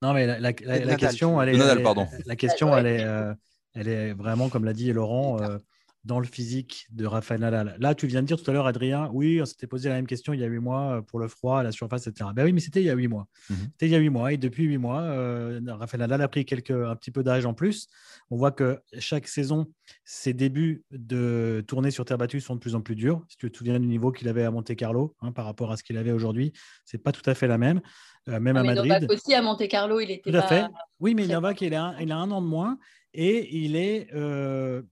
Non, 0.00 0.12
mais 0.12 0.26
la, 0.38 0.52
question, 0.52 1.42
elle 1.42 1.50
est, 1.50 1.58
Nadal, 1.58 1.82
pardon. 1.82 2.06
la 2.26 2.36
question, 2.36 2.76
elle 2.76 2.86
est, 2.86 3.02
euh, 3.02 3.34
elle 3.74 3.88
est 3.88 4.12
vraiment, 4.12 4.48
comme 4.48 4.64
l'a 4.64 4.72
dit 4.72 4.92
Laurent, 4.92 5.40
euh, 5.40 5.58
dans 6.06 6.20
le 6.20 6.26
physique 6.26 6.86
de 6.92 7.04
Rafael 7.04 7.40
Nadal. 7.40 7.76
Là, 7.80 7.94
tu 7.96 8.06
viens 8.06 8.22
de 8.22 8.28
dire 8.28 8.40
tout 8.40 8.48
à 8.48 8.54
l'heure, 8.54 8.68
Adrien, 8.68 9.10
oui, 9.12 9.40
on 9.42 9.44
s'était 9.44 9.66
posé 9.66 9.88
la 9.88 9.96
même 9.96 10.06
question 10.06 10.32
il 10.32 10.40
y 10.40 10.44
a 10.44 10.46
huit 10.46 10.60
mois 10.60 11.02
pour 11.08 11.18
le 11.18 11.26
froid, 11.26 11.64
la 11.64 11.72
surface, 11.72 12.06
etc. 12.06 12.30
Ben 12.32 12.44
oui, 12.44 12.52
mais 12.52 12.60
c'était 12.60 12.80
il 12.80 12.86
y 12.86 12.90
a 12.90 12.94
huit 12.94 13.08
mois. 13.08 13.26
Mhm. 13.50 13.56
C'était 13.72 13.86
il 13.86 13.92
y 13.92 13.96
a 13.96 13.98
huit 13.98 14.08
mois. 14.08 14.32
Et 14.32 14.36
depuis 14.36 14.64
huit 14.64 14.78
mois, 14.78 15.02
euh, 15.02 15.60
Rafael 15.66 16.00
Nadal 16.00 16.22
a 16.22 16.28
pris 16.28 16.44
quelques, 16.44 16.70
un 16.70 16.94
petit 16.94 17.10
peu 17.10 17.24
d'âge 17.24 17.44
en 17.44 17.54
plus. 17.54 17.88
On 18.30 18.36
voit 18.36 18.52
que 18.52 18.78
chaque 19.00 19.26
saison, 19.26 19.66
ses 20.04 20.32
débuts 20.32 20.84
de 20.92 21.64
tournée 21.66 21.90
sur 21.90 22.04
terre 22.04 22.18
battue 22.18 22.40
sont 22.40 22.54
de 22.54 22.60
plus 22.60 22.76
en 22.76 22.80
plus 22.80 22.94
durs. 22.94 23.24
Si 23.28 23.36
tu 23.36 23.50
te 23.50 23.58
souviens 23.58 23.80
du 23.80 23.88
niveau 23.88 24.12
qu'il 24.12 24.28
avait 24.28 24.44
à 24.44 24.52
Monte 24.52 24.76
Carlo 24.76 25.16
hein, 25.20 25.32
par 25.32 25.44
rapport 25.44 25.72
à 25.72 25.76
ce 25.76 25.82
qu'il 25.82 25.98
avait 25.98 26.12
aujourd'hui, 26.12 26.52
c'est 26.84 26.98
pas 26.98 27.10
tout 27.10 27.28
à 27.28 27.34
fait 27.34 27.48
la 27.48 27.58
même. 27.58 27.80
Euh, 28.28 28.38
même 28.38 28.56
à 28.56 28.62
Madrid. 28.62 28.92
Novak 28.92 29.10
aussi 29.10 29.34
à 29.34 29.42
Monte 29.42 29.66
Carlo, 29.66 29.98
il 29.98 30.12
était 30.12 30.30
tout 30.30 30.36
à 30.36 30.42
fait. 30.42 30.64
Oui, 31.00 31.16
mais 31.16 31.26
Novak, 31.26 31.60
il 31.62 31.74
a, 31.74 31.96
il 32.00 32.12
a 32.12 32.16
un 32.16 32.30
an 32.30 32.40
de 32.40 32.46
moins 32.46 32.78
et 33.12 33.56
il 33.56 33.76
est 33.76 34.08
euh, 34.14 34.82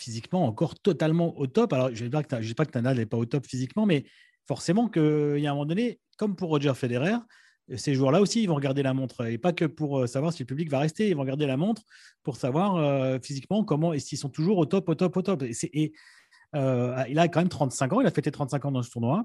physiquement 0.00 0.46
encore 0.46 0.78
totalement 0.78 1.38
au 1.38 1.46
top. 1.46 1.72
Alors, 1.72 1.90
je 1.92 2.04
ne 2.04 2.08
dis 2.08 2.54
pas 2.54 2.64
que 2.64 2.78
Nadal 2.78 2.96
n'est 2.96 3.06
pas 3.06 3.16
au 3.16 3.26
top 3.26 3.46
physiquement, 3.46 3.86
mais 3.86 4.04
forcément 4.48 4.88
qu'il 4.88 5.38
y 5.38 5.46
a 5.46 5.50
un 5.50 5.54
moment 5.54 5.66
donné, 5.66 6.00
comme 6.16 6.36
pour 6.36 6.48
Roger 6.48 6.72
Federer, 6.74 7.16
ces 7.76 7.94
joueurs-là 7.94 8.20
aussi, 8.20 8.42
ils 8.42 8.46
vont 8.46 8.56
regarder 8.56 8.82
la 8.82 8.94
montre. 8.94 9.26
Et 9.26 9.38
pas 9.38 9.52
que 9.52 9.64
pour 9.64 10.00
euh, 10.00 10.06
savoir 10.06 10.32
si 10.32 10.42
le 10.42 10.46
public 10.46 10.68
va 10.70 10.80
rester, 10.80 11.08
ils 11.08 11.14
vont 11.14 11.22
regarder 11.22 11.46
la 11.46 11.56
montre 11.56 11.82
pour 12.22 12.36
savoir 12.36 12.76
euh, 12.76 13.18
physiquement 13.22 13.62
comment 13.62 13.92
et 13.92 14.00
s'ils 14.00 14.18
sont 14.18 14.28
toujours 14.28 14.58
au 14.58 14.66
top, 14.66 14.88
au 14.88 14.94
top, 14.94 15.16
au 15.16 15.22
top. 15.22 15.42
Et, 15.42 15.92
euh, 16.56 17.04
il 17.08 17.18
a 17.18 17.28
quand 17.28 17.40
même 17.40 17.48
35 17.48 17.92
ans, 17.92 18.00
il 18.00 18.06
a 18.06 18.10
fêté 18.10 18.32
35 18.32 18.64
ans 18.64 18.72
dans 18.72 18.82
ce 18.82 18.90
tournoi. 18.90 19.24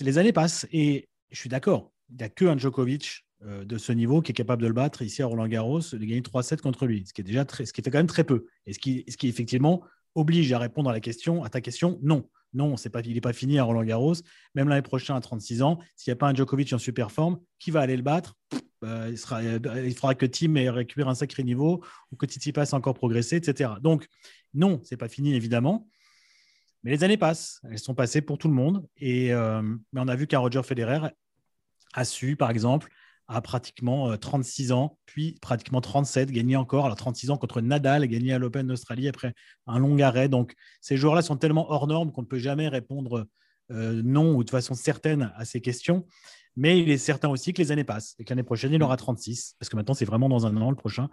Les 0.00 0.18
années 0.18 0.32
passent 0.32 0.66
et 0.72 1.08
je 1.30 1.38
suis 1.38 1.48
d'accord, 1.48 1.92
il 2.10 2.16
n'y 2.16 2.24
a 2.24 2.28
que 2.28 2.44
un 2.44 2.58
Djokovic 2.58 3.06
euh, 3.06 3.31
de 3.44 3.78
ce 3.78 3.92
niveau 3.92 4.22
qui 4.22 4.32
est 4.32 4.34
capable 4.34 4.62
de 4.62 4.68
le 4.68 4.72
battre 4.72 5.02
ici 5.02 5.22
à 5.22 5.26
Roland 5.26 5.48
Garros, 5.48 5.80
de 5.80 5.98
gagner 5.98 6.20
3-7 6.20 6.60
contre 6.60 6.86
lui, 6.86 7.04
ce 7.06 7.12
qui 7.12 7.22
est 7.22 7.24
déjà 7.24 7.44
très, 7.44 7.66
ce 7.66 7.72
qui 7.72 7.82
fait 7.82 7.90
quand 7.90 7.98
même 7.98 8.06
très 8.06 8.24
peu. 8.24 8.46
Et 8.66 8.72
ce 8.72 8.78
qui, 8.78 9.04
ce 9.08 9.16
qui 9.16 9.28
effectivement 9.28 9.82
oblige 10.14 10.52
à 10.52 10.58
répondre 10.58 10.90
à 10.90 10.92
la 10.92 11.00
question, 11.00 11.42
à 11.42 11.48
ta 11.48 11.60
question, 11.60 11.98
non. 12.02 12.28
Non, 12.54 12.76
c'est 12.76 12.90
pas, 12.90 13.00
il 13.00 13.14
n'est 13.14 13.20
pas 13.20 13.32
fini 13.32 13.58
à 13.58 13.64
Roland 13.64 13.82
Garros. 13.82 14.14
Même 14.54 14.68
l'année 14.68 14.82
prochaine, 14.82 15.16
à 15.16 15.20
36 15.20 15.62
ans, 15.62 15.78
s'il 15.96 16.10
n'y 16.10 16.12
a 16.12 16.16
pas 16.16 16.28
un 16.28 16.34
Djokovic 16.34 16.72
en 16.72 16.78
super 16.78 17.10
forme, 17.10 17.40
qui 17.58 17.70
va 17.70 17.80
aller 17.80 17.96
le 17.96 18.02
battre? 18.02 18.36
Bah, 18.82 19.08
il, 19.08 19.16
sera, 19.16 19.42
il, 19.42 19.94
faudra 19.94 20.14
que 20.14 20.26
Tim 20.26 20.54
récupère 20.70 21.08
un 21.08 21.14
sacré 21.14 21.44
niveau 21.44 21.82
ou 22.10 22.16
que 22.16 22.26
Titi 22.26 22.52
passe 22.52 22.72
encore 22.74 22.94
progresser, 22.94 23.36
etc. 23.36 23.70
Donc, 23.80 24.06
non, 24.54 24.80
c'est 24.84 24.96
pas 24.96 25.08
fini, 25.08 25.34
évidemment. 25.34 25.88
Mais 26.82 26.90
les 26.90 27.04
années 27.04 27.16
passent. 27.16 27.60
Elles 27.70 27.78
sont 27.78 27.94
passées 27.94 28.20
pour 28.20 28.38
tout 28.38 28.48
le 28.48 28.54
monde. 28.54 28.86
Et 28.98 29.32
euh, 29.32 29.62
mais 29.92 30.00
on 30.00 30.08
a 30.08 30.16
vu 30.16 30.26
qu'un 30.26 30.40
Roger 30.40 30.62
Federer 30.62 31.08
a 31.94 32.04
su, 32.04 32.36
par 32.36 32.50
exemple, 32.50 32.90
à 33.32 33.40
pratiquement 33.40 34.16
36 34.16 34.70
euh, 34.70 34.74
ans, 34.74 34.98
puis 35.06 35.36
pratiquement 35.40 35.80
37, 35.80 36.30
gagné 36.30 36.56
encore. 36.56 36.84
Alors 36.84 36.96
36 36.96 37.30
ans 37.30 37.38
contre 37.38 37.60
Nadal, 37.60 38.06
gagné 38.06 38.32
à 38.32 38.38
l'Open 38.38 38.66
d'Australie 38.66 39.08
après 39.08 39.34
un 39.66 39.78
long 39.78 39.98
arrêt. 39.98 40.28
Donc 40.28 40.54
ces 40.80 40.96
joueurs-là 40.96 41.22
sont 41.22 41.36
tellement 41.36 41.70
hors 41.70 41.86
normes 41.86 42.12
qu'on 42.12 42.22
ne 42.22 42.26
peut 42.26 42.38
jamais 42.38 42.68
répondre 42.68 43.26
euh, 43.70 44.02
non 44.04 44.34
ou 44.34 44.44
de 44.44 44.50
façon 44.50 44.74
certaine 44.74 45.32
à 45.36 45.44
ces 45.44 45.60
questions. 45.60 46.06
Mais 46.56 46.78
il 46.78 46.90
est 46.90 46.98
certain 46.98 47.30
aussi 47.30 47.54
que 47.54 47.62
les 47.62 47.72
années 47.72 47.84
passent 47.84 48.14
et 48.18 48.24
que 48.24 48.30
l'année 48.30 48.42
prochaine, 48.42 48.72
il 48.72 48.82
aura 48.82 48.98
36, 48.98 49.56
parce 49.58 49.70
que 49.70 49.76
maintenant, 49.76 49.94
c'est 49.94 50.04
vraiment 50.04 50.28
dans 50.28 50.44
un 50.44 50.54
an 50.58 50.68
le 50.68 50.76
prochain 50.76 51.08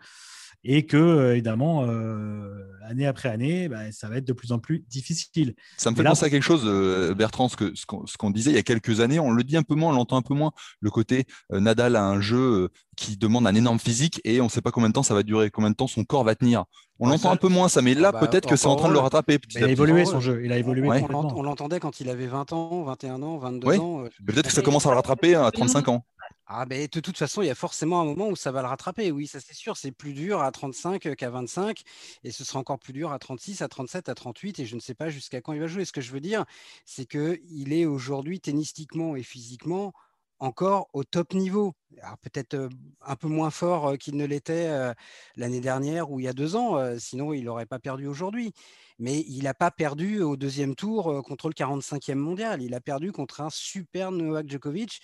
et 0.64 0.86
que, 0.86 0.98
euh, 0.98 1.34
évidemment, 1.34 1.86
euh, 1.86 2.66
année 2.84 3.08
après 3.08 3.30
année, 3.30 3.70
bah, 3.70 3.92
ça 3.92 4.10
va 4.10 4.18
être 4.18 4.26
de 4.26 4.34
plus 4.34 4.52
en 4.52 4.60
plus 4.60 4.84
difficile. 4.90 5.56
Ça 5.78 5.92
me 5.92 5.96
fait 5.96 6.04
penser 6.04 6.26
à 6.26 6.30
quelque 6.30 6.44
chose, 6.44 6.64
euh, 6.66 7.14
Bertrand, 7.14 7.48
ce 7.50 7.56
qu'on 7.86 8.06
ce 8.06 8.18
qu'on 8.18 8.32
disait 8.32 8.52
il 8.52 8.56
y 8.56 8.60
a 8.60 8.64
quelques 8.64 9.00
années, 9.00 9.20
on 9.20 9.32
le 9.32 9.44
dit 9.44 9.58
un 9.58 9.64
peu 9.64 9.76
moins, 9.76 9.92
on 9.92 9.96
l'entend 9.96 10.18
un 10.18 10.22
peu 10.22 10.34
moins, 10.34 10.52
le 10.82 10.90
côté 10.90 11.26
Nadal 11.52 11.96
a 11.96 12.04
un 12.04 12.20
jeu 12.20 12.70
qui 12.98 13.16
demande 13.16 13.48
un 13.48 13.56
énorme 13.56 13.80
physique 13.80 14.20
et 14.26 14.42
on 14.42 14.46
ne 14.46 14.50
sait 14.50 14.62
pas 14.62 14.72
combien 14.72 14.90
de 14.90 14.94
temps 14.94 15.04
ça 15.04 15.14
va 15.14 15.24
durer, 15.24 15.50
combien 15.50 15.70
de 15.70 15.76
temps 15.76 15.88
son 15.88 16.04
corps 16.04 16.24
va 16.24 16.36
tenir. 16.36 16.66
On 17.02 17.08
l'entend 17.08 17.32
un 17.32 17.38
peu 17.38 17.48
moins 17.48 17.70
ça, 17.70 17.82
mais 17.82 17.94
là 17.94 18.10
ah 18.10 18.20
bah, 18.20 18.28
peut-être 18.28 18.48
que 18.48 18.58
c'est 18.58 18.68
en 18.68 18.76
train 18.76 18.90
de 18.90 18.94
le 18.94 19.00
rattraper. 19.00 19.40
il 19.56 19.64
a 19.64 19.70
évolué 19.70 20.04
son 20.04 20.20
jeu, 20.20 20.42
il 20.44 20.52
a 20.52 20.58
évolué. 20.58 20.90
On 20.90 21.44
l'entendait 21.44 21.80
quand 21.80 22.02
il 22.02 22.10
avait 22.10 22.28
20 22.28 22.52
ans, 22.52 22.84
21 22.84 23.22
ans, 23.22 23.38
22 23.38 23.80
ans. 23.80 24.04
Peut-être 24.26 24.48
que 24.48 24.54
ça 24.54 24.62
commence 24.62 24.86
à 24.86 24.90
le 24.90 24.96
rattraper 24.96 25.36
à 25.36 25.50
35 25.52 25.88
ans. 25.88 26.06
Ah 26.52 26.66
de 26.66 26.88
toute 26.88 27.16
façon, 27.16 27.44
il 27.44 27.46
y 27.46 27.52
a 27.52 27.56
forcément 27.56 28.02
un 28.02 28.06
moment 28.06 28.28
où 28.28 28.36
ça 28.36 28.52
va 28.52 28.64
le 28.64 28.68
rattraper. 28.68 29.12
Oui, 29.12 29.28
ça 29.28 29.40
c'est 29.40 29.54
sûr. 29.54 29.78
C'est 29.78 29.92
plus 29.92 30.14
dur 30.14 30.42
à 30.42 30.52
35 30.52 31.16
qu'à 31.16 31.30
25. 31.30 31.84
Et 32.24 32.32
ce 32.32 32.44
sera 32.44 32.58
encore 32.58 32.80
plus 32.80 32.92
dur 32.92 33.12
à 33.12 33.20
36, 33.20 33.62
à 33.62 33.68
37, 33.68 34.10
à 34.10 34.16
38. 34.16 34.60
Et 34.60 34.66
je 34.66 34.74
ne 34.76 34.80
sais 34.80 34.96
pas 34.96 35.10
jusqu'à 35.10 35.42
quand 35.42 35.54
il 35.54 35.60
va 35.60 35.68
jouer. 35.68 35.86
Ce 35.86 35.92
que 35.92 36.02
je 36.02 36.12
veux 36.12 36.22
dire, 36.22 36.46
c'est 36.86 37.06
qu'il 37.06 37.72
est 37.72 37.86
aujourd'hui 37.86 38.40
tennistiquement 38.40 39.16
et 39.16 39.22
physiquement 39.22 39.94
encore 40.40 40.90
au 40.94 41.04
top 41.04 41.36
niveau. 41.36 41.74
Alors 42.02 42.18
peut-être 42.18 42.70
un 43.02 43.16
peu 43.16 43.28
moins 43.28 43.52
fort 43.52 43.96
qu'il 44.00 44.16
ne 44.16 44.26
l'était 44.26 44.94
l'année 45.36 45.60
dernière 45.62 46.10
ou 46.10 46.20
il 46.20 46.24
y 46.24 46.30
a 46.30 46.34
deux 46.34 46.56
ans, 46.56 46.80
sinon 46.98 47.32
il 47.34 47.44
n'aurait 47.44 47.68
pas 47.68 47.78
perdu 47.78 48.08
aujourd'hui. 48.08 48.54
Mais 48.98 49.20
il 49.28 49.44
n'a 49.44 49.54
pas 49.54 49.70
perdu 49.70 50.22
au 50.22 50.36
deuxième 50.36 50.76
tour 50.76 51.22
contre 51.24 51.48
le 51.48 51.54
45e 51.54 52.16
mondial. 52.16 52.64
Il 52.64 52.74
a 52.74 52.82
perdu 52.82 53.12
contre 53.12 53.42
un 53.42 53.50
super 53.52 54.12
Novak 54.12 54.50
Djokovic 54.50 55.00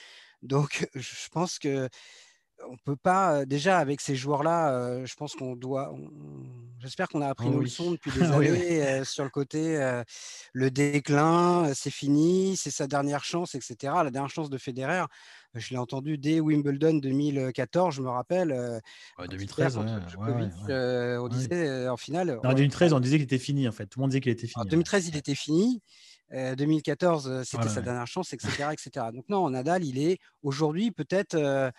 donc, 0.46 0.88
je 0.96 1.30
pense 1.32 1.60
que 1.60 1.90
on 2.70 2.78
peut 2.78 2.96
pas 2.96 3.46
déjà 3.46 3.80
avec 3.80 4.00
ces 4.00 4.16
joueurs-là. 4.16 5.06
je 5.06 5.14
pense 5.16 5.34
qu'on 5.36 5.56
doit. 5.56 5.94
J'espère 6.80 7.10
qu'on 7.10 7.22
a 7.22 7.28
appris 7.28 7.48
oh 7.50 7.56
nos 7.56 7.60
leçons 7.60 7.92
depuis 7.92 8.12
des 8.18 8.24
années 8.24 9.04
sur 9.04 9.26
le 9.26 9.30
côté 9.30 9.78
le 10.54 10.72
déclin, 10.72 11.74
c'est 11.74 11.92
fini, 11.92 12.56
c'est 12.56 12.72
sa 12.72 12.88
dernière 12.88 13.26
chance, 13.26 13.56
etc. 13.56 13.94
La 14.04 14.10
dernière 14.10 14.30
chance 14.30 14.50
de 14.50 14.58
Federer, 14.58 15.04
je 15.54 15.72
l'ai 15.72 15.78
entendu 15.78 16.18
dès 16.18 16.40
Wimbledon 16.40 16.94
2014, 16.96 17.96
je 17.96 18.02
me 18.02 18.10
rappelle. 18.10 18.82
2013, 19.20 19.78
on 19.78 21.28
disait 21.28 21.90
en 21.90 21.98
finale. 21.98 22.40
En 22.44 22.54
2013, 22.54 22.94
on 22.94 23.02
disait 23.02 23.18
qu'il 23.18 23.26
était 23.26 23.38
fini 23.38 23.68
en 23.68 23.74
fait. 23.74 23.88
Tout 23.88 24.00
le 24.00 24.04
monde 24.04 24.12
disait 24.12 24.22
qu'il 24.22 24.32
était 24.32 24.48
fini. 24.48 24.62
En 24.62 24.66
2013, 24.66 25.10
il 25.10 25.18
était 25.18 25.36
fini. 25.36 25.82
2014, 26.36 27.28
euh, 27.28 27.44
c'était 27.44 27.70
sa 27.70 27.82
dernière 27.82 28.08
chance, 28.08 28.34
etc., 28.34 28.70
etc. 28.72 29.08
Donc 29.14 29.28
non, 29.30 29.50
Nadal, 29.50 29.84
il 29.84 30.00
est 30.00 30.20
aujourd'hui 30.44 30.92
peut-être 30.92 31.36
euh, 31.36 31.72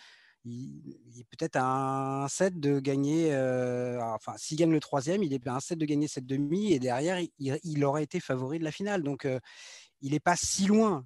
il, 0.45 1.19
est 1.19 1.25
peut-être 1.25 1.57
à 1.57 2.23
un 2.23 2.29
set 2.29 2.59
de 2.61 2.79
gagner, 2.79 3.35
euh, 3.35 4.01
enfin, 4.01 4.35
s'il 4.37 4.57
gagne 4.57 4.71
le 4.71 4.81
troisième, 4.81 5.23
il 5.25 5.33
est 5.33 5.47
à 5.49 5.57
un 5.57 5.61
set 5.61 5.77
de 5.77 5.85
gagner 5.85 6.07
cette 6.07 6.27
demi, 6.27 6.73
et 6.73 6.79
derrière, 6.79 7.19
il, 7.39 7.85
aurait 7.85 8.05
été 8.05 8.21
favori 8.21 8.61
de 8.61 8.65
la 8.65 8.71
finale. 8.71 9.03
Donc, 9.03 9.27
il 10.03 10.13
n'est 10.13 10.21
pas 10.21 10.37
si 10.37 10.67
loin. 10.67 11.05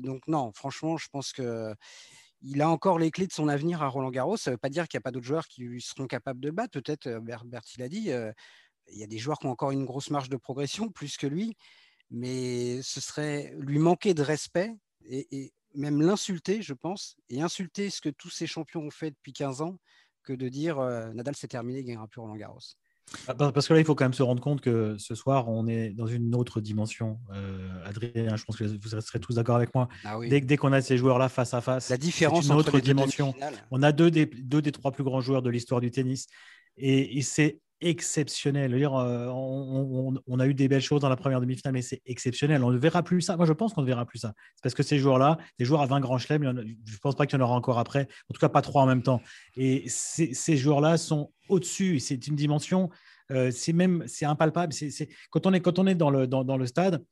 donc, 0.00 0.26
non, 0.26 0.50
franchement, 0.52 0.96
je 0.96 1.06
pense 1.12 1.32
que 1.32 1.72
il 2.40 2.60
a 2.60 2.68
encore 2.68 2.98
les 2.98 3.12
clés 3.12 3.28
de 3.28 3.32
son 3.32 3.46
avenir 3.46 3.84
à 3.84 3.88
Roland 3.88 4.10
Garros. 4.10 4.36
Ça 4.36 4.50
ne 4.50 4.54
veut 4.54 4.58
pas 4.58 4.68
dire 4.68 4.88
qu'il 4.88 4.98
n'y 4.98 5.02
a 5.02 5.04
pas 5.04 5.12
d'autres 5.12 5.26
joueurs 5.26 5.46
qui 5.46 5.80
seront 5.80 6.08
capables 6.08 6.40
de 6.40 6.50
battre. 6.50 6.72
Peut-être, 6.80 7.08
Bertil 7.44 7.78
l'a 7.78 7.88
dit, 7.88 8.10
il 8.88 8.98
y 8.98 9.04
a 9.04 9.06
des 9.06 9.18
joueurs 9.18 9.38
qui 9.38 9.46
ont 9.46 9.50
encore 9.50 9.70
une 9.70 9.84
grosse 9.84 10.10
marge 10.10 10.28
de 10.28 10.36
progression, 10.36 10.88
plus 10.88 11.16
que 11.16 11.28
lui 11.28 11.56
mais 12.12 12.80
ce 12.82 13.00
serait 13.00 13.54
lui 13.58 13.78
manquer 13.78 14.14
de 14.14 14.22
respect 14.22 14.76
et, 15.08 15.52
même 15.74 16.02
l'insulter, 16.02 16.60
je 16.60 16.74
pense, 16.74 17.16
et 17.30 17.40
insulter 17.40 17.88
ce 17.88 18.02
que 18.02 18.10
tous 18.10 18.28
ces 18.28 18.46
champions 18.46 18.82
ont 18.82 18.90
fait 18.90 19.10
depuis 19.10 19.32
15 19.32 19.62
ans, 19.62 19.78
que 20.22 20.34
de 20.34 20.50
dire 20.50 20.78
euh, 20.78 21.10
Nadal 21.14 21.34
c'est 21.34 21.48
terminé, 21.48 21.80
il 21.80 21.84
gagnera 21.84 22.06
plus 22.06 22.20
Roland 22.20 22.36
Garros. 22.36 22.60
Ah, 23.26 23.34
parce 23.34 23.66
que 23.66 23.72
là, 23.72 23.80
il 23.80 23.86
faut 23.86 23.94
quand 23.94 24.04
même 24.04 24.12
se 24.12 24.22
rendre 24.22 24.42
compte 24.42 24.60
que 24.60 24.96
ce 24.98 25.14
soir, 25.14 25.48
on 25.48 25.66
est 25.66 25.90
dans 25.90 26.06
une 26.06 26.34
autre 26.34 26.60
dimension. 26.60 27.18
Euh, 27.32 27.84
Adrien, 27.84 28.36
je 28.36 28.44
pense 28.44 28.56
que 28.56 28.64
vous 28.64 29.00
serez 29.00 29.18
tous 29.18 29.34
d'accord 29.34 29.56
avec 29.56 29.74
moi. 29.74 29.88
Ah 30.04 30.18
dès, 30.28 30.40
dès 30.40 30.56
qu'on 30.56 30.72
a 30.72 30.80
ces 30.82 30.98
joueurs-là 30.98 31.28
face 31.28 31.54
à 31.54 31.60
face, 31.60 31.88
la 31.88 31.96
différence 31.96 32.46
une 32.46 32.52
autre 32.52 32.78
dimension. 32.80 33.34
On 33.70 33.82
a 33.82 33.92
deux 33.92 34.10
des, 34.10 34.26
deux 34.26 34.60
des 34.60 34.72
trois 34.72 34.92
plus 34.92 35.04
grands 35.04 35.20
joueurs 35.20 35.42
de 35.42 35.50
l'histoire 35.50 35.80
du 35.80 35.90
tennis. 35.90 36.26
Et, 36.76 37.18
et 37.18 37.22
c'est 37.22 37.60
exceptionnel. 37.82 38.74
Euh, 38.74 39.28
on, 39.30 40.38
a 40.38 40.46
eu 40.46 40.54
des 40.54 40.68
belles 40.68 40.82
choses 40.82 41.00
dans 41.00 41.08
la 41.08 41.16
première 41.16 41.40
demi-finale, 41.40 41.74
mais 41.74 41.82
c'est 41.82 42.00
exceptionnel. 42.06 42.62
On 42.64 42.70
ne 42.70 42.78
verra 42.78 43.02
plus 43.02 43.20
ça. 43.20 43.36
Moi, 43.36 43.46
je 43.46 43.52
pense 43.52 43.74
qu'on 43.74 43.82
ne 43.82 43.86
verra 43.86 44.06
plus 44.06 44.20
ça. 44.20 44.32
Parce 44.62 44.74
que 44.74 44.82
ces 44.82 44.98
joueurs-là, 44.98 45.38
des 45.58 45.64
joueurs 45.64 45.82
à 45.82 45.86
20 45.86 46.00
grands 46.00 46.18
chelems, 46.18 46.42
je 46.42 46.92
ne 46.92 46.98
pense 46.98 47.14
pas 47.14 47.26
qu'il 47.26 47.38
y 47.38 47.42
en 47.42 47.44
aura 47.44 47.54
encore 47.54 47.78
après. 47.78 48.08
En 48.30 48.34
tout 48.34 48.40
cas, 48.40 48.48
pas 48.48 48.62
trois 48.62 48.82
en 48.82 48.86
même 48.86 49.02
temps. 49.02 49.20
Et 49.56 49.84
ces 49.88 50.56
joueurs-là 50.56 50.96
sont 50.96 51.32
au-dessus. 51.48 51.98
C'est 51.98 52.26
une 52.26 52.36
dimension. 52.36 52.90
Euh, 53.30 53.50
c'est 53.50 53.72
même, 53.72 54.04
c'est 54.06 54.26
impalpable. 54.26 54.74
Quand 55.30 55.46
on 55.46 55.52
est 55.52 55.60
quand 55.60 55.78
on 55.78 55.86
est 55.86 55.94
dans 55.94 56.10
le 56.10 56.26
dans, 56.26 56.56
le 56.56 56.66
stade, 56.66 57.04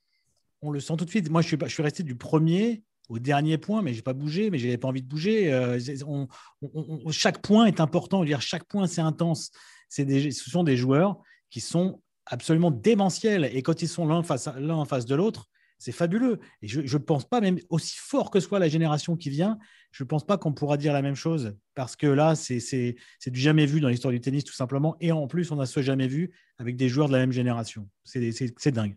on 0.62 0.70
le 0.70 0.80
sent 0.80 0.96
tout 0.96 1.04
de 1.04 1.10
suite. 1.10 1.30
Moi, 1.30 1.42
je 1.42 1.48
suis 1.48 1.58
je 1.60 1.72
suis 1.72 1.82
resté 1.82 2.02
du 2.02 2.16
premier 2.16 2.82
au 3.08 3.18
dernier 3.18 3.58
point, 3.58 3.82
mais 3.82 3.92
j'ai 3.92 4.02
pas 4.02 4.12
bougé, 4.12 4.50
mais 4.50 4.58
j'avais 4.58 4.78
pas 4.78 4.88
envie 4.88 5.02
de 5.02 5.08
bouger. 5.08 5.52
Euh, 5.52 5.78
chaque 7.10 7.42
point 7.42 7.66
est 7.66 7.80
important. 7.80 8.24
Dire 8.24 8.40
chaque 8.40 8.64
point, 8.64 8.86
c'est 8.86 9.00
intense 9.00 9.50
des, 9.98 10.30
ce 10.30 10.50
sont 10.50 10.64
des 10.64 10.76
joueurs 10.76 11.20
qui 11.50 11.60
sont 11.60 12.00
absolument 12.26 12.70
démentiels. 12.70 13.50
Et 13.52 13.62
quand 13.62 13.82
ils 13.82 13.88
sont 13.88 14.06
l'un 14.06 14.22
face, 14.22 14.48
l'un 14.56 14.76
en 14.76 14.84
face 14.84 15.04
de 15.04 15.14
l'autre, 15.14 15.48
c'est 15.78 15.92
fabuleux. 15.92 16.38
Et 16.62 16.68
je 16.68 16.80
ne 16.80 17.02
pense 17.02 17.28
pas, 17.28 17.40
même 17.40 17.58
aussi 17.70 17.96
fort 17.96 18.30
que 18.30 18.38
soit 18.38 18.58
la 18.58 18.68
génération 18.68 19.16
qui 19.16 19.30
vient, 19.30 19.58
je 19.92 20.04
ne 20.04 20.08
pense 20.08 20.24
pas 20.24 20.38
qu'on 20.38 20.52
pourra 20.52 20.76
dire 20.76 20.92
la 20.92 21.02
même 21.02 21.14
chose. 21.14 21.56
Parce 21.74 21.96
que 21.96 22.06
là, 22.06 22.34
c'est, 22.34 22.60
c'est, 22.60 22.96
c'est 23.18 23.30
du 23.30 23.40
jamais 23.40 23.66
vu 23.66 23.80
dans 23.80 23.88
l'histoire 23.88 24.12
du 24.12 24.20
tennis, 24.20 24.44
tout 24.44 24.52
simplement. 24.52 24.96
Et 25.00 25.10
en 25.10 25.26
plus, 25.26 25.50
on 25.50 25.58
a 25.58 25.66
ce 25.66 25.80
jamais 25.82 26.06
vu 26.06 26.32
avec 26.58 26.76
des 26.76 26.88
joueurs 26.88 27.08
de 27.08 27.12
la 27.12 27.18
même 27.18 27.32
génération. 27.32 27.88
C'est, 28.04 28.30
c'est, 28.32 28.54
c'est 28.58 28.72
dingue. 28.72 28.96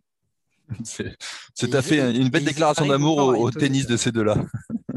C'est, 0.86 1.18
c'est 1.54 1.76
à 1.76 1.82
fait 1.82 2.16
une 2.16 2.30
belle 2.30 2.46
déclaration 2.46 2.88
d'amour 2.88 3.18
au, 3.18 3.52
tennis 3.52 3.86
de 3.86 3.98
ces 3.98 4.14
deux-là. 4.14 4.38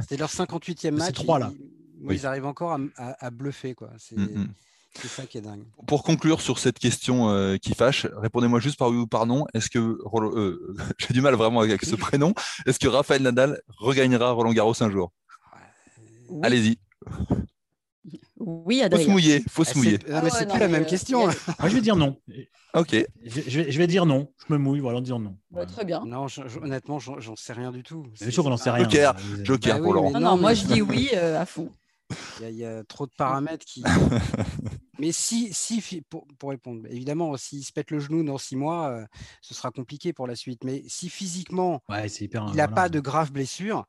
C'est 0.08 0.16
leur 0.16 0.30
58e 0.30 0.92
match. 0.92 1.08
Ces 1.08 1.12
trois-là. 1.12 1.52
Ils, 2.08 2.12
ils 2.14 2.24
arrivent 2.24 2.46
encore 2.46 2.78
à, 2.96 3.26
à, 3.26 3.30
bluffer. 3.30 3.74
Quoi. 3.74 3.90
C'est... 3.98 4.16
Mm, 4.16 4.42
mm. 4.42 4.48
C'est 5.02 5.08
ça 5.08 5.26
qui 5.26 5.38
est 5.38 5.42
dingue. 5.42 5.64
Pour 5.86 6.02
conclure 6.02 6.40
sur 6.40 6.58
cette 6.58 6.78
question 6.78 7.28
euh, 7.30 7.56
qui 7.56 7.74
fâche, 7.74 8.06
répondez-moi 8.16 8.60
juste 8.60 8.78
par 8.78 8.88
oui 8.88 8.96
ou 8.96 9.06
par 9.06 9.26
non. 9.26 9.46
Est-ce 9.54 9.68
que 9.70 9.78
euh, 9.78 10.74
j'ai 10.98 11.14
du 11.14 11.20
mal 11.20 11.34
vraiment 11.34 11.60
avec 11.60 11.84
ce 11.84 11.94
prénom 11.96 12.32
Est-ce 12.66 12.78
que 12.78 12.88
Raphaël 12.88 13.22
Nadal 13.22 13.60
regagnera 13.78 14.30
Roland 14.32 14.52
Garros 14.52 14.82
un 14.82 14.90
jour? 14.90 15.12
Allez-y. 16.42 16.78
Oui, 18.38 18.82
Adrien. 18.82 19.00
Faut 19.02 19.06
se 19.06 19.10
mouiller. 19.10 19.44
Faut 19.48 19.64
se 19.64 19.70
Ah, 19.74 19.78
mouiller. 19.78 19.98
c'est- 20.04 20.12
non, 20.12 20.20
mais 20.22 20.30
c'est 20.30 20.48
plus 20.48 20.58
la 20.60 20.68
même 20.68 20.86
question. 20.86 21.26
Moi, 21.26 21.68
je 21.68 21.74
vais 21.74 21.80
dire 21.80 21.96
non. 21.96 22.16
Ok. 22.74 22.94
Je, 23.24 23.40
je 23.46 23.60
vais, 23.60 23.70
je 23.72 23.78
vais 23.78 23.86
dire 23.86 24.06
non. 24.06 24.30
Je 24.46 24.52
me 24.52 24.58
mouille, 24.58 24.80
voilà, 24.80 25.00
dire 25.00 25.18
non. 25.18 25.36
Bah, 25.50 25.66
très 25.66 25.84
bien. 25.84 26.04
Non, 26.06 26.28
je- 26.28 26.46
je- 26.46 26.58
honnêtement, 26.58 26.98
j'en 26.98 27.34
sais 27.36 27.52
rien 27.54 27.72
du 27.72 27.82
tout. 27.82 28.06
C'est 28.14 28.30
sûr 28.30 28.44
qu'on 28.44 28.50
n'en 28.50 28.56
sait 28.56 28.70
rien. 28.70 28.84
Joker, 28.84 29.14
Vous- 29.18 29.44
Joker 29.44 29.74
Bah 29.76 29.80
pour 29.80 29.88
oui, 29.88 29.94
Laurent. 29.94 30.10
Non, 30.12 30.20
non, 30.20 30.36
moi 30.36 30.54
je 30.54 30.66
dis 30.66 30.82
oui 30.82 31.10
euh, 31.14 31.40
à 31.40 31.46
fond. 31.46 31.70
Il 32.38 32.42
y, 32.42 32.46
a- 32.46 32.50
il 32.50 32.56
y 32.56 32.64
a 32.64 32.84
trop 32.84 33.06
de 33.06 33.12
paramètres 33.16 33.64
qui. 33.64 33.82
mais 34.98 35.12
si, 35.12 35.52
si 35.52 36.02
pour, 36.08 36.26
pour 36.38 36.50
répondre, 36.50 36.86
évidemment, 36.88 37.36
s'il 37.36 37.64
se 37.64 37.72
pète 37.72 37.90
le 37.90 37.98
genou 38.00 38.22
dans 38.24 38.38
six 38.38 38.56
mois, 38.56 38.88
euh, 38.90 39.04
ce 39.42 39.54
sera 39.54 39.70
compliqué 39.70 40.12
pour 40.12 40.26
la 40.26 40.36
suite. 40.36 40.64
Mais 40.64 40.82
si 40.88 41.08
physiquement, 41.08 41.82
Ouais, 41.88 42.08
c'est 42.08 42.24
hyper. 42.24 42.42
il 42.48 42.56
n'a 42.56 42.66
voilà. 42.66 42.68
pas 42.68 42.88
de 42.88 43.00
graves 43.00 43.32
blessures, 43.32 43.84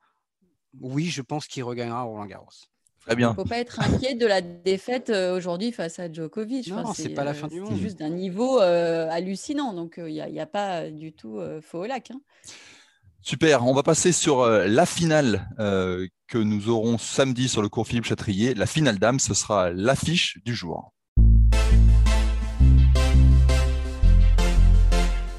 oui, 0.81 1.05
je 1.05 1.21
pense 1.21 1.47
qu'il 1.47 1.63
regagnera 1.63 2.01
Roland 2.03 2.25
Garros. 2.25 2.49
Très 3.05 3.15
bien. 3.15 3.33
faut 3.33 3.45
pas 3.45 3.59
être 3.59 3.79
inquiet 3.79 4.15
de 4.15 4.25
la 4.25 4.41
défaite 4.41 5.09
euh, 5.09 5.37
aujourd'hui 5.37 5.71
face 5.71 5.97
à 5.97 6.11
Djokovic. 6.11 6.67
Non, 6.67 6.93
c'est 6.93 7.09
pas 7.09 7.23
la 7.23 7.33
fin 7.33 7.47
du 7.47 7.61
monde. 7.61 7.71
C'est 7.73 7.81
juste 7.81 7.99
d'un 7.99 8.09
niveau 8.09 8.59
euh, 8.59 9.07
hallucinant. 9.09 9.71
Donc, 9.73 9.95
il 9.97 10.11
n'y 10.13 10.39
a, 10.41 10.45
pas 10.45 10.89
du 10.91 11.13
tout 11.13 11.37
euh, 11.39 11.61
faux 11.61 11.83
au 11.83 11.85
lac. 11.85 12.11
hein. 12.11 12.19
Super, 13.21 13.65
on 13.65 13.73
va 13.73 13.83
passer 13.83 14.11
sur 14.11 14.41
euh, 14.41 14.67
la 14.67 14.85
finale 14.85 15.49
euh, 15.59 16.07
que 16.27 16.37
nous 16.37 16.69
aurons 16.69 16.97
samedi 16.97 17.47
sur 17.49 17.61
le 17.61 17.69
cours 17.69 17.87
Philippe 17.87 18.05
Chatrier. 18.05 18.53
La 18.53 18.65
finale 18.65 18.99
dame, 18.99 19.19
ce 19.19 19.33
sera 19.33 19.71
l'affiche 19.71 20.37
du 20.45 20.53
jour. 20.53 20.93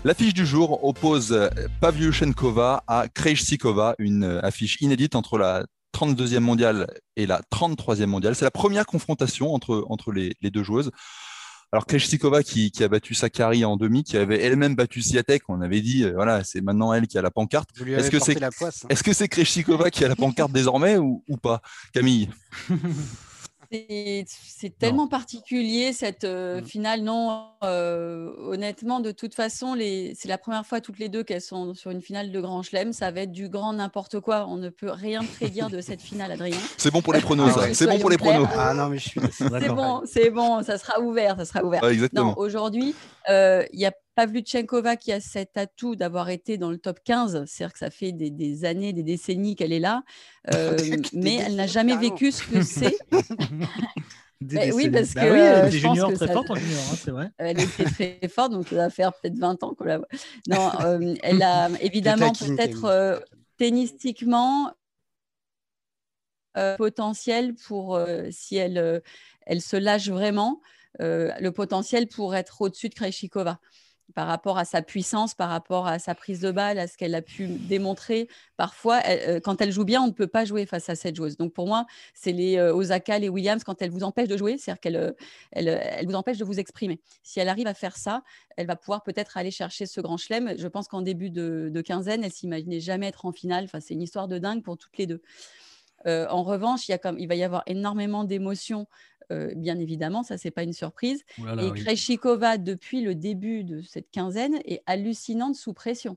L'affiche 0.09 0.33
du 0.33 0.47
jour 0.47 0.83
oppose 0.85 1.33
euh, 1.33 1.51
Pavlyuchenkova 1.83 2.83
à 2.87 3.09
Krejcikova, 3.09 3.95
une 3.99 4.25
euh, 4.25 4.41
affiche 4.43 4.81
inédite 4.81 5.15
entre 5.15 5.37
la 5.37 5.67
32e 5.95 6.39
mondiale 6.39 6.87
et 7.17 7.27
la 7.27 7.43
33e 7.53 8.07
mondiale. 8.07 8.35
C'est 8.35 8.47
la 8.47 8.51
première 8.51 8.87
confrontation 8.87 9.53
entre, 9.53 9.85
entre 9.91 10.11
les, 10.13 10.33
les 10.41 10.51
deux 10.51 10.63
joueuses. 10.63 10.91
Alors 11.73 11.85
Krejcikova 11.85 12.43
qui, 12.43 12.71
qui 12.71 12.83
a 12.85 12.89
battu 12.89 13.13
Sakari 13.13 13.67
en 13.67 13.77
demi, 13.77 14.03
qui 14.03 14.17
avait 14.17 14.41
elle-même 14.43 14.75
battu 14.75 15.03
Swiatek, 15.03 15.43
on 15.51 15.61
avait 15.61 15.83
dit, 15.83 16.05
euh, 16.05 16.13
voilà, 16.15 16.43
c'est 16.43 16.63
maintenant 16.63 16.95
elle 16.95 17.07
qui 17.07 17.19
a 17.19 17.21
la 17.21 17.31
pancarte. 17.31 17.69
Lui 17.79 17.93
Est-ce 17.93 18.11
que 18.11 18.19
c'est- 18.19 18.43
hein. 18.43 18.49
Que 19.05 19.13
c'est 19.13 19.29
Krejcikova 19.29 19.91
qui 19.91 20.07
a 20.07 20.09
la 20.09 20.17
pancarte 20.17 20.53
désormais 20.55 20.97
ou, 20.97 21.23
ou 21.29 21.37
pas 21.37 21.61
Camille? 21.93 22.31
C'est 23.71 24.79
tellement 24.79 25.09
particulier 25.09 25.93
cette 25.93 26.25
euh, 26.25 26.61
Mm. 26.61 26.65
finale. 26.65 27.03
Non, 27.03 27.49
euh, 27.65 28.33
honnêtement, 28.39 29.01
de 29.01 29.11
toute 29.11 29.35
façon, 29.35 29.77
c'est 29.79 30.29
la 30.29 30.39
première 30.39 30.65
fois 30.65 30.81
toutes 30.81 30.99
les 30.99 31.09
deux 31.09 31.23
qu'elles 31.23 31.43
sont 31.43 31.75
sur 31.75 31.91
une 31.91 32.01
finale 32.01 32.33
de 32.33 32.41
Grand 32.41 32.63
Chelem. 32.63 32.93
Ça 32.93 33.11
va 33.11 33.23
être 33.23 33.33
du 33.33 33.49
grand 33.49 33.75
n'importe 33.75 34.21
quoi. 34.21 34.47
On 34.49 34.57
ne 34.57 34.71
peut 34.71 34.91
rien 34.91 35.21
prédire 35.23 35.69
de 35.69 35.81
cette 35.81 36.01
finale, 36.01 36.33
Adrien. 36.33 36.57
C'est 36.79 36.91
bon 36.91 37.03
pour 37.03 37.13
les 37.13 37.21
pronos, 37.21 37.51
Ah 37.57 37.61
ouais. 37.61 37.75
C'est 37.75 37.87
bon 37.87 37.99
pour 37.99 38.11
les 38.11 38.19
pronos. 38.19 38.49
Ah 38.57 38.73
non, 38.75 38.89
mais 38.89 38.99
je 38.99 39.09
suis. 39.11 39.21
C'est 39.31 39.69
bon, 39.69 40.03
c'est 40.07 40.31
bon, 40.31 40.63
ça 40.63 40.79
sera 40.79 41.01
ouvert, 41.01 41.37
ça 41.37 41.45
sera 41.45 41.63
ouvert. 41.65 41.83
Ouais, 41.83 41.93
exactement. 41.93 42.39
aujourd'hui, 42.39 42.95
euh, 43.29 43.65
il 43.73 43.81
y 43.81 43.87
a 43.87 43.93
Pavlyuchenkova 44.19 44.97
qui 44.97 45.13
a 45.13 45.21
cet 45.21 45.57
atout 45.57 45.95
d'avoir 45.95 46.29
été 46.29 46.59
dans 46.59 46.71
le 46.73 46.79
top 46.79 46.99
15. 47.05 47.45
C'est-à-dire 47.47 47.73
que 47.73 47.79
ça 47.79 47.91
fait 47.91 48.11
des, 48.11 48.31
des 48.31 48.65
années, 48.65 48.93
des 48.93 49.05
décennies 49.05 49.55
qu'elle 49.55 49.73
est 49.73 49.79
là. 49.79 50.03
Euh, 50.55 50.75
Des 50.77 51.03
mais 51.13 51.35
elle 51.37 51.57
n'a 51.57 51.67
jamais 51.67 51.93
carrément. 51.93 52.15
vécu 52.15 52.33
ce 52.33 52.43
que 52.43 52.63
c'est. 52.63 52.97
Des 54.41 54.57
Eh 54.63 54.73
oui, 54.73 54.89
parce 54.91 55.13
Bah 55.15 55.21
que, 55.27 55.33
oui, 55.33 55.39
euh, 55.41 55.61
elle 55.63 55.69
était 55.69 55.79
je 55.79 55.83
pense 55.83 55.95
junior 55.95 56.11
que 56.11 56.15
très 56.17 56.27
ça- 56.27 56.33
forte 56.33 56.51
en 56.51 56.55
junior, 56.57 56.81
hein, 56.91 56.97
c'est 56.97 57.11
vrai. 57.11 57.31
Elle 57.39 57.61
était 57.61 57.85
très 57.85 58.29
forte, 58.29 58.53
donc 58.53 58.67
ça 58.69 58.77
va 58.77 58.89
faire 58.91 59.13
peut-être 59.13 59.37
20 59.39 59.63
ans 59.63 59.75
qu'on 59.75 59.85
la 59.85 59.99
voit. 59.99 60.09
Non, 60.49 60.71
euh, 60.81 61.15
elle 61.23 61.43
a 61.43 61.69
évidemment 61.81 62.33
peut-être 62.33 62.85
euh, 62.87 63.19
tennistiquement 63.59 64.73
euh, 66.57 66.77
potentiel 66.77 67.55
pour, 67.55 67.95
euh, 67.97 68.29
si 68.31 68.57
elle, 68.57 68.79
euh, 68.79 69.01
elle 69.47 69.61
se 69.61 69.77
lâche 69.77 70.09
vraiment, 70.09 70.61
euh, 71.03 71.31
le 71.41 71.53
potentiel 71.53 72.09
pour 72.09 72.35
être 72.35 72.63
au-dessus 72.63 72.89
de 72.89 72.95
Krejcikova 72.95 73.61
par 74.15 74.27
rapport 74.27 74.59
à 74.59 74.65
sa 74.65 74.83
puissance, 74.83 75.35
par 75.35 75.51
rapport 75.51 75.87
à 75.87 75.99
sa 75.99 76.15
prise 76.15 76.41
de 76.41 76.51
balle, 76.51 76.79
à 76.79 76.87
ce 76.87 76.97
qu'elle 76.97 77.15
a 77.15 77.23
pu 77.23 77.47
démontrer. 77.47 78.29
Parfois, 78.57 79.01
elle- 79.01 79.37
euh, 79.37 79.41
quand 79.41 79.61
elle 79.61 79.71
joue 79.71 79.85
bien, 79.85 80.03
on 80.03 80.07
ne 80.07 80.13
peut 80.13 80.27
pas 80.27 80.45
jouer 80.45 80.67
face 80.67 80.89
à 80.89 80.95
cette 80.95 81.17
joueuse. 81.17 81.37
Donc 81.37 81.53
pour 81.53 81.67
moi, 81.67 81.87
c'est 82.15 82.33
les 82.33 82.57
euh, 82.57 82.75
Osaka, 82.75 83.19
les 83.19 83.29
Williams, 83.29 83.63
quand 83.65 83.83
elles 83.83 83.91
vous 83.91 84.05
empêchent 84.05 84.29
de 84.29 84.37
jouer, 84.37 84.57
c'est-à-dire 84.59 84.81
qu'elles 84.81 84.97
euh, 84.97 85.13
euh, 85.57 86.03
vous 86.07 86.15
empêchent 86.15 86.39
de 86.39 86.45
vous 86.45 86.59
exprimer. 86.59 87.01
Si 87.23 87.39
elle 87.39 87.49
arrive 87.49 87.67
à 87.67 87.75
faire 87.75 87.97
ça, 87.97 88.23
elle 88.57 88.67
va 88.67 88.77
pouvoir 88.77 89.03
peut-être 89.03 89.37
aller 89.37 89.51
chercher 89.51 89.87
ce 89.87 90.01
grand 90.01 90.17
chelem. 90.17 90.55
Je 90.59 90.69
pense 90.69 90.89
qu'en 90.89 91.03
début 91.03 91.31
de, 91.31 91.83
quinzaine, 91.85 92.25
elle 92.25 92.33
s'imaginait 92.33 92.81
jamais 92.81 93.07
être 93.07 93.25
en 93.27 93.33
finale. 93.33 93.65
Enfin, 93.65 93.81
c'est 93.81 93.95
une 93.95 94.03
histoire 94.03 94.29
de 94.29 94.39
dingue 94.39 94.63
pour 94.63 94.77
toutes 94.77 94.97
les 94.99 95.07
deux. 95.07 95.23
En 96.07 96.43
revanche, 96.43 96.89
il, 96.89 96.93
y 96.93 96.95
a 96.95 96.99
comme, 96.99 97.19
il 97.19 97.29
va 97.29 97.35
y 97.35 97.43
avoir 97.43 97.63
énormément 97.67 98.25
d'émotions, 98.25 98.87
euh, 99.33 99.53
bien 99.55 99.79
évidemment, 99.79 100.23
ça, 100.23 100.39
c'est 100.39 100.51
pas 100.51 100.63
une 100.63 100.73
surprise. 100.73 101.25
Oh 101.41 101.59
Et 101.59 101.71
oui. 101.71 101.81
Krejcikova, 101.83 102.59
depuis 102.59 103.01
le 103.03 103.15
début 103.15 103.65
de 103.65 103.83
cette 103.83 104.11
quinzaine, 104.11 104.59
est 104.65 104.83
hallucinante 104.87 105.55
sous 105.55 105.73
pression. 105.73 106.17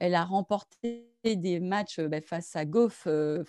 Elle 0.00 0.14
a 0.14 0.24
remporté 0.24 1.08
des 1.24 1.60
matchs 1.60 1.98
euh, 1.98 2.08
bah, 2.08 2.20
face 2.20 2.54
à 2.56 2.64
Goff, 2.64 3.04
euh, 3.06 3.44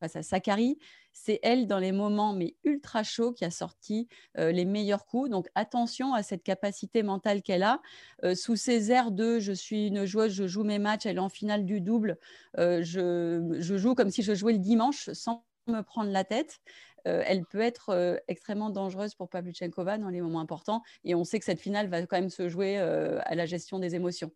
face 0.00 0.16
à 0.16 0.22
Sakari. 0.22 0.78
C'est 1.16 1.38
elle, 1.44 1.68
dans 1.68 1.78
les 1.78 1.92
moments 1.92 2.32
mais 2.32 2.56
ultra 2.64 3.04
chauds, 3.04 3.32
qui 3.32 3.44
a 3.44 3.50
sorti 3.50 4.08
euh, 4.36 4.50
les 4.50 4.64
meilleurs 4.64 5.06
coups. 5.06 5.30
Donc 5.30 5.46
attention 5.54 6.12
à 6.12 6.24
cette 6.24 6.42
capacité 6.42 7.04
mentale 7.04 7.40
qu'elle 7.40 7.62
a. 7.62 7.80
Euh, 8.24 8.34
sous 8.34 8.56
ces 8.56 8.90
airs 8.90 9.12
de 9.12 9.38
je 9.38 9.52
suis 9.52 9.86
une 9.86 10.04
joueuse, 10.04 10.32
je 10.32 10.46
joue 10.48 10.64
mes 10.64 10.80
matchs, 10.80 11.06
elle 11.06 11.16
est 11.16 11.20
en 11.20 11.28
finale 11.28 11.64
du 11.64 11.80
double, 11.80 12.18
euh, 12.58 12.82
je, 12.82 13.56
je 13.60 13.76
joue 13.76 13.94
comme 13.94 14.10
si 14.10 14.22
je 14.22 14.34
jouais 14.34 14.54
le 14.54 14.58
dimanche 14.58 15.08
sans 15.12 15.44
me 15.66 15.82
prendre 15.82 16.10
la 16.10 16.24
tête. 16.24 16.58
Euh, 17.06 17.22
elle 17.26 17.44
peut 17.44 17.60
être 17.60 17.90
euh, 17.90 18.16
extrêmement 18.28 18.70
dangereuse 18.70 19.14
pour 19.14 19.28
Pavlyuchenkova 19.28 19.98
dans 19.98 20.08
les 20.08 20.22
moments 20.22 20.40
importants. 20.40 20.82
Et 21.04 21.14
on 21.14 21.24
sait 21.24 21.38
que 21.38 21.44
cette 21.44 21.60
finale 21.60 21.88
va 21.88 22.00
quand 22.06 22.16
même 22.16 22.30
se 22.30 22.48
jouer 22.48 22.78
euh, 22.78 23.18
à 23.24 23.34
la 23.34 23.44
gestion 23.46 23.78
des 23.78 23.94
émotions. 23.94 24.30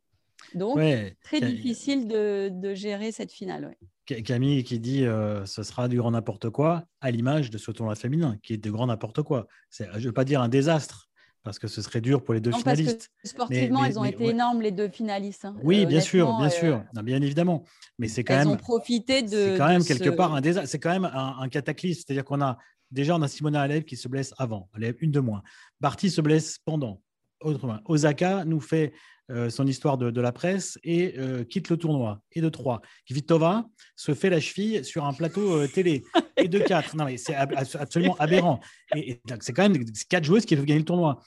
Donc, 0.55 0.77
Ouais, 0.77 1.17
très 1.23 1.41
difficile 1.41 2.07
de, 2.07 2.49
de 2.53 2.75
gérer 2.75 3.11
cette 3.11 3.33
finale. 3.33 3.65
ouais. 3.67 4.23
Camille 4.23 4.65
qui 4.65 4.79
dit 4.79 5.01
ce 5.01 5.63
sera 5.63 5.89
du 5.89 5.99
grand 5.99 6.13
n'importe 6.13 6.49
quoi, 6.49 6.85
à 7.01 7.11
l'image 7.11 7.51
de 7.51 7.59
ce 7.59 7.71
tournoi 7.71 7.95
féminin, 7.95 8.39
qui 8.43 8.55
est 8.55 8.57
de 8.57 8.71
grand 8.71 8.87
n'importe 8.87 9.23
quoi. 9.23 9.49
Je 9.71 9.85
ne 9.85 9.99
veux 9.99 10.13
pas 10.13 10.25
dire 10.25 10.41
un 10.41 10.49
désastre, 10.49 11.08
parce 11.49 11.59
que 11.59 11.67
ce 11.67 11.81
serait 11.81 12.03
dur 12.03 12.23
pour 12.23 12.35
les 12.35 12.41
deux 12.41 12.51
Non, 12.51 12.61
parce 12.61 12.77
que 12.77 12.83
finalistes. 12.83 13.11
sportivement, 13.25 13.81
mais- 13.81 13.89
elles 13.89 13.99
ont 13.99 14.03
mais 14.03 14.11
été 14.11 14.25
ouais. 14.25 14.31
énormes, 14.33 14.61
les 14.61 14.71
deux 14.71 14.89
finalistes. 14.91 15.47
hein. 15.47 15.57
Oui, 15.63 15.85
Euh, 15.85 15.87
bien 15.87 16.01
sûr, 16.03 16.27
bien 16.37 16.47
euh, 16.49 16.51
sûr, 16.51 16.85
Non, 16.95 17.03
bien 17.03 17.23
évidemment. 17.23 17.65
Mais 17.99 18.07
c'est 18.09 18.23
quand 18.23 18.35
elles 18.35 18.41
même. 18.41 18.49
ont 18.51 18.57
profité 18.59 19.23
de. 19.23 19.29
C'est 19.31 19.55
quand 19.57 19.69
même 19.69 19.83
quelque 19.83 20.11
part 20.11 20.35
un 20.35 20.43
désastre. 20.43 20.69
C'est 20.69 20.79
quand 20.79 20.91
même 20.91 21.07
un, 21.07 21.37
un 21.41 21.49
cataclysme. 21.49 22.03
C'est-à-dire 22.07 22.27
qu'on 22.27 22.43
a 22.43 22.59
déjà 22.91 23.17
on 23.17 23.23
a 23.23 23.29
Simona 23.29 23.63
Alep 23.63 23.87
qui 23.87 23.97
se 23.97 24.09
blesse 24.09 24.35
avant, 24.37 24.69
Alep 24.75 25.01
une 25.01 25.11
de 25.11 25.21
moins. 25.21 25.43
Barty 25.81 26.11
se 26.11 26.21
blesse 26.21 26.59
pendant. 26.67 27.01
Autrement, 27.41 27.79
Osaka 27.85 28.45
nous 28.45 28.61
fait 28.61 28.93
euh, 29.31 29.51
son 29.51 29.67
histoire 29.67 29.99
de, 29.99 30.11
de 30.11 30.21
la 30.21 30.33
presse 30.33 30.79
et 30.83 31.15
euh, 31.19 31.45
quitte 31.45 31.69
le 31.69 31.77
tournoi. 31.77 32.21
Et 32.33 32.41
de 32.41 32.49
3. 32.49 32.81
Kvitova 33.07 33.67
se 33.95 34.15
fait 34.15 34.31
la 34.31 34.41
cheville 34.41 34.85
sur 34.85 35.05
un 35.05 35.13
plateau 35.13 35.61
euh, 35.61 35.69
télé. 35.69 36.03
Et 36.37 36.49
de 36.49 36.59
4. 36.59 36.97
Non, 36.97 37.05
mais 37.05 37.17
c'est 37.19 37.35
ab- 37.35 37.55
absolument 37.55 38.17
aberrant. 38.19 38.61
Et, 38.97 39.21
c'est 39.41 39.53
quand 39.53 39.69
même 39.69 39.85
quatre 40.09 40.25
joueuses 40.25 40.47
qui 40.47 40.55
doivent 40.55 40.67
gagner 40.67 40.81
le 40.81 40.85
tournoi. 40.87 41.21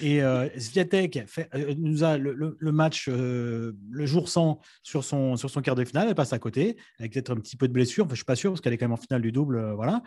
Et 0.00 0.22
euh, 0.22 0.48
Swiatek 0.58 1.24
fait- 1.26 1.48
euh, 1.54 1.74
nous 1.78 2.04
a 2.04 2.18
le, 2.18 2.56
match 2.72 3.08
euh, 3.08 3.72
le 3.90 4.06
jour 4.06 4.28
sans 4.28 4.60
sur 4.82 5.04
son, 5.04 5.36
sur 5.36 5.50
son 5.50 5.60
quart 5.60 5.74
de 5.74 5.84
finale. 5.84 6.08
Elle 6.08 6.14
passe 6.14 6.32
à 6.32 6.38
côté 6.38 6.76
avec 6.98 7.12
peut-être 7.12 7.32
un 7.32 7.36
petit 7.36 7.56
peu 7.56 7.68
de 7.68 7.72
blessure. 7.72 8.04
Enfin, 8.04 8.14
je 8.14 8.18
suis 8.18 8.24
pas 8.24 8.36
sûr 8.36 8.50
parce 8.50 8.60
qu'elle 8.60 8.72
est 8.72 8.78
quand 8.78 8.86
même 8.86 8.92
en 8.92 8.96
finale 8.96 9.22
du 9.22 9.32
double. 9.32 9.56
euh, 9.56 9.74
voilà. 9.74 10.02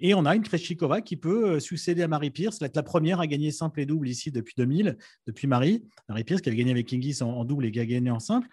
Et 0.00 0.14
on 0.14 0.24
a 0.26 0.34
une 0.34 0.42
Krejcikova 0.42 1.02
qui 1.02 1.16
peut 1.16 1.60
succéder 1.60 2.02
à 2.02 2.08
Marie 2.08 2.30
Pierce, 2.30 2.60
être 2.62 2.74
la 2.74 2.82
première 2.82 3.20
à 3.20 3.28
gagner 3.28 3.52
simple 3.52 3.80
et 3.80 3.86
double 3.86 4.08
ici 4.08 4.32
depuis 4.32 4.54
2000, 4.56 4.98
depuis 5.26 5.46
Marie. 5.46 5.84
Marie 6.08 6.24
Pierce 6.24 6.40
qui 6.40 6.48
avait 6.48 6.58
gagné 6.58 6.72
avec 6.72 6.86
Kingis 6.86 7.22
en, 7.22 7.44
double 7.44 7.66
et 7.66 7.70
qui 7.70 7.78
a 7.78 7.86
gagné 7.86 8.10
en 8.10 8.18
simple. 8.18 8.48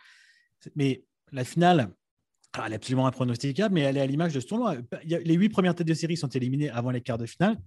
Mais 0.75 1.03
la 1.31 1.43
finale, 1.43 1.89
ah, 2.53 2.65
elle 2.67 2.73
est 2.73 2.75
absolument 2.75 3.07
impronosticable, 3.07 3.73
mais 3.73 3.81
elle 3.81 3.97
est 3.97 4.01
à 4.01 4.05
l'image 4.05 4.33
de 4.33 4.39
ce 4.39 4.45
tournoi. 4.45 4.75
Les 5.03 5.33
huit 5.33 5.49
premières 5.49 5.73
têtes 5.73 5.87
de 5.87 5.93
série 5.95 6.15
sont 6.15 6.27
éliminées 6.27 6.69
avant 6.69 6.91
les 6.91 7.01
quarts 7.01 7.17
de 7.17 7.25
finale. 7.25 7.57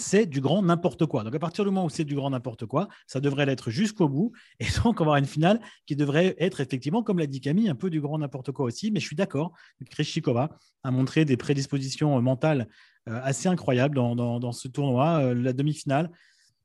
C'est 0.00 0.26
du 0.26 0.40
grand 0.40 0.62
n'importe 0.62 1.06
quoi. 1.06 1.24
Donc, 1.24 1.34
à 1.34 1.38
partir 1.38 1.64
du 1.64 1.70
moment 1.70 1.84
où 1.86 1.90
c'est 1.90 2.04
du 2.04 2.14
grand 2.14 2.30
n'importe 2.30 2.66
quoi, 2.66 2.88
ça 3.06 3.20
devrait 3.20 3.46
l'être 3.46 3.70
jusqu'au 3.70 4.08
bout. 4.08 4.32
Et 4.60 4.66
donc, 4.84 5.00
on 5.00 5.04
va 5.04 5.10
avoir 5.10 5.16
une 5.16 5.24
finale 5.26 5.60
qui 5.86 5.96
devrait 5.96 6.36
être 6.38 6.60
effectivement, 6.60 7.02
comme 7.02 7.18
l'a 7.18 7.26
dit 7.26 7.40
Camille, 7.40 7.68
un 7.68 7.74
peu 7.74 7.90
du 7.90 8.00
grand 8.00 8.18
n'importe 8.18 8.52
quoi 8.52 8.64
aussi. 8.66 8.90
Mais 8.92 9.00
je 9.00 9.06
suis 9.06 9.16
d'accord. 9.16 9.52
Krejcikova 9.90 10.50
a 10.84 10.90
montré 10.90 11.24
des 11.24 11.36
prédispositions 11.36 12.16
euh, 12.16 12.20
mentales 12.20 12.68
euh, 13.08 13.20
assez 13.24 13.48
incroyables 13.48 13.94
dans, 13.96 14.14
dans- 14.14 14.52
ce 14.52 14.68
tournoi. 14.68 15.18
Euh, 15.20 15.34
la 15.34 15.52
demi-finale, 15.52 16.10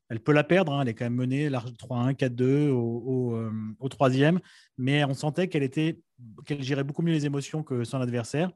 elle 0.09 0.19
peut 0.19 0.31
la 0.33 0.43
perdre. 0.43 0.73
hein. 0.73 0.81
Elle 0.83 0.89
est 0.89 0.93
quand 0.93 1.05
même 1.05 1.15
menée 1.15 1.49
large 1.49 1.71
3-1, 1.71 2.13
4-2 2.15 2.69
au, 2.69 2.77
au, 3.33 3.49
au 3.79 3.89
troisième. 3.89 4.39
Mais 4.77 5.03
on 5.05 5.13
sentait 5.15 5.47
qu'elle 5.47 5.63
était, 5.63 5.99
qu'elle 6.45 6.61
gérait 6.61 6.83
beaucoup 6.83 7.01
mieux 7.01 7.13
les 7.13 7.25
émotions 7.25 7.63
que 7.63 7.83
son 7.83 7.99
adversaire. 7.99 8.51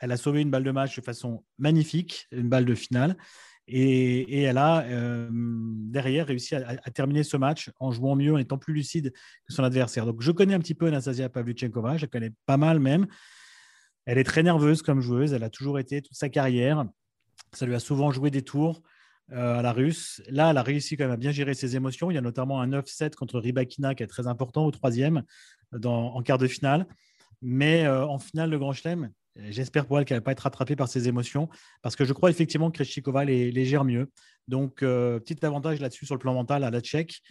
Elle 0.00 0.12
a 0.12 0.16
sauvé 0.16 0.42
une 0.42 0.50
balle 0.50 0.64
de 0.64 0.70
match 0.70 0.94
de 0.96 1.00
façon 1.02 1.44
magnifique, 1.58 2.26
une 2.30 2.48
balle 2.48 2.64
de 2.66 2.74
finale. 2.74 3.16
Et, 3.70 4.42
elle 4.42 4.58
a 4.58 4.82
euh, 4.84 5.28
derrière 5.30 6.26
réussi 6.26 6.54
à, 6.54 6.76
terminer 6.90 7.22
ce 7.22 7.36
match 7.36 7.70
en 7.78 7.92
jouant 7.92 8.16
mieux, 8.16 8.32
en 8.34 8.38
étant 8.38 8.58
plus 8.58 8.72
lucide 8.72 9.12
que 9.46 9.52
son 9.52 9.62
adversaire. 9.62 10.06
Donc 10.06 10.22
je 10.22 10.32
connais 10.32 10.54
un 10.54 10.58
petit 10.58 10.74
peu 10.74 10.86
Anastasia 10.86 11.28
Pavlyuchenkova, 11.28 11.98
je 11.98 12.02
la 12.02 12.08
connais 12.08 12.30
pas 12.46 12.56
mal 12.56 12.80
même. 12.80 13.06
Elle 14.06 14.16
est 14.16 14.24
très 14.24 14.42
nerveuse 14.42 14.80
comme 14.80 15.00
joueuse, 15.02 15.34
elle 15.34 15.44
a 15.44 15.50
toujours 15.50 15.78
été 15.78 16.00
toute 16.00 16.16
sa 16.16 16.30
carrière. 16.30 16.86
Ça 17.52 17.66
lui 17.66 17.74
a 17.74 17.80
souvent 17.80 18.10
joué 18.10 18.30
des 18.30 18.42
tours 18.42 18.82
euh, 19.32 19.58
à 19.58 19.62
la 19.62 19.72
russe. 19.72 20.22
Là, 20.30 20.50
elle 20.50 20.56
a 20.56 20.62
réussi 20.62 20.96
quand 20.96 21.04
même 21.04 21.12
à 21.12 21.18
bien 21.18 21.30
gérer 21.30 21.52
ses 21.52 21.76
émotions. 21.76 22.10
Il 22.10 22.14
y 22.14 22.18
a 22.18 22.22
notamment 22.22 22.62
un 22.62 22.68
9-7 22.68 23.14
contre 23.14 23.38
Rybakina 23.38 23.94
qui 23.94 24.02
est 24.02 24.06
très 24.06 24.26
important 24.26 24.64
au 24.64 24.70
troisième 24.70 25.22
en 25.84 26.22
quart 26.22 26.38
de 26.38 26.46
finale. 26.46 26.86
Mais 27.42 27.84
euh, 27.84 28.06
en 28.06 28.18
finale 28.18 28.50
de 28.50 28.56
Grand 28.56 28.72
Chelem, 28.72 29.12
J'espère 29.38 29.86
pour 29.86 29.98
elle 29.98 30.04
qu'elle 30.04 30.16
ne 30.16 30.20
va 30.20 30.24
pas 30.24 30.32
être 30.32 30.40
rattrapée 30.40 30.76
par 30.76 30.88
ses 30.88 31.08
émotions, 31.08 31.48
parce 31.82 31.96
que 31.96 32.04
je 32.04 32.12
crois 32.12 32.30
effectivement 32.30 32.70
que 32.70 32.76
Krejcikova 32.76 33.24
les, 33.24 33.64
gère 33.64 33.84
mieux. 33.84 34.10
Donc, 34.48 34.82
euh, 34.82 35.20
petit 35.20 35.44
avantage 35.44 35.80
là-dessus 35.80 36.06
sur 36.06 36.14
le 36.14 36.18
plan 36.18 36.34
mental 36.34 36.64
à 36.64 36.70
la 36.70 36.80
Tchèque. 36.80 37.22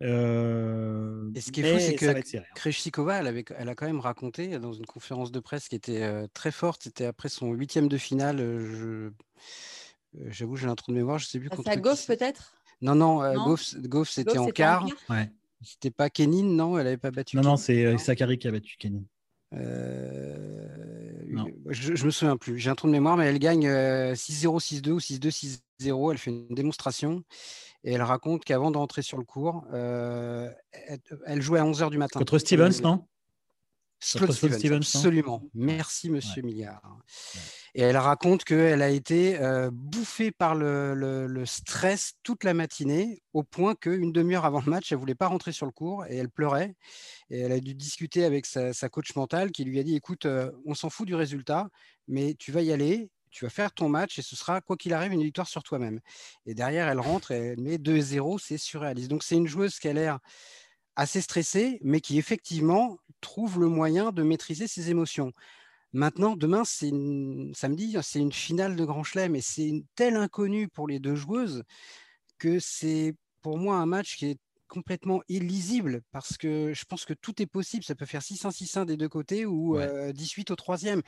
Euh, 0.00 1.28
et 1.34 1.40
ce 1.40 1.50
qui 1.50 1.60
est 1.60 1.72
fou, 1.72 1.80
c'est 1.80 1.96
que 1.96 2.36
hein. 2.38 2.42
Krejcikova, 2.54 3.18
elle, 3.18 3.44
elle, 3.56 3.68
a 3.68 3.74
quand 3.74 3.86
même 3.86 3.98
raconté 3.98 4.60
dans 4.60 4.72
une 4.72 4.86
conférence 4.86 5.32
de 5.32 5.40
presse 5.40 5.68
qui 5.68 5.74
était 5.74 6.02
euh, 6.02 6.28
très 6.32 6.52
forte. 6.52 6.84
C'était 6.84 7.06
après 7.06 7.28
son 7.28 7.52
huitième 7.52 7.88
de 7.88 7.96
finale. 7.96 9.12
J'avoue, 10.26 10.56
j'ai 10.56 10.68
un 10.68 10.76
trou 10.76 10.92
de 10.92 10.96
mémoire. 10.96 11.18
Je 11.18 11.26
sais 11.26 11.40
plus. 11.40 11.48
C'est 11.64 11.68
à 11.68 11.76
Goff 11.76 12.06
peut-être? 12.06 12.54
Non, 12.80 12.94
non. 12.94 13.34
Goff, 13.48 14.10
c'était 14.10 14.38
en 14.38 14.46
quart. 14.50 14.86
Ouais. 15.10 15.28
C'était 15.60 15.90
pas 15.90 16.08
Kenin, 16.08 16.44
non? 16.44 16.78
Elle 16.78 16.84
n'avait 16.84 16.96
pas 16.96 17.10
battu. 17.10 17.36
Non, 17.36 17.42
non, 17.42 17.56
c'est 17.56 17.98
Sakari 17.98 18.38
qui 18.38 18.46
a 18.46 18.52
battu 18.52 18.76
Kenin. 18.76 19.02
Euh, 19.54 20.66
je, 21.70 21.94
je, 21.94 22.04
me 22.04 22.10
souviens 22.10 22.36
plus. 22.36 22.58
J'ai 22.58 22.70
un 22.70 22.74
trou 22.74 22.86
de 22.86 22.92
mémoire, 22.92 23.16
mais 23.16 23.26
elle 23.26 23.38
gagne 23.38 23.66
6-0, 23.66 24.60
6-2 24.60 24.90
ou 24.90 24.98
6-2, 24.98 25.60
6-0. 25.80 26.12
Elle 26.12 26.18
fait 26.18 26.30
une 26.30 26.54
démonstration 26.54 27.22
et 27.84 27.92
elle 27.92 28.02
raconte 28.02 28.44
qu'avant 28.44 28.70
de 28.70 28.76
rentrer 28.76 29.02
sur 29.02 29.18
le 29.18 29.24
cours, 29.24 29.64
euh, 29.72 30.50
elle, 31.26 31.42
jouait 31.42 31.60
à 31.60 31.64
11h 31.64 31.90
du 31.90 31.98
matin. 31.98 32.18
Contre 32.18 32.38
Stevens, 32.38 32.82
non? 32.82 33.04
Stevens, 34.00 34.76
absolument. 34.76 35.42
Merci, 35.54 36.08
monsieur 36.08 36.42
Milliard. 36.42 36.80
Et 37.74 37.82
elle 37.82 37.96
raconte 37.96 38.44
qu'elle 38.44 38.82
a 38.82 38.90
été 38.90 39.38
euh, 39.40 39.70
bouffée 39.72 40.30
par 40.30 40.54
le, 40.54 41.42
stress 41.46 42.14
toute 42.22 42.44
la 42.44 42.54
matinée, 42.54 43.22
au 43.32 43.42
point 43.42 43.74
qu'une 43.74 44.12
demi-heure 44.12 44.44
avant 44.44 44.62
le 44.64 44.70
match, 44.70 44.92
elle 44.92 44.98
ne 44.98 45.00
voulait 45.00 45.14
pas 45.14 45.26
rentrer 45.26 45.52
sur 45.52 45.66
le 45.66 45.72
cours 45.72 46.06
et 46.06 46.16
elle 46.16 46.30
pleurait. 46.30 46.74
Et 47.30 47.40
elle 47.40 47.52
a 47.52 47.60
dû 47.60 47.74
discuter 47.74 48.24
avec 48.24 48.46
sa, 48.46 48.72
coach 48.88 49.14
mentale 49.16 49.50
qui 49.50 49.64
lui 49.64 49.80
a 49.80 49.82
dit, 49.82 49.96
écoute, 49.96 50.26
euh, 50.26 50.50
on 50.64 50.74
s'en 50.74 50.90
fout 50.90 51.06
du 51.06 51.14
résultat, 51.14 51.68
mais 52.06 52.34
tu 52.34 52.52
vas 52.52 52.62
y 52.62 52.72
aller, 52.72 53.10
tu 53.30 53.44
vas 53.44 53.50
faire 53.50 53.72
ton 53.72 53.88
match 53.88 54.18
et 54.18 54.22
ce 54.22 54.36
sera, 54.36 54.60
quoi 54.60 54.76
qu'il 54.76 54.94
arrive, 54.94 55.12
une 55.12 55.22
victoire 55.22 55.48
sur 55.48 55.62
toi-même. 55.62 56.00
Et 56.46 56.54
derrière, 56.54 56.88
elle 56.88 57.00
rentre 57.00 57.32
et 57.32 57.48
elle 57.48 57.60
met 57.60 57.76
2-0, 57.76 58.38
c'est 58.38 58.58
surréaliste. 58.58 59.08
Donc 59.08 59.24
c'est 59.24 59.36
une 59.36 59.48
joueuse 59.48 59.78
qui 59.78 59.88
a 59.88 59.92
l'air 59.92 60.18
assez 60.96 61.20
stressée, 61.20 61.78
mais 61.82 62.00
qui 62.00 62.18
effectivement 62.18 62.98
trouve 63.20 63.60
le 63.60 63.68
moyen 63.68 64.12
de 64.12 64.22
maîtriser 64.22 64.66
ses 64.66 64.90
émotions. 64.90 65.32
Maintenant, 65.92 66.36
demain, 66.36 66.64
c'est 66.64 66.90
samedi, 67.54 67.96
c'est 68.02 68.20
une 68.20 68.32
finale 68.32 68.76
de 68.76 68.84
Grand 68.84 69.04
Chelem 69.04 69.34
et 69.34 69.40
c'est 69.40 69.66
une 69.66 69.84
telle 69.94 70.16
inconnue 70.16 70.68
pour 70.68 70.86
les 70.86 71.00
deux 71.00 71.14
joueuses 71.14 71.62
que 72.38 72.58
c'est 72.58 73.14
pour 73.40 73.58
moi 73.58 73.76
un 73.76 73.86
match 73.86 74.16
qui 74.16 74.26
est 74.26 74.38
complètement 74.68 75.22
illisible 75.28 76.02
parce 76.12 76.36
que 76.36 76.72
je 76.74 76.84
pense 76.84 77.04
que 77.04 77.14
tout 77.14 77.40
est 77.42 77.46
possible. 77.46 77.82
Ça 77.82 77.94
peut 77.94 78.04
faire 78.04 78.20
6-1-6-1 78.20 78.84
des 78.84 78.96
deux 78.96 79.08
côtés 79.08 79.46
ou 79.46 79.78
18 80.12 80.50
au 80.50 80.56
troisième. 80.56 81.02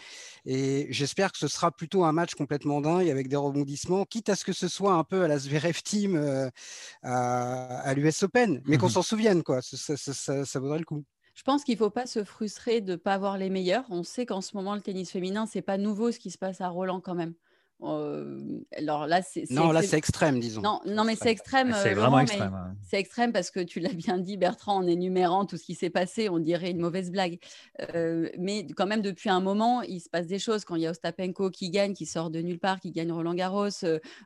Et 0.46 0.88
j'espère 0.90 1.30
que 1.30 1.38
ce 1.38 1.46
sera 1.46 1.70
plutôt 1.70 2.04
un 2.04 2.12
match 2.12 2.34
complètement 2.34 2.80
dingue 2.80 3.08
avec 3.08 3.28
des 3.28 3.36
rebondissements, 3.36 4.04
quitte 4.06 4.30
à 4.30 4.36
ce 4.36 4.44
que 4.44 4.52
ce 4.52 4.66
soit 4.66 4.94
un 4.94 5.04
peu 5.04 5.22
à 5.22 5.28
la 5.28 5.38
Zverev 5.38 5.82
Team 5.82 6.50
à, 7.02 7.94
l'US 7.94 8.22
Open, 8.22 8.62
mais 8.64 8.78
qu'on 8.78 8.86
mmh 8.86 8.90
s'en 8.90 9.02
souvienne, 9.02 9.42
quoi. 9.42 9.60
Ça, 9.62 9.96
ça, 9.96 10.60
vaudrait 10.60 10.78
le 10.78 10.84
coup. 10.84 11.04
Je 11.40 11.44
pense 11.44 11.64
qu'il 11.64 11.72
ne 11.72 11.78
faut 11.78 11.88
pas 11.88 12.04
se 12.04 12.22
frustrer 12.22 12.82
de 12.82 12.92
ne 12.92 12.96
pas 12.96 13.14
avoir 13.14 13.38
les 13.38 13.48
meilleurs. 13.48 13.86
On 13.88 14.02
sait 14.02 14.26
qu'en 14.26 14.42
ce 14.42 14.54
moment, 14.54 14.74
le 14.74 14.82
tennis 14.82 15.10
féminin, 15.10 15.46
ce 15.46 15.56
n'est 15.56 15.62
pas 15.62 15.78
nouveau 15.78 16.12
ce 16.12 16.18
qui 16.18 16.30
se 16.30 16.36
passe 16.36 16.60
à 16.60 16.68
Roland 16.68 17.00
quand 17.00 17.14
même. 17.14 17.32
Euh, 17.82 18.60
alors 18.76 19.06
là, 19.06 19.22
c'est 19.22 19.50
non, 19.50 19.72
là 19.72 19.82
c'est 19.82 19.96
extrême, 19.96 20.38
disons. 20.38 20.60
Non, 20.60 20.80
non 20.86 21.04
mais 21.04 21.16
c'est 21.16 21.30
extrême. 21.30 21.74
C'est 21.82 21.92
euh, 21.92 21.94
vraiment 21.94 22.20
extrême. 22.20 22.76
C'est 22.82 22.98
extrême 22.98 23.32
parce 23.32 23.50
que 23.50 23.60
tu 23.60 23.80
l'as 23.80 23.92
bien 23.92 24.18
dit, 24.18 24.36
Bertrand, 24.36 24.76
en 24.76 24.86
énumérant 24.86 25.46
tout 25.46 25.56
ce 25.56 25.64
qui 25.64 25.74
s'est 25.74 25.90
passé, 25.90 26.28
on 26.28 26.38
dirait 26.38 26.70
une 26.70 26.80
mauvaise 26.80 27.10
blague. 27.10 27.38
Euh, 27.94 28.28
mais 28.38 28.66
quand 28.76 28.86
même, 28.86 29.02
depuis 29.02 29.30
un 29.30 29.40
moment, 29.40 29.82
il 29.82 30.00
se 30.00 30.08
passe 30.08 30.26
des 30.26 30.38
choses. 30.38 30.64
Quand 30.64 30.76
il 30.76 30.82
y 30.82 30.86
a 30.86 30.90
Ostapenko 30.90 31.50
qui 31.50 31.70
gagne, 31.70 31.94
qui 31.94 32.06
sort 32.06 32.30
de 32.30 32.40
nulle 32.40 32.58
part, 32.58 32.80
qui 32.80 32.90
gagne 32.90 33.12
Roland 33.12 33.34
Garros 33.34 33.68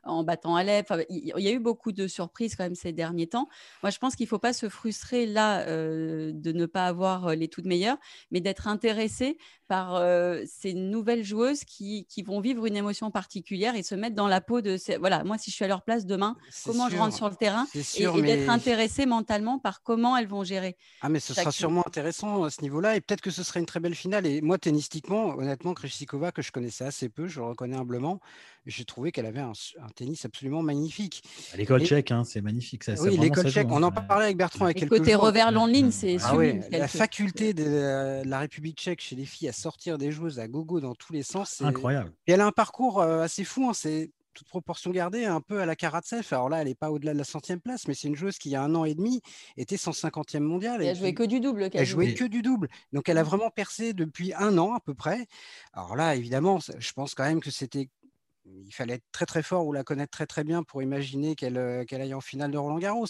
en 0.03 0.23
battant 0.23 0.55
Alep, 0.55 0.93
il 1.09 1.33
y 1.37 1.47
a 1.47 1.51
eu 1.51 1.59
beaucoup 1.59 1.91
de 1.91 2.07
surprises 2.07 2.55
quand 2.55 2.63
même 2.63 2.75
ces 2.75 2.91
derniers 2.91 3.27
temps. 3.27 3.47
Moi, 3.83 3.89
je 3.89 3.99
pense 3.99 4.15
qu'il 4.15 4.25
ne 4.25 4.29
faut 4.29 4.39
pas 4.39 4.53
se 4.53 4.69
frustrer 4.69 5.25
là 5.25 5.65
de 5.65 6.51
ne 6.51 6.65
pas 6.65 6.87
avoir 6.87 7.35
les 7.35 7.47
toutes 7.47 7.65
meilleures, 7.65 7.97
mais 8.31 8.41
d'être 8.41 8.67
intéressé 8.67 9.37
par 9.67 10.01
ces 10.45 10.73
nouvelles 10.73 11.23
joueuses 11.23 11.63
qui, 11.63 12.05
qui 12.09 12.23
vont 12.23 12.39
vivre 12.39 12.65
une 12.65 12.77
émotion 12.77 13.11
particulière 13.11 13.75
et 13.75 13.83
se 13.83 13.95
mettre 13.95 14.15
dans 14.15 14.27
la 14.27 14.41
peau 14.41 14.61
de. 14.61 14.77
Ces... 14.77 14.97
Voilà, 14.97 15.23
moi, 15.23 15.37
si 15.37 15.51
je 15.51 15.55
suis 15.55 15.65
à 15.65 15.67
leur 15.67 15.83
place 15.83 16.05
demain, 16.05 16.35
comment 16.65 16.89
je 16.89 16.97
rentre 16.97 17.15
sur 17.15 17.29
le 17.29 17.35
terrain 17.35 17.65
et, 17.73 18.21
d'être 18.21 18.49
intéressé 18.49 19.05
mentalement 19.05 19.59
par 19.59 19.81
comment 19.81 20.17
elles 20.17 20.27
vont 20.27 20.43
gérer. 20.43 20.77
Ah, 21.01 21.09
mais 21.09 21.19
ce 21.19 21.33
sera 21.33 21.51
sûrement 21.51 21.85
intéressant 21.85 22.43
à 22.43 22.49
ce 22.49 22.61
niveau-là 22.61 22.95
et 22.95 23.01
peut-être 23.01 23.21
que 23.21 23.31
ce 23.31 23.43
serait 23.43 23.59
une 23.59 23.65
très 23.65 23.79
belle 23.79 23.95
finale. 23.95 24.25
Et 24.25 24.41
moi, 24.41 24.57
tennistiquement, 24.57 25.35
honnêtement, 25.37 25.73
Krejcikova, 25.73 26.31
que 26.31 26.41
je 26.41 26.51
connaissais 26.51 26.85
assez 26.85 27.09
peu, 27.09 27.27
je 27.27 27.39
le 27.39 27.47
reconnais 27.47 27.77
humblement, 27.77 28.19
j'ai 28.65 28.85
trouvé 28.85 29.11
qu'elle 29.11 29.25
avait 29.25 29.41
un, 29.41 29.53
tennis 29.95 30.25
absolument 30.25 30.61
magnifique. 30.61 31.23
L'école 31.55 31.85
tchèque, 31.85 32.11
hein, 32.11 32.23
c'est 32.23 32.41
magnifique. 32.41 32.83
Ça, 32.83 32.93
oui, 33.01 33.17
l'école 33.17 33.49
tchèque, 33.51 33.67
on 33.69 33.83
en 33.83 33.91
parlait 33.91 34.25
avec 34.25 34.37
Bertrand. 34.37 34.65
Avec 34.65 34.87
côté 34.89 35.15
revers 35.15 35.51
long 35.51 35.65
ligne, 35.65 35.91
c'est 35.91 36.17
ah, 36.23 36.35
La 36.71 36.87
faculté 36.87 37.53
de 37.53 38.23
la, 38.25 38.39
République 38.39 38.77
tchèque 38.77 39.01
chez 39.01 39.15
les 39.15 39.25
filles 39.25 39.49
à 39.49 39.53
sortir 39.53 39.97
des 39.97 40.11
joueuses 40.11 40.39
à 40.39 40.47
gogo 40.47 40.79
dans 40.79 40.95
tous 40.95 41.13
les 41.13 41.23
sens. 41.23 41.55
C'est 41.57 41.65
incroyable. 41.65 42.11
Et 42.27 42.33
elle 42.33 42.41
a 42.41 42.45
un 42.45 42.51
parcours 42.51 43.01
euh, 43.01 43.21
assez 43.21 43.43
fou. 43.43 43.67
Hein, 43.69 43.73
c'est 43.73 44.11
toute 44.35 44.47
proportion 44.47 44.91
gardée, 44.91 45.25
un 45.25 45.41
peu 45.41 45.61
à 45.61 45.65
la 45.65 45.75
Karatsev. 45.75 46.27
Alors 46.31 46.49
là, 46.49 46.61
elle 46.61 46.67
n'est 46.67 46.75
pas 46.75 46.91
au-delà 46.91 47.13
de 47.13 47.17
la 47.17 47.23
centième 47.23 47.59
place, 47.59 47.87
mais 47.87 47.93
c'est 47.95 48.07
une 48.07 48.15
joueuse 48.15 48.37
qui, 48.37 48.49
il 48.49 48.51
y 48.51 48.55
a 48.55 48.61
un 48.61 48.75
an 48.75 48.85
et 48.85 48.93
demi, 48.93 49.21
était 49.57 49.77
150e 49.77 50.39
mondiale. 50.39 50.83
Et 50.83 50.87
elle 50.87 50.97
jouait 50.97 51.13
que 51.13 51.23
du 51.23 51.39
double. 51.39 51.69
Elle 51.73 51.85
jouait 51.85 52.13
que 52.13 52.25
du 52.25 52.41
double. 52.41 52.67
Donc, 52.93 53.09
elle 53.09 53.17
a 53.17 53.23
vraiment 53.23 53.49
percé 53.49 53.93
depuis 53.93 54.33
un 54.33 54.57
an 54.57 54.75
à 54.75 54.79
peu 54.79 54.93
près. 54.93 55.25
Alors 55.73 55.95
là, 55.95 56.15
évidemment, 56.15 56.59
je 56.59 56.93
pense 56.93 57.15
quand 57.15 57.23
même 57.23 57.39
que 57.39 57.49
c'était 57.49 57.89
il 58.45 58.71
fallait 58.73 58.95
être 58.95 59.05
très 59.11 59.25
très 59.25 59.43
fort 59.43 59.65
ou 59.65 59.73
la 59.73 59.83
connaître 59.83 60.11
très 60.11 60.27
très 60.27 60.43
bien 60.43 60.63
pour 60.63 60.81
imaginer 60.81 61.35
qu'elle 61.35 61.57
euh, 61.57 61.83
aille 61.91 62.13
en 62.13 62.21
finale 62.21 62.51
de 62.51 62.57
Roland 62.57 62.79
Garros. 62.79 63.07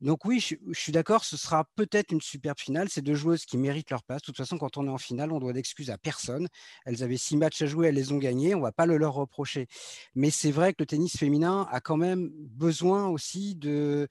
Donc 0.00 0.24
oui, 0.24 0.40
je, 0.40 0.56
suis 0.72 0.92
d'accord, 0.92 1.24
ce 1.24 1.36
sera 1.36 1.64
peut-être 1.76 2.12
une 2.12 2.20
superbe 2.20 2.58
finale. 2.58 2.88
C'est 2.90 3.02
deux 3.02 3.14
joueuses 3.14 3.44
qui 3.44 3.56
méritent 3.56 3.90
leur 3.90 4.02
place. 4.02 4.20
De 4.22 4.26
toute 4.26 4.36
façon, 4.36 4.58
quand 4.58 4.76
on 4.76 4.86
est 4.86 4.90
en 4.90 4.98
finale, 4.98 5.32
on 5.32 5.38
doit 5.38 5.52
d'excuses 5.52 5.90
à 5.90 5.98
personne. 5.98 6.48
Elles 6.84 7.02
avaient 7.02 7.16
six 7.16 7.36
matchs 7.36 7.62
à 7.62 7.66
jouer, 7.66 7.88
elles 7.88 7.94
les 7.94 8.12
ont 8.12 8.18
gagnés. 8.18 8.54
On 8.54 8.58
ne 8.58 8.64
va 8.64 8.72
pas 8.72 8.86
le 8.86 8.96
leur 8.96 9.14
reprocher. 9.14 9.66
Mais 10.14 10.30
c'est 10.30 10.50
vrai 10.50 10.72
que 10.72 10.82
le 10.82 10.86
tennis 10.86 11.16
féminin 11.16 11.68
a 11.70 11.80
quand 11.80 11.96
même 11.96 12.30
besoin 12.34 13.06
aussi 13.08 13.54
de 13.54 14.08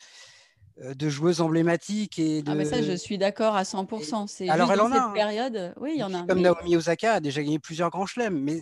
de 0.77 1.09
joueuses 1.09 1.41
emblématiques 1.41 2.17
et 2.17 2.41
de... 2.41 2.51
Ah 2.51 2.55
mais 2.55 2.65
ça, 2.65 2.81
je 2.81 2.93
suis 2.93 3.17
d'accord 3.17 3.55
à 3.55 3.63
100%. 3.63 4.27
C'est 4.27 4.49
Alors, 4.49 4.71
elle 4.71 4.81
en 4.81 4.91
a, 4.91 5.05
cette 5.05 5.13
période, 5.13 5.73
oui, 5.79 5.91
il 5.95 5.99
y 5.99 6.03
en 6.03 6.13
a. 6.13 6.23
Comme 6.23 6.41
Naomi 6.41 6.75
Osaka 6.75 7.15
a 7.15 7.19
déjà 7.19 7.43
gagné 7.43 7.59
plusieurs 7.59 7.89
grands 7.89 8.05
chelems, 8.05 8.39
mais 8.39 8.59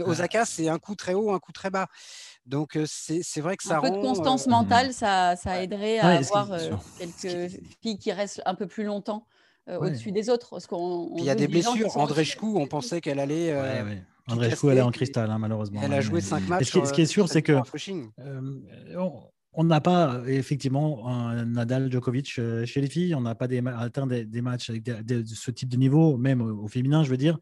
Osaka, 0.00 0.44
c'est 0.44 0.68
un 0.68 0.78
coup 0.78 0.94
très 0.94 1.14
haut, 1.14 1.30
un 1.30 1.38
coup 1.38 1.52
très 1.52 1.70
bas. 1.70 1.86
Donc, 2.46 2.76
euh, 2.76 2.84
c'est 2.86 3.40
vrai 3.40 3.56
que 3.56 3.62
ça 3.62 3.78
un 3.78 3.80
peu 3.82 3.90
de 3.90 4.00
constance 4.00 4.46
euh, 4.46 4.50
mentale, 4.50 4.94
ça, 4.94 5.36
ça 5.36 5.62
aiderait 5.62 5.98
à 5.98 6.18
avoir 6.18 6.50
quelques 6.98 7.52
filles 7.82 7.98
qui 7.98 8.10
restent 8.10 8.42
un 8.46 8.54
peu 8.54 8.66
plus 8.66 8.84
longtemps 8.84 9.26
au-dessus 9.68 10.12
des 10.12 10.30
autres. 10.30 10.50
Parce 10.50 10.66
il 11.18 11.24
y 11.24 11.30
a 11.30 11.34
des 11.34 11.46
blessures. 11.46 11.96
André 11.96 12.24
Chkou, 12.24 12.58
on 12.58 12.66
pensait 12.66 13.00
qu'elle 13.00 13.20
allait... 13.20 13.54
André 14.28 14.50
Chkou, 14.50 14.70
elle 14.70 14.78
est 14.78 14.82
en 14.82 14.90
cristal, 14.90 15.30
hein, 15.30 15.38
malheureusement. 15.38 15.80
Elle 15.82 15.94
a 15.94 16.00
joué 16.00 16.20
cinq 16.20 16.46
matchs. 16.48 16.70
Ce 16.70 16.92
qui, 16.92 17.02
est 17.02 17.06
sûr, 17.06 17.28
c'est 17.28 17.42
que 17.42 17.52
on 19.60 19.64
n'a 19.64 19.80
pas 19.80 20.22
effectivement 20.28 21.08
un 21.08 21.44
Nadal 21.44 21.90
Djokovic 21.90 22.38
euh, 22.38 22.64
chez 22.64 22.80
les 22.80 22.86
filles, 22.86 23.16
on 23.16 23.22
n'a 23.22 23.34
pas 23.34 23.48
des, 23.48 23.60
atteint 23.66 24.06
des, 24.06 24.40
matchs 24.40 24.70
de 24.70 25.24
ce 25.26 25.50
type 25.50 25.68
de 25.68 25.76
niveau, 25.76 26.16
même 26.16 26.40
au, 26.40 26.68
féminin, 26.68 27.02
je 27.02 27.10
veux 27.10 27.16
dire. 27.16 27.40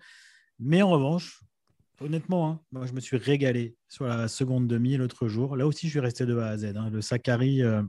Mais 0.59 0.81
en 0.81 0.88
revanche, 0.88 1.42
honnêtement, 2.00 2.48
hein, 2.48 2.61
moi, 2.72 2.87
je 2.87 2.94
me 2.94 3.00
suis 3.00 3.18
régalé 3.18 3.76
sur 3.90 4.07
la 4.07 4.29
seconde 4.29 4.66
demi 4.66 4.96
l'autre 4.96 5.29
jour. 5.29 5.57
Là 5.57 5.66
aussi, 5.66 5.88
je 5.88 5.90
suis 5.90 6.00
resté 6.00 6.24
de 6.24 6.38
A 6.38 6.46
à 6.46 6.57
Z. 6.57 6.72
Hein. 6.74 6.88
Le 6.88 7.02
Sakari 7.02 7.62
euh, 7.62 7.83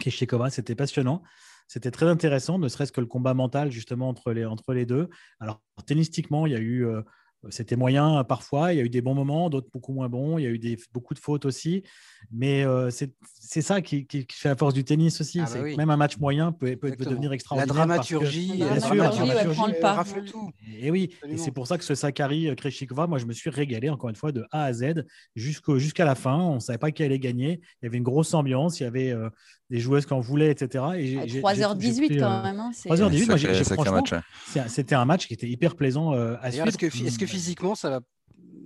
Kishikova, 0.00 0.50
c'était 0.50 0.74
passionnant. 0.74 1.22
C'était 1.66 1.90
très 1.90 2.06
intéressant, 2.06 2.58
ne 2.58 2.68
serait-ce 2.68 2.92
que 2.92 3.00
le 3.00 3.06
combat 3.06 3.32
mental 3.32 3.72
justement 3.72 4.10
entre 4.10 4.34
les, 4.34 4.44
entre 4.44 4.74
les 4.74 4.84
deux. 4.84 5.08
Alors, 5.40 5.62
tennistiquement, 5.86 6.44
il 6.44 6.52
y 6.52 6.56
a 6.56 6.60
eu. 6.60 6.84
Euh, 6.84 7.00
c'était 7.50 7.76
moyen 7.76 8.24
parfois. 8.24 8.72
Il 8.72 8.76
y 8.76 8.80
a 8.80 8.84
eu 8.84 8.88
des 8.88 9.00
bons 9.00 9.14
moments, 9.14 9.50
d'autres 9.50 9.68
beaucoup 9.72 9.92
moins 9.92 10.08
bons. 10.08 10.38
Il 10.38 10.44
y 10.44 10.46
a 10.46 10.50
eu 10.50 10.58
des, 10.58 10.78
beaucoup 10.92 11.14
de 11.14 11.18
fautes 11.18 11.44
aussi. 11.44 11.82
Mais 12.32 12.64
euh, 12.64 12.90
c'est 12.90 13.62
ça 13.62 13.80
qui, 13.80 14.06
qui, 14.06 14.26
fait 14.30 14.48
la 14.48 14.56
force 14.56 14.74
du 14.74 14.84
tennis 14.84 15.20
aussi. 15.20 15.40
Ah 15.40 15.46
bah 15.52 15.62
même 15.76 15.90
un 15.90 15.96
match 15.96 16.18
moyen 16.18 16.52
peut, 16.52 16.74
peut, 16.76 16.90
devenir 16.90 17.32
extraordinaire. 17.32 17.74
La 17.74 17.86
dramaturgie, 17.86 18.58
la 18.58 18.78
dramaturgie, 18.78 19.30
le 19.30 20.24
tout. 20.24 20.50
Et 20.78 20.90
oui, 20.90 21.14
et 21.28 21.36
c'est 21.36 21.52
pour 21.52 21.66
ça 21.66 21.78
que 21.78 21.84
ce 21.84 21.94
Sakari 21.94 22.54
Kreshikova, 22.56 23.06
moi 23.06 23.18
je 23.18 23.26
me 23.26 23.32
suis 23.32 23.50
régalé 23.50 23.88
encore 23.88 24.10
une 24.10 24.16
fois 24.16 24.32
de 24.32 24.44
A 24.50 24.64
à 24.64 24.72
Z 24.72 25.04
jusqu'à 25.34 26.04
la 26.04 26.14
fin. 26.14 26.36
On 26.36 26.54
ne 26.56 26.60
savait 26.60 26.78
pas 26.78 26.90
qui 26.90 27.02
allait 27.02 27.18
gagner. 27.18 27.60
Il 27.80 27.84
y 27.84 27.86
avait 27.86 27.98
une 27.98 28.02
grosse 28.02 28.34
ambiance. 28.34 28.80
Il 28.80 28.84
y 28.84 28.86
avait 28.86 29.12
euh, 29.12 29.30
des 29.70 29.80
joueuses 29.80 30.06
qui 30.06 30.12
en 30.12 30.20
voulaient, 30.20 30.50
etc. 30.50 30.84
Et 30.96 31.16
3h18 31.40 32.18
quand 32.18 32.42
même. 32.42 32.60
Hein, 32.60 32.70
3h18, 32.72 33.26
moi 33.26 33.36
j'ai 33.36 33.64
franchement, 33.64 34.02
c'était 34.68 34.94
un 34.94 35.04
match 35.04 35.26
qui 35.26 35.34
était 35.34 35.48
hyper 35.48 35.74
plaisant 35.74 36.14
euh, 36.14 36.36
à 36.40 36.50
suivre. 36.50 36.68
Est-ce 36.68 36.78
que, 36.78 36.86
est 36.86 37.18
que 37.18 37.26
physiquement 37.26 37.74
ça 37.74 37.90
va 37.90 38.00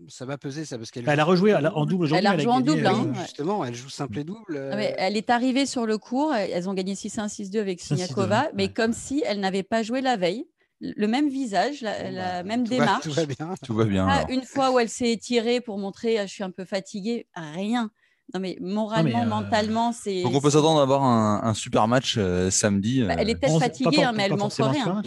ça 0.08 0.24
va 0.26 0.36
peser 0.38 0.64
ça? 0.64 0.76
Parce 0.76 0.90
qu'elle 0.90 1.08
elle 1.08 1.20
a 1.20 1.24
rejoué 1.24 1.54
en 1.54 1.86
double 1.86 2.04
aujourd'hui. 2.04 2.26
Elle 2.26 2.32
a 2.32 2.36
rejoué 2.36 2.52
en 2.52 2.60
double. 2.60 2.86
Euh, 2.86 2.90
hein, 2.90 3.12
justement, 3.22 3.64
elle 3.64 3.74
joue 3.74 3.88
simple 3.88 4.18
et 4.18 4.24
double. 4.24 4.56
Euh. 4.56 4.92
elle 4.98 5.16
est 5.16 5.30
arrivée 5.30 5.66
sur 5.66 5.86
le 5.86 5.98
cours. 5.98 6.34
Elles 6.34 6.68
ont 6.68 6.74
gagné 6.74 6.94
6-1, 6.94 7.28
6-2 7.28 7.60
avec 7.60 7.80
Siniakova, 7.80 8.48
mais 8.54 8.68
comme 8.68 8.92
si 8.92 9.22
elle 9.24 9.40
n'avait 9.40 9.62
pas 9.62 9.82
joué 9.82 10.00
la 10.00 10.16
veille. 10.16 10.46
Le 10.82 11.06
même 11.06 11.28
visage, 11.28 11.82
la, 11.82 11.92
bah, 11.92 12.42
même 12.42 12.66
démarche. 12.66 13.04
tout 13.04 13.12
va 13.12 13.26
bien. 13.26 13.54
Tout 13.62 13.74
va 13.74 13.84
bien. 13.84 14.26
une 14.30 14.44
fois 14.44 14.70
où 14.70 14.78
elle 14.78 14.88
s'est 14.88 15.12
étirée 15.12 15.60
pour 15.60 15.76
montrer 15.76 16.18
ah, 16.18 16.24
je 16.24 16.32
suis 16.32 16.42
un 16.42 16.50
peu 16.50 16.64
fatiguée, 16.64 17.26
rien. 17.34 17.90
Non, 18.32 18.40
mais 18.40 18.56
moralement, 18.60 19.22
euh, 19.22 19.26
mentalement, 19.26 19.92
c'est. 19.92 20.22
Donc 20.22 20.34
on 20.34 20.40
peut 20.40 20.50
s'attendre 20.50 20.80
à 20.80 20.82
avoir 20.82 21.02
un, 21.02 21.54
super 21.54 21.88
match 21.88 22.18
samedi. 22.50 23.02
Bah, 23.02 23.14
elle 23.18 23.30
est 23.30 23.34
peut-être 23.34 23.58
fatiguée, 23.58 24.02
hein, 24.02 24.12
mais 24.14 24.24
elle 24.24 24.36
montre 24.36 24.62
rien. 24.62 25.02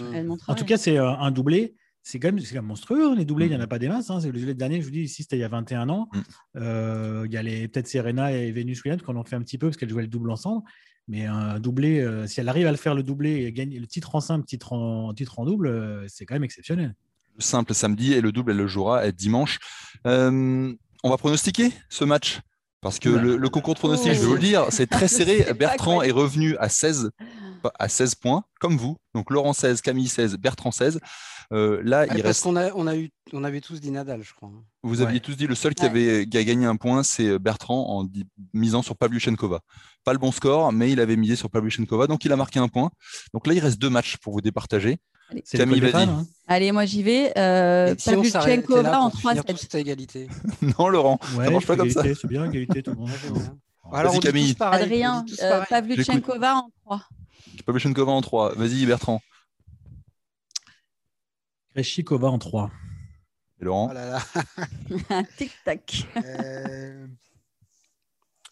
en 0.47 0.55
tout 0.55 0.65
cas, 0.65 0.77
c'est 0.77 0.97
un 0.97 1.31
doublé 1.31 1.75
c'est 2.03 2.19
quand, 2.19 2.33
même, 2.33 2.65
monstrueux, 2.65 3.11
hein, 3.11 3.15
les 3.15 3.23
doublés, 3.23 3.45
il 3.45 3.49
n'y 3.49 3.55
en 3.55 3.61
a 3.61 3.65
mm. 3.65 3.69
pas 3.69 3.79
des 3.79 3.87
masses. 3.87 4.09
Hein. 4.09 4.19
Le 4.21 4.53
dernier, 4.53 4.81
je 4.81 4.85
vous 4.85 4.91
dis, 4.91 5.03
ici, 5.03 5.23
c'était 5.23 5.37
il 5.37 5.39
y 5.39 5.45
a 5.45 5.47
21 5.47 5.87
ans. 5.87 6.09
Mm. 6.11 6.19
Euh, 6.57 7.23
il 7.25 7.31
y 7.31 7.37
a 7.37 7.41
peut-être 7.41 7.87
Serena 7.87 8.33
et 8.33 8.51
Venus 8.51 8.83
Williams 8.83 9.01
qui 9.01 9.09
en 9.09 9.23
fait 9.23 9.37
un 9.37 9.41
petit 9.41 9.57
peu 9.57 9.67
parce 9.67 9.77
qu'elles 9.77 9.89
jouaient 9.89 10.03
le 10.03 10.09
double 10.09 10.29
ensemble. 10.29 10.63
Mais 11.07 11.25
un 11.25 11.59
doublé, 11.59 12.01
euh, 12.01 12.27
si 12.27 12.39
elle 12.39 12.49
arrive 12.49 12.67
à 12.67 12.71
le 12.71 12.77
faire 12.77 12.93
le 12.93 13.03
doublé 13.03 13.43
et 13.43 13.53
gagner 13.53 13.79
le 13.79 13.87
titre 13.87 14.15
en 14.15 14.21
simple, 14.21 14.45
titre 14.45 14.73
en, 14.73 15.13
titre 15.13 15.39
en 15.39 15.45
double, 15.45 15.67
euh, 15.67 16.05
c'est 16.07 16.25
quand 16.25 16.35
même 16.35 16.43
exceptionnel. 16.43 16.93
Le 17.37 17.41
simple 17.41 17.73
samedi 17.73 18.13
et 18.13 18.21
le 18.21 18.31
double, 18.31 18.51
elle 18.51 18.57
le 18.57 18.67
jouera 18.67 19.09
dimanche. 19.11 19.59
on 20.05 20.75
va 21.03 21.17
pronostiquer 21.17 21.71
ce 21.89 22.03
match? 22.03 22.41
Parce 22.83 22.99
que 22.99 23.09
le, 23.09 23.49
concours 23.49 23.73
de 23.73 23.79
pronostic, 23.79 24.13
je 24.13 24.19
vais 24.19 24.25
vous 24.25 24.33
le 24.33 24.39
dire, 24.39 24.65
c'est 24.69 24.87
très 24.87 25.07
serré. 25.07 25.47
Bertrand 25.57 26.01
est 26.01 26.11
revenu 26.11 26.57
à 26.57 26.69
16, 26.69 27.11
à 27.79 27.89
16 27.89 28.15
points, 28.15 28.43
comme 28.59 28.77
vous. 28.77 28.97
Donc 29.13 29.31
Laurent 29.31 29.53
16, 29.53 29.81
Camille 29.81 30.07
16, 30.07 30.37
Bertrand 30.37 30.71
16. 30.71 30.99
Euh, 31.51 31.81
là, 31.83 32.05
il 32.07 32.21
reste. 32.21 32.43
qu'on 32.43 32.55
a, 32.55 32.71
on 32.73 32.87
a 32.87 32.95
eu, 32.95 33.09
on 33.31 33.43
avait 33.43 33.61
tous 33.61 33.79
dit 33.79 33.91
Nadal, 33.91 34.23
je 34.23 34.33
crois. 34.33 34.49
Vous 34.81 35.01
aviez 35.01 35.19
tous 35.19 35.35
dit 35.35 35.47
le 35.47 35.55
seul 35.55 35.75
qui, 35.75 35.85
avait, 35.85 36.25
qui 36.25 36.37
a 36.37 36.43
gagné 36.43 36.65
un 36.65 36.75
point, 36.75 37.03
c'est 37.03 37.27
euh, 37.27 37.39
Bertrand 37.39 37.99
en 37.99 38.07
misant 38.53 38.81
sur 38.81 38.95
Pavlyuchenkova. 38.95 39.61
Pas 40.03 40.13
le 40.13 40.19
bon 40.19 40.31
score, 40.31 40.71
mais 40.71 40.91
il 40.91 40.99
avait 40.99 41.15
misé 41.15 41.35
sur 41.35 41.49
Pavlyuchenkova, 41.49 42.07
donc 42.07 42.25
il 42.25 42.31
a 42.31 42.35
marqué 42.35 42.59
un 42.59 42.67
point. 42.67 42.91
Donc 43.33 43.47
là, 43.47 43.53
il 43.53 43.59
reste 43.59 43.79
deux 43.79 43.89
matchs 43.89 44.17
pour 44.17 44.33
vous 44.33 44.41
départager. 44.41 44.99
Camille, 45.51 45.79
vas-y. 45.79 46.03
Hein. 46.03 46.25
Allez, 46.47 46.71
moi 46.71 46.85
j'y 46.85 47.03
vais. 47.03 47.31
Euh, 47.37 47.95
Pavlyuchenkova 48.03 48.99
en 48.99 49.09
3 49.09 49.33
C'est 49.57 49.75
égalité. 49.75 50.27
non, 50.79 50.89
Laurent, 50.89 51.19
ça 51.21 51.49
marche 51.49 51.65
pas 51.65 51.75
comme 51.75 51.89
ça. 51.89 52.03
C'est 52.03 52.27
bien, 52.27 52.45
égalité, 52.45 52.83
tout 52.83 52.91
le 52.91 52.97
monde. 52.97 53.09
Alors, 53.91 54.19
Camille. 54.19 54.55
Adrien, 54.59 55.25
euh, 55.41 55.61
Pavlyuchenkova 55.69 56.55
en 56.55 56.69
3. 56.85 57.01
Pavlyuchenkova 57.65 58.11
en 58.11 58.21
3. 58.21 58.55
Vas-y, 58.55 58.85
Bertrand. 58.85 59.21
Kreshikova 61.73 62.29
en 62.29 62.39
3. 62.39 62.71
Et 63.61 63.65
Laurent 63.65 63.91
oh 63.91 65.21
Tic-tac. 65.37 66.07
Euh, 66.17 67.07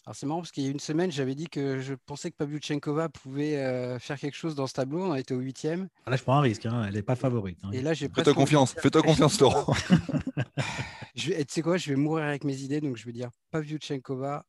alors 0.06 0.16
c'est 0.16 0.26
marrant 0.26 0.40
parce 0.40 0.52
qu'il 0.52 0.64
y 0.64 0.68
a 0.68 0.72
une 0.72 0.80
semaine, 0.80 1.12
j'avais 1.12 1.36
dit 1.36 1.48
que 1.48 1.80
je 1.80 1.94
pensais 1.94 2.32
que 2.32 2.36
Pavlyuchenkova 2.38 3.10
pouvait 3.10 3.58
euh, 3.58 4.00
faire 4.00 4.20
quelque 4.20 4.36
chose 4.36 4.56
dans 4.56 4.66
ce 4.66 4.74
tableau. 4.74 5.04
On 5.04 5.12
a 5.12 5.20
été 5.20 5.34
au 5.36 5.40
huitième. 5.40 5.90
Ah, 6.06 6.10
là, 6.10 6.18
je 6.18 6.24
prends 6.24 6.36
un 6.36 6.42
risque. 6.42 6.66
Hein. 6.66 6.86
Elle 6.88 6.96
n'est 6.96 7.04
pas 7.04 7.16
favorite. 7.16 7.60
Hein. 7.64 7.70
Et 7.72 7.82
là, 7.82 7.94
j'ai 7.94 8.10
Fais-toi 8.10 8.34
confiance. 8.34 8.74
Fais-toi 8.74 9.04
confiance, 9.04 9.40
Laurent. 9.40 9.76
tu 11.16 11.32
sais 11.48 11.62
quoi 11.62 11.78
Je 11.78 11.90
vais 11.92 11.96
mourir 11.96 12.26
avec 12.26 12.44
mes 12.44 12.58
idées, 12.62 12.82
donc 12.82 12.98
je 12.98 13.06
vais 13.06 13.12
dire 13.12 13.30
Pavlyuchenkova 13.52 14.46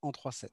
en 0.00 0.10
3-7. 0.10 0.48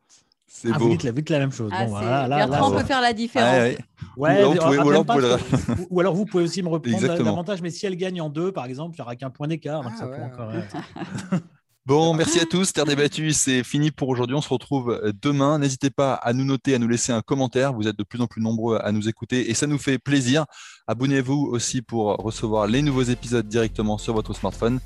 C'est 0.54 0.68
ah, 0.70 0.78
beau. 0.78 0.90
Vous 0.90 0.98
dites, 0.98 1.30
la, 1.30 1.40
même 1.40 1.54
chose. 1.54 1.72
Ah, 1.74 1.86
bon, 1.86 1.92
voilà, 1.92 2.28
là, 2.28 2.46
là, 2.46 2.66
on 2.66 2.72
peut 2.72 2.84
faire 2.84 3.00
la 3.00 3.14
différence. 3.14 3.78
Ouais, 4.18 4.44
ou, 4.44 6.00
alors, 6.02 6.14
vous 6.14 6.26
pouvez, 6.26 6.44
aussi 6.44 6.62
me 6.62 6.68
reprendre 6.68 7.24
davantage, 7.24 7.62
mais 7.62 7.70
si 7.70 7.86
elle 7.86 7.96
gagne 7.96 8.20
en 8.20 8.30
deux, 8.30 8.52
par 8.52 8.66
exemple, 8.66 8.96
il 8.98 9.02
n'y 9.02 9.04
aura 9.04 9.16
qu'un 9.16 9.30
point 9.30 9.48
d'écart. 9.48 9.82
Ah, 9.88 9.98
ça 9.98 10.08
ouais, 10.10 10.22
encore... 10.22 10.52
Bon, 11.88 12.14
merci 12.14 12.40
à 12.40 12.46
tous. 12.46 12.74
Terre 12.74 12.86
débattue, 12.86 13.32
c'est 13.32 13.64
fini 13.64 13.90
pour 13.90 14.08
aujourd'hui. 14.10 14.36
On 14.36 14.42
se 14.42 14.50
retrouve 14.50 14.92
euh, 14.92 15.12
demain. 15.20 15.58
N'hésitez 15.58 15.90
pas 15.90 16.14
à 16.14 16.32
nous 16.32 16.46
noter, 16.46 16.76
à 16.76 16.80
nous 16.80 16.88
laisser 16.88 17.12
un 17.12 17.22
commentaire. 17.22 17.74
Vous 17.74 17.88
êtes 17.88 17.98
de 17.98 18.04
plus 18.04 18.22
en 18.22 18.28
plus 18.28 18.40
nombreux 18.40 18.80
à 18.84 18.92
nous 18.92 19.10
écouter 19.10 19.50
et 19.50 19.56
ça 19.56 19.66
nous 19.66 19.80
fait 19.80 19.98
plaisir. 19.98 20.46
Abonnez-vous 20.86 21.50
aussi 21.52 21.82
pour 21.82 22.18
recevoir 22.18 22.68
les 22.68 22.84
nouveaux 22.84 23.02
épisodes 23.02 23.48
directement 23.48 23.98
sur 23.98 24.14
votre 24.14 24.34
smartphone. 24.34 24.80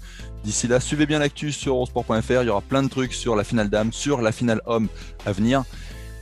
D'ici 0.46 0.70
là, 0.70 0.80
suivez 0.80 1.06
bien 1.06 1.20
l'actu 1.20 1.52
sur 1.52 1.76
eurosport.fr. 1.76 2.42
Il 2.44 2.46
y 2.46 2.50
aura 2.50 2.62
plein 2.62 2.82
de 2.82 2.90
trucs 2.90 3.14
sur 3.14 3.36
la 3.36 3.44
finale 3.44 3.70
dame, 3.70 3.92
sur 3.92 4.22
la 4.22 4.32
finale 4.32 4.62
homme 4.66 4.88
à 5.26 5.34
venir. 5.34 5.66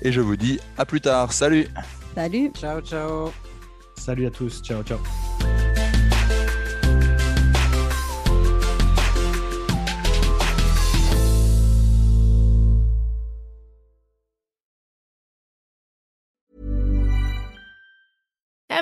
Et 0.02 0.12
je 0.12 0.22
vous 0.22 0.38
dis 0.38 0.60
à 0.80 0.86
plus 0.86 1.02
tard. 1.02 1.34
Salut. 1.34 1.68
Salut. 2.16 2.52
Ciao, 2.56 2.82
ciao. 2.82 3.32
Salut 3.96 4.26
à 4.26 4.32
tous. 4.32 4.64
Ciao, 4.64 4.82
ciao. 4.82 4.98